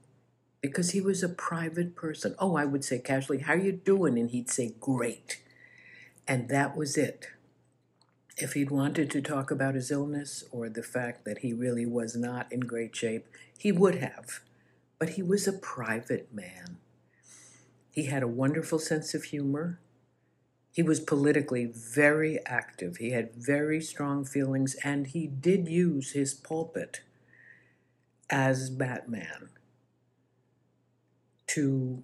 because 0.60 0.90
he 0.90 1.00
was 1.00 1.22
a 1.22 1.28
private 1.28 1.96
person. 1.96 2.34
Oh, 2.38 2.54
I 2.54 2.66
would 2.66 2.84
say 2.84 2.98
casually, 2.98 3.38
How 3.38 3.54
are 3.54 3.58
you 3.58 3.72
doing? 3.72 4.18
And 4.18 4.30
he'd 4.30 4.50
say, 4.50 4.74
Great. 4.78 5.40
And 6.28 6.48
that 6.50 6.76
was 6.76 6.96
it. 6.96 7.28
If 8.36 8.52
he'd 8.52 8.70
wanted 8.70 9.10
to 9.10 9.22
talk 9.22 9.50
about 9.50 9.74
his 9.74 9.90
illness 9.90 10.44
or 10.50 10.68
the 10.68 10.82
fact 10.82 11.24
that 11.24 11.38
he 11.38 11.52
really 11.52 11.86
was 11.86 12.14
not 12.14 12.50
in 12.52 12.60
great 12.60 12.94
shape, 12.94 13.26
he 13.58 13.72
would 13.72 13.96
have. 13.96 14.40
But 14.98 15.10
he 15.10 15.22
was 15.22 15.46
a 15.46 15.52
private 15.52 16.34
man. 16.34 16.78
He 17.90 18.06
had 18.06 18.22
a 18.22 18.28
wonderful 18.28 18.78
sense 18.78 19.14
of 19.14 19.24
humor. 19.24 19.78
He 20.72 20.82
was 20.82 20.98
politically 20.98 21.66
very 21.66 22.44
active. 22.44 22.96
He 22.96 23.10
had 23.10 23.34
very 23.34 23.80
strong 23.80 24.24
feelings, 24.24 24.74
and 24.82 25.06
he 25.06 25.26
did 25.26 25.68
use 25.68 26.12
his 26.12 26.34
pulpit 26.34 27.00
as 28.30 28.70
Batman 28.70 29.50
to 31.48 32.02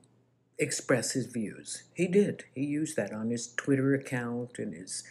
express 0.58 1.12
his 1.12 1.26
views. 1.26 1.84
He 1.94 2.06
did. 2.06 2.44
He 2.54 2.64
used 2.64 2.96
that 2.96 3.12
on 3.12 3.30
his 3.30 3.52
Twitter 3.54 3.94
account 3.94 4.58
and 4.58 4.74
his 4.74 5.02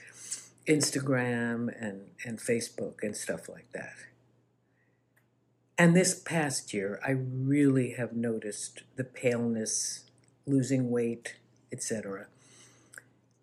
Instagram 0.68 1.70
and, 1.82 2.12
and 2.24 2.38
Facebook 2.38 3.02
and 3.02 3.18
stuff 3.18 3.50
like 3.50 3.72
that. 3.74 3.96
And 5.78 5.96
this 5.96 6.14
past 6.14 6.74
year, 6.74 7.00
I 7.06 7.12
really 7.12 7.92
have 7.92 8.14
noticed 8.14 8.84
the 8.96 9.04
paleness, 9.04 10.04
losing 10.46 10.92
weight, 10.92 11.36
etc. 11.72 12.28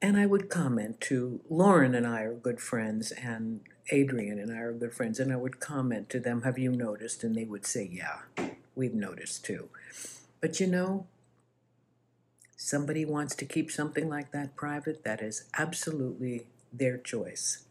And 0.01 0.17
I 0.17 0.27
would 0.27 0.51
comment 0.51 1.01
to 1.03 1.41
Loren 1.49 1.95
and 1.95 2.07
I 2.07 2.23
are 2.23 2.35
good 2.35 2.61
friends, 2.61 3.11
and 3.11 3.61
Adrienne 3.93 4.39
and 4.39 4.53
I 4.53 4.59
are 4.59 4.73
good 4.73 4.95
friends, 4.95 5.21
and 5.21 5.33
I 5.33 5.37
would 5.37 5.61
comment 5.61 6.09
to 6.11 6.21
them, 6.21 6.43
Have 6.43 6.59
you 6.59 6.73
noticed? 6.73 7.23
And 7.23 7.35
they 7.35 7.45
would 7.45 7.67
say, 7.67 7.89
Yeah, 7.91 8.19
we've 8.75 8.95
noticed 8.95 9.45
too. 9.45 9.69
But 10.41 10.61
you 10.61 10.67
know, 10.67 11.07
somebody 12.57 13.05
wants 13.05 13.35
to 13.37 13.45
keep 13.45 13.71
something 13.71 14.09
like 14.09 14.33
that 14.33 14.57
private, 14.57 15.05
that 15.05 15.23
is 15.23 15.45
absolutely 15.57 16.47
their 16.73 16.99
choice. 16.99 17.65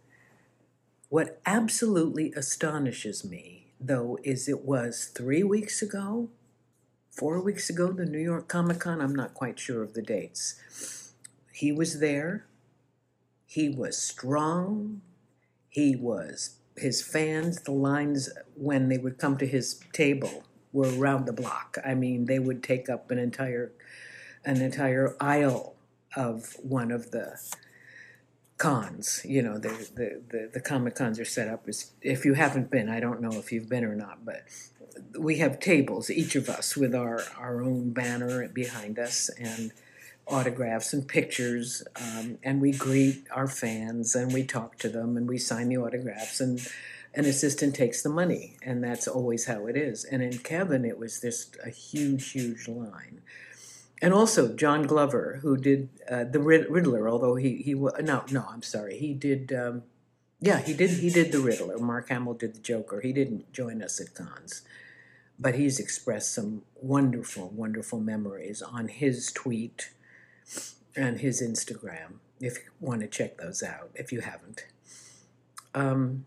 What 1.10 1.40
absolutely 1.46 2.34
astonishes 2.36 3.24
me, 3.24 3.68
though, 3.80 4.18
is 4.24 4.50
it 4.50 4.66
was 4.66 5.12
three 5.14 5.44
weeks 5.44 5.82
ago, 5.82 6.30
four 7.12 7.40
weeks 7.40 7.70
ago, 7.70 7.92
the 7.92 8.06
New 8.06 8.20
York 8.20 8.48
Comic 8.48 8.80
Con, 8.80 9.02
I'm 9.02 9.16
not 9.16 9.34
quite 9.34 9.60
sure 9.60 9.84
of 9.84 9.94
the 9.94 10.02
dates. 10.02 11.14
He 11.54 11.72
was 11.72 12.00
there. 12.00 12.46
He 13.46 13.70
was 13.70 13.98
strong. 13.98 15.02
He 15.76 15.94
was, 15.94 16.56
his 16.78 17.02
fans, 17.02 17.60
the 17.64 17.74
lines 17.74 18.30
when 18.56 18.88
they 18.88 18.98
would 18.98 19.18
come 19.18 19.38
to 19.40 19.46
his 19.46 19.82
table 19.92 20.46
were 20.72 20.88
around 20.98 21.26
the 21.26 21.34
block. 21.34 21.78
I 21.86 21.96
mean, 21.96 22.28
they 22.28 22.40
would 22.40 22.64
take 22.64 22.88
up 22.88 23.12
an 23.12 23.20
entire 23.20 23.74
an 24.46 24.62
entire 24.62 25.18
aisle 25.20 25.76
of 26.16 26.56
one 26.64 26.92
of 26.92 27.12
the 27.12 27.38
cons. 28.58 29.22
You 29.26 29.42
know, 29.42 29.58
the 29.58 29.68
the 29.94 30.22
the, 30.30 30.50
the 30.54 30.62
comic 30.62 30.96
cons 30.96 31.20
are 31.20 31.26
set 31.26 31.50
up 31.50 31.68
as 31.68 31.92
if 32.02 32.24
you 32.24 32.36
haven't 32.36 32.72
been, 32.72 32.88
I 32.88 33.02
don't 33.02 33.20
know 33.20 33.38
if 33.38 33.52
you've 33.52 33.68
been 33.68 33.84
or 33.84 33.96
not, 33.96 34.24
but 34.24 34.44
we 35.20 35.40
have 35.40 35.60
tables, 35.60 36.10
each 36.10 36.38
of 36.38 36.48
us, 36.48 36.78
with 36.78 36.96
our 36.96 37.22
our 37.38 37.62
own 37.62 37.92
banner 37.92 38.48
behind 38.48 38.98
us 38.98 39.30
and 39.38 39.74
autographs 40.28 40.94
and 40.94 41.08
pictures, 41.08 41.84
um, 41.96 42.38
and 42.44 42.62
we 42.62 42.72
greet 42.72 43.26
our 43.32 43.48
fans 43.48 44.16
and 44.16 44.34
we 44.34 44.44
talk 44.44 44.78
to 44.80 44.90
them 44.90 45.18
and 45.18 45.28
we 45.28 45.38
sign 45.38 45.70
the 45.70 45.78
autographs 45.78 46.40
and 46.40 46.68
an 47.14 47.24
assistant 47.26 47.74
takes 47.74 48.02
the 48.02 48.10
money, 48.10 48.58
and 48.62 48.84
that's 48.84 49.08
always 49.08 49.46
how 49.46 49.68
it 49.68 49.78
is. 49.78 50.04
And 50.04 50.22
in 50.22 50.38
Kevin, 50.40 50.84
it 50.84 51.00
was 51.00 51.22
just 51.22 51.56
a 51.66 51.70
huge, 51.70 52.32
huge 52.32 52.68
line 52.68 53.22
and 54.02 54.14
also 54.14 54.54
John 54.54 54.84
Glover, 54.84 55.40
who 55.42 55.58
did 55.58 55.90
uh, 56.10 56.26
the 56.26 56.40
Riddler, 56.40 57.10
although 57.10 57.36
he 57.36 57.58
he 57.58 57.74
no 57.74 58.24
no 58.32 58.46
I'm 58.50 58.62
sorry 58.62 58.98
he 58.98 59.14
did 59.14 59.54
um, 59.54 59.84
yeah 60.40 60.60
he 60.60 60.74
did 60.74 60.92
he 60.92 61.10
did 61.10 61.32
the 61.32 61.40
Riddler. 61.40 61.78
Mark 61.78 62.10
Hamill 62.10 62.34
did 62.34 62.56
the 62.56 62.60
Joker. 62.60 63.02
He 63.02 63.14
didn't 63.14 63.52
join 63.54 63.82
us 63.82 64.00
at 64.02 64.14
cons, 64.14 64.62
but 65.40 65.56
he's 65.56 65.80
expressed 65.80 66.34
some 66.34 66.64
wonderful 66.76 67.50
wonderful 67.50 68.00
memories 68.00 68.62
on 68.62 68.90
his 68.90 69.32
tweet 69.32 69.90
and 70.96 71.20
his 71.20 71.42
Instagram. 71.42 72.20
If 72.40 72.58
you 72.58 72.72
want 72.80 73.02
to 73.02 73.08
check 73.08 73.38
those 73.38 73.64
out, 73.64 73.92
if 73.96 74.12
you 74.12 74.22
haven't. 74.22 74.66
Um, 75.74 76.26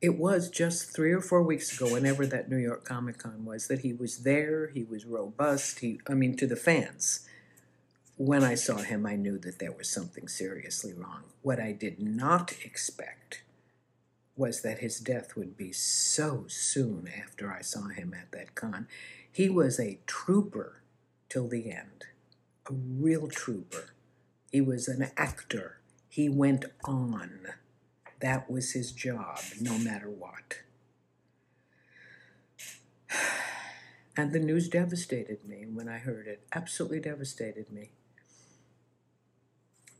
it 0.00 0.18
was 0.18 0.50
just 0.50 0.94
three 0.94 1.12
or 1.12 1.20
four 1.20 1.42
weeks 1.42 1.74
ago, 1.74 1.92
whenever 1.92 2.26
that 2.26 2.50
New 2.50 2.56
York 2.56 2.84
Comic 2.84 3.18
Con 3.18 3.44
was, 3.44 3.68
that 3.68 3.80
he 3.80 3.92
was 3.92 4.18
there. 4.18 4.68
He 4.74 4.82
was 4.82 5.06
robust. 5.06 5.78
He, 5.78 6.00
I 6.08 6.14
mean, 6.14 6.36
to 6.38 6.46
the 6.46 6.56
fans. 6.56 7.28
When 8.16 8.42
I 8.42 8.56
saw 8.56 8.78
him, 8.78 9.06
I 9.06 9.14
knew 9.14 9.38
that 9.38 9.58
there 9.60 9.72
was 9.72 9.88
something 9.88 10.26
seriously 10.26 10.92
wrong. 10.92 11.22
What 11.42 11.60
I 11.60 11.72
did 11.72 12.00
not 12.00 12.52
expect 12.64 13.42
was 14.36 14.62
that 14.62 14.78
his 14.78 14.98
death 14.98 15.36
would 15.36 15.56
be 15.56 15.72
so 15.72 16.44
soon 16.48 17.08
after 17.08 17.52
I 17.52 17.62
saw 17.62 17.88
him 17.88 18.12
at 18.12 18.32
that 18.32 18.54
con. 18.54 18.88
He 19.30 19.48
was 19.48 19.78
a 19.78 20.00
trooper 20.06 20.82
till 21.28 21.48
the 21.48 21.70
end, 21.70 22.06
a 22.68 22.72
real 22.72 23.28
trooper. 23.28 23.94
He 24.50 24.60
was 24.60 24.88
an 24.88 25.10
actor. 25.16 25.80
He 26.08 26.28
went 26.28 26.66
on. 26.84 27.46
That 28.20 28.50
was 28.50 28.72
his 28.72 28.92
job, 28.92 29.40
no 29.60 29.78
matter 29.78 30.08
what. 30.08 30.58
And 34.14 34.32
the 34.32 34.40
news 34.40 34.68
devastated 34.68 35.42
me 35.48 35.64
when 35.64 35.88
I 35.88 35.96
heard 35.96 36.26
it, 36.26 36.44
absolutely 36.52 37.00
devastated 37.00 37.72
me. 37.72 37.92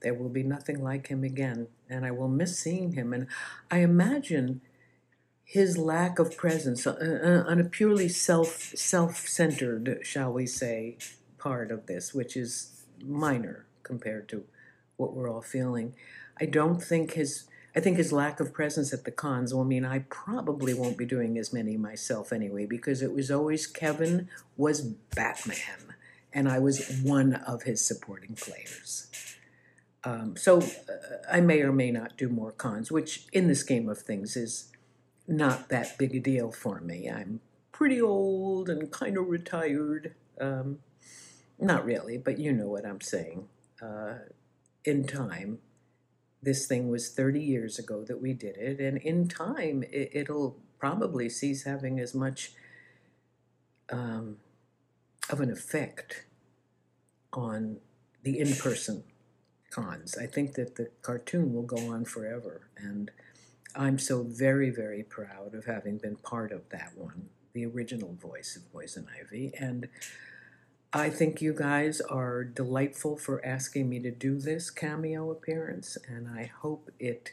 There 0.03 0.13
will 0.13 0.29
be 0.29 0.43
nothing 0.43 0.83
like 0.83 1.07
him 1.07 1.25
again, 1.25 1.69
and 1.89 2.05
I 2.05 2.11
will 2.11 2.29
miss 2.29 2.59
seeing 2.59 2.93
him. 2.93 3.15
And 3.15 3.27
I 3.71 3.79
imagine 3.79 4.61
his 5.45 5.79
lack 5.79 6.19
of 6.19 6.37
presence 6.37 6.87
uh, 6.87 6.93
uh, 6.93 7.51
on 7.51 7.61
a 7.61 7.65
purely 7.65 8.09
self 8.09 8.73
self 8.75 9.29
centered, 9.29 10.01
shall 10.03 10.33
we 10.33 10.47
say, 10.47 10.99
part 11.43 11.71
of 11.71 11.87
this, 11.87 12.15
which 12.15 12.37
is 12.37 12.85
minor 13.05 13.67
compared 13.83 14.29
to 14.29 14.45
what 14.97 15.15
we're 15.15 15.31
all 15.31 15.43
feeling. 15.43 15.95
I 16.41 16.47
don't 16.47 16.83
think 16.83 17.13
his 17.15 17.49
I 17.75 17.81
think 17.81 17.97
his 17.97 18.13
lack 18.13 18.39
of 18.39 18.53
presence 18.53 18.93
at 18.93 19.05
the 19.05 19.11
cons 19.11 19.55
will 19.55 19.65
mean 19.65 19.85
I 19.85 20.01
probably 20.11 20.75
won't 20.75 20.99
be 20.99 21.07
doing 21.07 21.39
as 21.39 21.55
many 21.55 21.79
myself 21.79 22.31
anyway, 22.33 22.67
because 22.67 23.01
it 23.01 23.15
was 23.15 23.31
always 23.31 23.67
Kevin 23.67 24.29
was 24.59 24.83
Batman, 24.83 25.95
and 26.35 26.49
I 26.51 26.59
was 26.59 27.01
one 27.03 27.35
of 27.35 27.63
his 27.63 27.87
supporting 27.87 28.35
players. 28.35 29.09
Um, 30.05 30.37
so 30.37 30.59
uh, 30.61 30.63
I 31.31 31.41
may 31.41 31.63
or 31.63 31.73
may 31.73 31.91
not 31.91 32.19
do 32.19 32.29
more 32.29 32.53
cons, 32.53 32.93
which 32.93 33.27
in 33.33 33.49
the 33.49 33.55
scheme 33.55 33.89
of 33.89 33.99
things 33.99 34.37
is 34.37 34.71
not 35.27 35.69
that 35.71 35.97
big 35.97 36.15
a 36.15 36.21
deal 36.21 36.53
for 36.53 36.81
me. 36.81 37.09
I'm 37.09 37.41
pretty 37.71 38.03
old 38.03 38.69
and 38.69 38.91
kind 38.91 39.17
of 39.17 39.29
retired. 39.29 40.15
Um, 40.41 40.81
not 41.63 41.85
really, 41.85 42.19
but 42.19 42.39
you 42.39 42.53
know 42.53 42.69
what 42.69 42.85
I'm 42.85 43.01
saying. 43.01 43.49
Uh, 43.81 44.15
in 44.85 45.07
time, 45.07 45.59
this 46.43 46.67
thing 46.67 46.89
was 46.89 47.11
30 47.11 47.41
years 47.41 47.79
ago 47.79 48.03
that 48.05 48.21
we 48.21 48.33
did 48.33 48.57
it, 48.57 48.81
and 48.81 48.99
in 48.99 49.29
time, 49.29 49.85
it, 49.91 50.11
it'll 50.13 50.57
probably 50.79 51.29
cease 51.29 51.63
having 51.65 52.01
as 52.01 52.15
much 52.15 52.53
um, 53.91 54.39
of 55.31 55.41
an 55.41 55.51
effect 55.51 56.25
on 57.33 57.79
the 58.25 58.39
in 58.41 58.55
person 58.57 59.05
cons. 59.71 60.19
I 60.19 60.27
think 60.27 60.55
that 60.55 60.75
the 60.75 60.91
cartoon 61.03 61.55
will 61.55 61.63
go 61.63 61.91
on 61.93 62.05
forever, 62.05 62.69
and 62.77 63.11
I'm 63.75 63.99
so 63.99 64.23
very, 64.23 64.71
very 64.71 65.03
proud 65.03 65.55
of 65.55 65.65
having 65.65 65.99
been 65.99 66.17
part 66.17 66.53
of 66.53 66.69
that 66.71 66.93
one, 66.97 67.29
the 67.55 67.65
original 67.67 68.15
voice 68.15 68.57
of 68.57 68.71
Poison 68.73 69.07
Ivy. 69.19 69.53
And 69.59 69.89
I 70.93 71.09
think 71.09 71.41
you 71.41 71.55
guys 71.55 72.01
are 72.03 72.45
delightful 72.45 73.17
for 73.17 73.45
asking 73.45 73.89
me 73.89 73.99
to 74.01 74.11
do 74.11 74.39
this 74.39 74.71
cameo 74.71 75.31
appearance, 75.31 75.97
and 76.07 76.29
I 76.29 76.51
hope 76.61 76.91
it. 76.99 77.31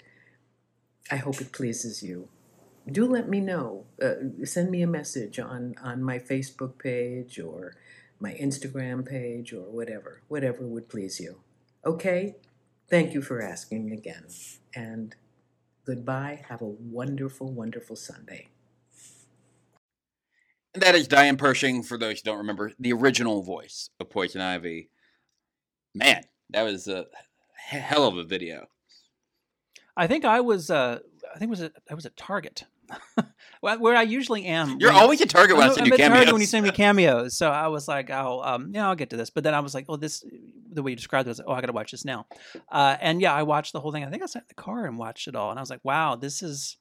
I 1.12 1.18
hope 1.18 1.42
it 1.42 1.52
pleases 1.52 2.04
you. 2.04 2.30
Do 2.90 3.06
let 3.06 3.28
me 3.28 3.42
know. 3.42 3.86
Uh, 4.02 4.46
send 4.46 4.72
me 4.72 4.82
a 4.82 4.88
message 4.88 5.40
on 5.40 5.76
on 5.84 6.04
my 6.04 6.20
Facebook 6.20 6.78
page 6.78 7.40
or 7.40 7.76
my 8.20 8.34
Instagram 8.34 9.06
page 9.06 9.54
or 9.54 9.64
whatever, 9.64 10.22
whatever 10.28 10.66
would 10.66 10.90
please 10.90 11.20
you. 11.20 11.38
Okay? 11.86 12.36
Thank 12.90 13.14
you 13.14 13.22
for 13.22 13.42
asking 13.42 13.92
again. 13.92 14.26
And 14.76 15.16
goodbye. 15.86 16.44
Have 16.50 16.62
a 16.62 16.66
wonderful, 16.66 17.52
wonderful 17.52 17.96
Sunday. 17.96 18.50
And 20.74 20.84
that 20.84 20.96
is 20.96 21.08
Diane 21.08 21.38
Pershing, 21.38 21.84
for 21.84 21.98
those 21.98 22.20
who 22.20 22.24
don't 22.26 22.38
remember, 22.38 22.72
the 22.80 22.94
original 22.94 23.42
voice 23.42 23.90
of 24.00 24.10
Poison 24.10 24.42
Ivy. 24.42 24.90
Man, 25.96 26.24
that 26.52 26.62
was 26.64 26.88
a 26.88 27.06
hell 27.56 28.08
of 28.08 28.18
a 28.18 28.24
video. 28.24 28.68
I 29.98 30.08
think 30.08 30.26
I 30.26 30.42
was. 30.42 30.70
Uh, 30.70 31.00
I 31.34 31.40
think 31.40 31.50
it 31.50 31.52
was 31.52 31.62
a, 31.62 31.72
I 31.90 31.94
was 31.96 32.06
at 32.06 32.16
Target, 32.16 32.64
Where- 33.62 33.78
where 33.80 33.96
I 33.96 34.04
usually 34.04 34.46
am. 34.46 34.78
You're 34.80 34.92
always 34.92 35.22
at 35.22 35.30
Target 35.30 35.58
when 35.58 35.64
I 35.66 35.68
I'm- 35.70 35.76
send 35.76 35.88
you 35.88 35.94
at 35.94 35.98
Target 35.98 36.16
cameos. 36.18 36.32
when 36.34 36.42
you 36.42 36.48
send 36.48 36.66
me 36.66 36.72
cameos. 36.86 37.36
So 37.38 37.50
I 37.52 37.68
was 37.68 37.88
like, 37.88 38.10
oh, 38.12 38.42
um, 38.44 38.72
yeah, 38.74 38.88
I'll 38.88 38.96
get 38.96 39.10
to 39.10 39.18
this. 39.18 39.30
But 39.32 39.44
then 39.44 39.54
I 39.56 39.60
was 39.60 39.74
like, 39.74 39.86
oh, 39.90 39.96
this, 39.98 40.24
the 40.72 40.82
way 40.84 40.92
you 40.92 40.96
described 40.96 41.28
it 41.28 41.32
was, 41.32 41.42
oh, 41.46 41.52
I 41.52 41.60
got 41.62 41.68
to 41.68 41.74
watch 41.74 41.92
this 41.92 42.06
now. 42.06 42.28
Uh, 42.72 42.96
and 43.02 43.22
yeah, 43.22 43.34
I 43.34 43.44
watched 43.44 43.74
the 43.74 43.80
whole 43.80 43.92
thing. 43.92 44.04
I 44.06 44.10
think 44.10 44.24
I 44.24 44.28
sat 44.28 44.44
in 44.44 44.46
the 44.50 44.62
car 44.62 44.86
and 44.86 44.98
watched 44.98 45.28
it 45.28 45.36
all. 45.36 45.50
And 45.50 45.60
I 45.60 45.62
was 45.62 45.70
like, 45.70 45.84
wow, 45.84 46.16
this 46.16 46.42
is, 46.42 46.78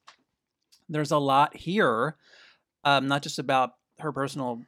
there's 0.89 1.11
a 1.11 1.19
lot 1.19 1.57
here, 1.57 2.17
um, 2.85 3.09
not 3.09 3.23
just 3.23 3.39
about 3.39 3.71
her 4.01 4.13
personal 4.13 4.63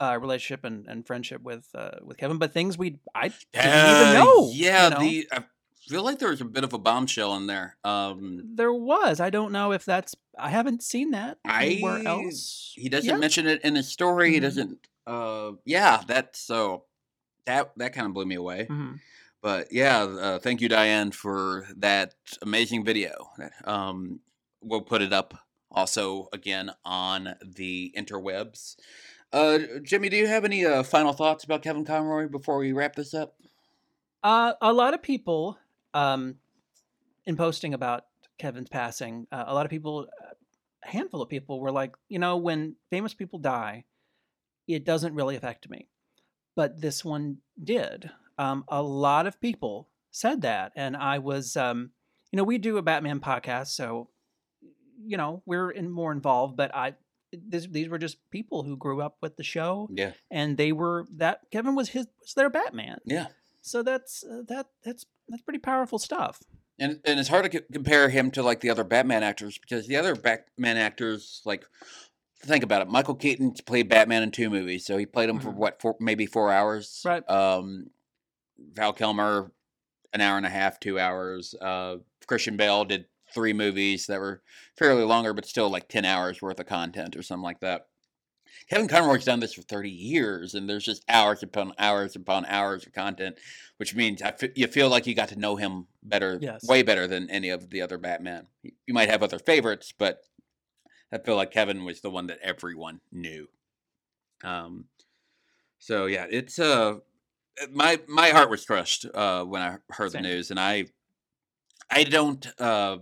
uh, 0.00 0.18
relationship 0.20 0.64
and, 0.64 0.86
and 0.88 1.06
friendship 1.06 1.42
with 1.42 1.66
uh, 1.74 1.92
with 2.02 2.18
Kevin, 2.18 2.38
but 2.38 2.52
things 2.52 2.76
we 2.76 2.98
I 3.14 3.28
didn't 3.28 3.44
even 3.54 4.14
know. 4.14 4.50
Yeah, 4.52 4.84
you 4.84 4.90
know? 4.90 5.00
the 5.00 5.28
I 5.32 5.44
feel 5.88 6.02
like 6.02 6.18
there 6.18 6.30
was 6.30 6.40
a 6.40 6.44
bit 6.44 6.64
of 6.64 6.72
a 6.72 6.78
bombshell 6.78 7.34
in 7.36 7.46
there. 7.46 7.76
Um, 7.84 8.42
there 8.54 8.72
was. 8.74 9.20
I 9.20 9.30
don't 9.30 9.52
know 9.52 9.72
if 9.72 9.84
that's. 9.84 10.14
I 10.38 10.50
haven't 10.50 10.82
seen 10.82 11.12
that 11.12 11.38
anywhere 11.48 11.98
I- 12.00 12.04
else. 12.04 12.72
he 12.76 12.88
doesn't 12.88 13.08
yet. 13.08 13.20
mention 13.20 13.46
it 13.46 13.62
in 13.62 13.74
his 13.76 13.88
story. 13.88 14.32
He 14.32 14.38
Mhm. 14.38 14.42
doesn't. 14.42 14.86
Uh, 15.06 15.52
yeah, 15.64 16.02
that's 16.06 16.40
so. 16.40 16.84
That 17.46 17.72
that 17.78 17.92
kind 17.92 18.06
of 18.08 18.12
blew 18.14 18.26
me 18.26 18.34
away. 18.34 18.66
Mhm. 18.68 18.98
But 19.40 19.72
yeah, 19.72 20.02
uh, 20.02 20.38
thank 20.40 20.60
you, 20.60 20.68
Diane, 20.68 21.12
for 21.12 21.66
that 21.76 22.14
amazing 22.42 22.84
video. 22.84 23.30
Um, 23.64 24.18
we'll 24.60 24.80
put 24.80 25.00
it 25.02 25.12
up 25.12 25.34
also 25.70 26.28
again 26.32 26.70
on 26.84 27.34
the 27.44 27.92
interwebs. 27.96 28.76
Uh, 29.32 29.58
Jimmy, 29.82 30.08
do 30.08 30.16
you 30.16 30.26
have 30.26 30.44
any 30.44 30.64
uh, 30.64 30.82
final 30.82 31.12
thoughts 31.12 31.44
about 31.44 31.62
Kevin 31.62 31.84
Conroy 31.84 32.28
before 32.28 32.58
we 32.58 32.72
wrap 32.72 32.94
this 32.94 33.12
up? 33.12 33.36
Uh, 34.22 34.54
a 34.60 34.72
lot 34.72 34.94
of 34.94 35.02
people, 35.02 35.58
um, 35.94 36.36
in 37.26 37.36
posting 37.36 37.74
about 37.74 38.04
Kevin's 38.38 38.68
passing, 38.68 39.26
uh, 39.32 39.44
a 39.46 39.54
lot 39.54 39.66
of 39.66 39.70
people, 39.70 40.06
a 40.84 40.88
handful 40.88 41.22
of 41.22 41.28
people 41.28 41.60
were 41.60 41.72
like, 41.72 41.94
you 42.08 42.18
know, 42.18 42.36
when 42.36 42.76
famous 42.90 43.14
people 43.14 43.38
die, 43.38 43.84
it 44.68 44.84
doesn't 44.84 45.14
really 45.14 45.36
affect 45.36 45.68
me, 45.68 45.86
but 46.54 46.80
this 46.80 47.04
one 47.04 47.38
did. 47.62 48.10
Um, 48.38 48.64
a 48.68 48.82
lot 48.82 49.26
of 49.26 49.40
people 49.40 49.88
said 50.10 50.42
that, 50.42 50.72
and 50.76 50.96
I 50.96 51.18
was, 51.18 51.56
um, 51.56 51.90
you 52.30 52.36
know, 52.36 52.44
we 52.44 52.58
do 52.58 52.78
a 52.78 52.82
Batman 52.82 53.20
podcast, 53.20 53.68
so 53.68 54.08
you 55.04 55.16
know 55.16 55.42
we're 55.46 55.70
in, 55.70 55.90
more 55.90 56.12
involved, 56.12 56.56
but 56.56 56.74
I. 56.74 56.94
This, 57.32 57.66
these 57.66 57.88
were 57.88 57.98
just 57.98 58.18
people 58.30 58.62
who 58.62 58.76
grew 58.76 59.02
up 59.02 59.16
with 59.20 59.36
the 59.36 59.42
show, 59.42 59.88
Yeah, 59.92 60.12
and 60.30 60.56
they 60.56 60.70
were 60.72 61.06
that 61.16 61.40
Kevin 61.50 61.74
was 61.74 61.88
his 61.90 62.06
was 62.22 62.34
their 62.34 62.48
Batman. 62.48 63.00
yeah. 63.04 63.26
So 63.62 63.82
that's 63.82 64.22
uh, 64.24 64.42
that 64.48 64.68
that's 64.84 65.04
that's 65.28 65.42
pretty 65.42 65.58
powerful 65.58 65.98
stuff. 65.98 66.40
And 66.78 67.00
and 67.04 67.18
it's 67.18 67.28
hard 67.28 67.50
to 67.50 67.58
c- 67.58 67.64
compare 67.72 68.08
him 68.10 68.30
to 68.30 68.42
like 68.44 68.60
the 68.60 68.70
other 68.70 68.84
Batman 68.84 69.24
actors 69.24 69.58
because 69.58 69.88
the 69.88 69.96
other 69.96 70.14
Batman 70.14 70.76
actors, 70.76 71.42
like, 71.44 71.66
think 72.40 72.62
about 72.62 72.80
it. 72.80 72.88
Michael 72.88 73.16
Keaton 73.16 73.54
played 73.66 73.88
Batman 73.88 74.22
in 74.22 74.30
two 74.30 74.48
movies, 74.48 74.86
so 74.86 74.96
he 74.96 75.04
played 75.04 75.28
him 75.28 75.40
for 75.40 75.50
Mhm. 75.50 75.56
what, 75.56 75.82
four, 75.82 75.96
maybe 75.98 76.26
four 76.26 76.52
hours. 76.52 77.02
Right. 77.04 77.28
Um, 77.28 77.90
Val 78.72 78.92
Kilmer, 78.92 79.50
an 80.12 80.20
hour 80.20 80.36
and 80.36 80.46
a 80.46 80.50
half, 80.50 80.78
two 80.78 80.98
hours. 80.98 81.54
Uh, 81.60 81.96
Christian 82.26 82.56
Bale 82.56 82.84
did 82.84 83.06
three 83.32 83.52
movies 83.52 84.06
that 84.06 84.20
were 84.20 84.42
fairly 84.78 85.04
longer, 85.04 85.32
but 85.34 85.46
still 85.46 85.68
like 85.70 85.88
ten 85.88 86.04
hours 86.04 86.40
worth 86.42 86.60
of 86.60 86.66
content 86.66 87.16
or 87.16 87.22
something 87.22 87.42
like 87.44 87.60
that. 87.60 87.88
Kevin 88.70 88.88
Conroy's 88.88 89.24
done 89.24 89.40
this 89.40 89.54
for 89.54 89.62
30 89.62 89.90
years, 89.90 90.54
and 90.54 90.68
there's 90.68 90.84
just 90.84 91.04
hours 91.08 91.42
upon 91.42 91.72
hours 91.78 92.16
upon 92.16 92.44
hours 92.46 92.86
of 92.86 92.92
content, 92.92 93.36
which 93.76 93.94
means 93.94 94.22
I 94.22 94.34
you 94.54 94.66
feel 94.66 94.88
like 94.88 95.06
you 95.06 95.14
got 95.14 95.28
to 95.28 95.38
know 95.38 95.56
him 95.56 95.86
better, 96.02 96.38
Yes. 96.40 96.66
way 96.66 96.82
better 96.82 97.06
than 97.06 97.30
any 97.30 97.50
of 97.50 97.70
the 97.70 97.82
other 97.82 97.98
Batman. 97.98 98.48
You 98.62 98.72
you 98.86 98.94
might 98.94 99.10
have 99.10 99.22
other 99.22 99.38
favorites, 99.38 99.92
but 99.96 100.20
I 101.12 101.18
feel 101.18 101.36
like 101.36 101.50
Kevin 101.52 101.84
was 101.84 102.00
the 102.00 102.10
one 102.10 102.26
that 102.28 102.38
everyone 102.42 103.00
knew. 103.12 103.48
Um, 104.42 104.86
so 105.78 106.06
yeah, 106.06 106.26
it's 106.28 106.58
uh, 106.58 106.96
my 107.70 108.00
my 108.08 108.30
heart 108.30 108.50
was 108.50 108.64
crushed 108.64 109.06
uh 109.14 109.44
when 109.44 109.62
I 109.62 109.78
heard 109.90 110.12
Same. 110.12 110.22
the 110.22 110.28
news, 110.28 110.50
and 110.50 110.58
I 110.58 110.86
I 111.90 112.04
don't 112.04 112.46
uh 112.60 112.98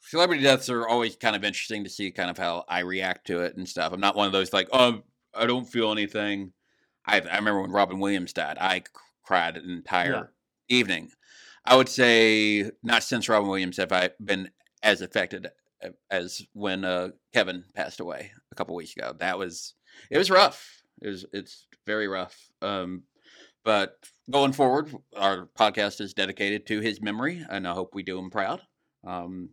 celebrity 0.00 0.42
deaths 0.42 0.70
are 0.70 0.86
always 0.86 1.16
kind 1.16 1.34
of 1.34 1.44
interesting 1.44 1.84
to 1.84 1.90
see 1.90 2.10
kind 2.12 2.30
of 2.30 2.38
how 2.38 2.64
I 2.68 2.80
react 2.80 3.26
to 3.28 3.40
it 3.40 3.56
and 3.56 3.68
stuff. 3.68 3.92
I'm 3.92 4.00
not 4.00 4.16
one 4.16 4.26
of 4.26 4.32
those 4.32 4.52
like, 4.52 4.68
oh, 4.72 5.02
I 5.34 5.46
don't 5.46 5.66
feel 5.66 5.92
anything. 5.92 6.52
I 7.06 7.16
I 7.20 7.36
remember 7.36 7.62
when 7.62 7.72
Robin 7.72 7.98
Williams 7.98 8.32
died, 8.32 8.58
I 8.60 8.82
cried 9.22 9.56
an 9.56 9.70
entire 9.70 10.32
evening. 10.68 11.10
I 11.64 11.76
would 11.76 11.88
say 11.88 12.70
not 12.82 13.02
since 13.02 13.28
Robin 13.28 13.48
Williams 13.48 13.76
have 13.78 13.92
I 13.92 14.10
been 14.20 14.50
as 14.82 15.00
affected 15.00 15.48
as 16.10 16.42
when 16.52 16.84
uh, 16.84 17.10
Kevin 17.34 17.64
passed 17.74 18.00
away 18.00 18.32
a 18.52 18.54
couple 18.54 18.74
weeks 18.74 18.96
ago. 18.96 19.14
That 19.18 19.38
was 19.38 19.74
it 20.10 20.18
was 20.18 20.30
rough. 20.30 20.82
It 21.02 21.08
was 21.08 21.26
it's 21.32 21.66
very 21.86 22.08
rough. 22.08 22.36
Um, 22.62 23.02
but 23.66 23.98
going 24.30 24.52
forward, 24.52 24.94
our 25.16 25.48
podcast 25.58 26.00
is 26.00 26.14
dedicated 26.14 26.66
to 26.68 26.80
his 26.80 27.02
memory, 27.02 27.44
and 27.50 27.66
I 27.66 27.72
hope 27.72 27.96
we 27.96 28.04
do 28.04 28.16
him 28.16 28.30
proud. 28.30 28.62
Um, 29.04 29.50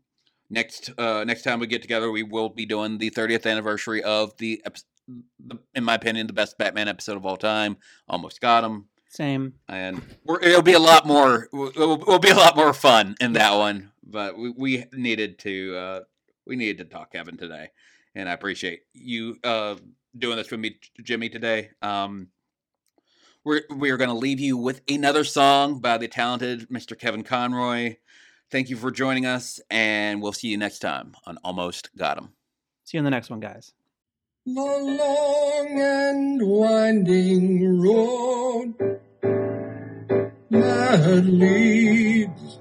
next 0.51 0.91
uh, 0.99 1.23
next 1.23 1.41
time 1.41 1.59
we 1.59 1.65
get 1.65 1.81
together, 1.81 2.11
we 2.11 2.21
will 2.21 2.49
be 2.49 2.67
doing 2.67 2.99
the 2.99 3.09
30th 3.09 3.49
anniversary 3.49 4.03
of 4.03 4.37
the, 4.37 4.63
the 5.43 5.57
in 5.73 5.83
my 5.83 5.95
opinion, 5.95 6.27
the 6.27 6.33
best 6.33 6.59
Batman 6.59 6.87
episode 6.87 7.17
of 7.17 7.25
all 7.25 7.37
time. 7.37 7.77
Almost 8.07 8.39
got 8.39 8.63
him. 8.63 8.85
Same. 9.09 9.55
and 9.67 10.01
we're, 10.25 10.41
it'll 10.41 10.61
be 10.61 10.73
a 10.73 10.79
lot 10.79 11.07
more. 11.07 11.47
It'll, 11.51 12.01
it'll 12.01 12.19
be 12.19 12.29
a 12.29 12.35
lot 12.35 12.55
more 12.55 12.73
fun 12.73 13.15
in 13.19 13.33
that 13.33 13.55
one. 13.55 13.91
But 14.03 14.37
we, 14.37 14.51
we 14.51 14.85
needed 14.93 15.39
to 15.39 15.75
uh, 15.75 15.99
we 16.45 16.55
needed 16.55 16.77
to 16.77 16.85
talk 16.85 17.13
Kevin 17.13 17.35
today, 17.37 17.71
and 18.13 18.29
I 18.29 18.33
appreciate 18.33 18.81
you 18.93 19.37
uh, 19.43 19.75
doing 20.15 20.37
this 20.37 20.51
with 20.51 20.59
me, 20.59 20.77
Jimmy, 21.01 21.29
today. 21.29 21.71
Um, 21.81 22.27
we're 23.43 23.63
we're 23.69 23.97
going 23.97 24.09
to 24.09 24.15
leave 24.15 24.39
you 24.39 24.57
with 24.57 24.81
another 24.89 25.23
song 25.23 25.79
by 25.79 25.97
the 25.97 26.07
talented 26.07 26.69
Mr. 26.69 26.97
Kevin 26.97 27.23
Conroy. 27.23 27.97
Thank 28.49 28.69
you 28.69 28.77
for 28.77 28.91
joining 28.91 29.25
us, 29.25 29.59
and 29.69 30.21
we'll 30.21 30.31
see 30.33 30.49
you 30.49 30.57
next 30.57 30.79
time 30.79 31.15
on 31.25 31.37
Almost 31.43 31.89
Got 31.97 32.17
Him. 32.17 32.29
See 32.83 32.97
you 32.97 32.99
in 32.99 33.05
the 33.05 33.11
next 33.11 33.29
one, 33.29 33.39
guys. 33.39 33.73
The 34.45 34.51
long 34.53 35.79
and 35.79 36.41
winding 36.45 37.81
road 37.81 38.75
that 40.49 41.25
leads 41.25 42.59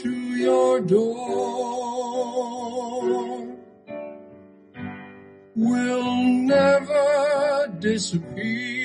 to 0.00 0.10
your 0.10 0.80
door 0.80 1.78
will 5.54 6.22
never 6.22 7.76
disappear. 7.80 8.77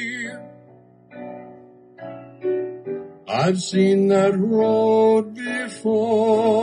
I've 3.34 3.59
seen 3.59 4.09
that 4.09 4.38
road 4.38 5.34
before. 5.34 6.53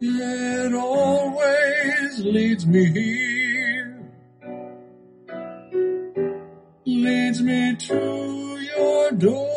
It 0.00 0.74
always 0.74 2.18
leads 2.20 2.66
me 2.66 2.86
here, 2.86 4.10
leads 6.86 7.42
me 7.42 7.76
to 7.76 8.58
your 8.74 9.10
door. 9.12 9.52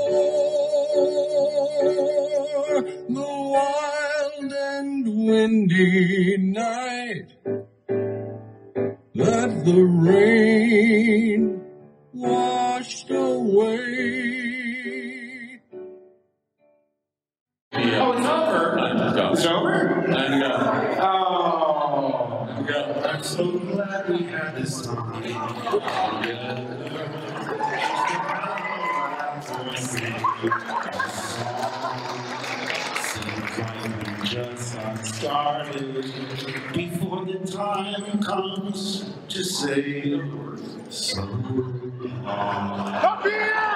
The 3.07 3.27
wild 3.55 4.51
and 4.51 5.07
windy 5.25 6.37
night 6.37 7.31
that 9.15 9.63
the 9.63 9.83
rain 9.83 11.61
washed 13.09 13.11
away. 13.11 14.41
Oh, 17.73 18.11
it's 18.13 18.27
over. 18.27 18.77
It's 19.33 19.45
over? 19.45 20.05
And 20.05 20.41
go. 20.41 20.49
Oh. 21.01 22.47
And 22.49 22.67
go. 22.67 23.01
I'm 23.05 23.23
so 23.23 23.59
glad 23.59 24.09
we 24.09 24.23
had 24.23 24.55
this 24.55 24.81
time. 24.85 25.23
Seems 33.01 33.57
like 33.59 34.21
we 34.21 34.27
just 34.27 34.75
got 34.75 35.05
started 35.05 36.03
before 36.73 37.25
the 37.25 37.39
time 37.45 38.21
comes 38.23 39.13
to 39.29 39.43
say 39.43 40.09
the 40.09 40.17
word 40.17 40.61
so 40.93 41.74
Campeão! 42.25 43.74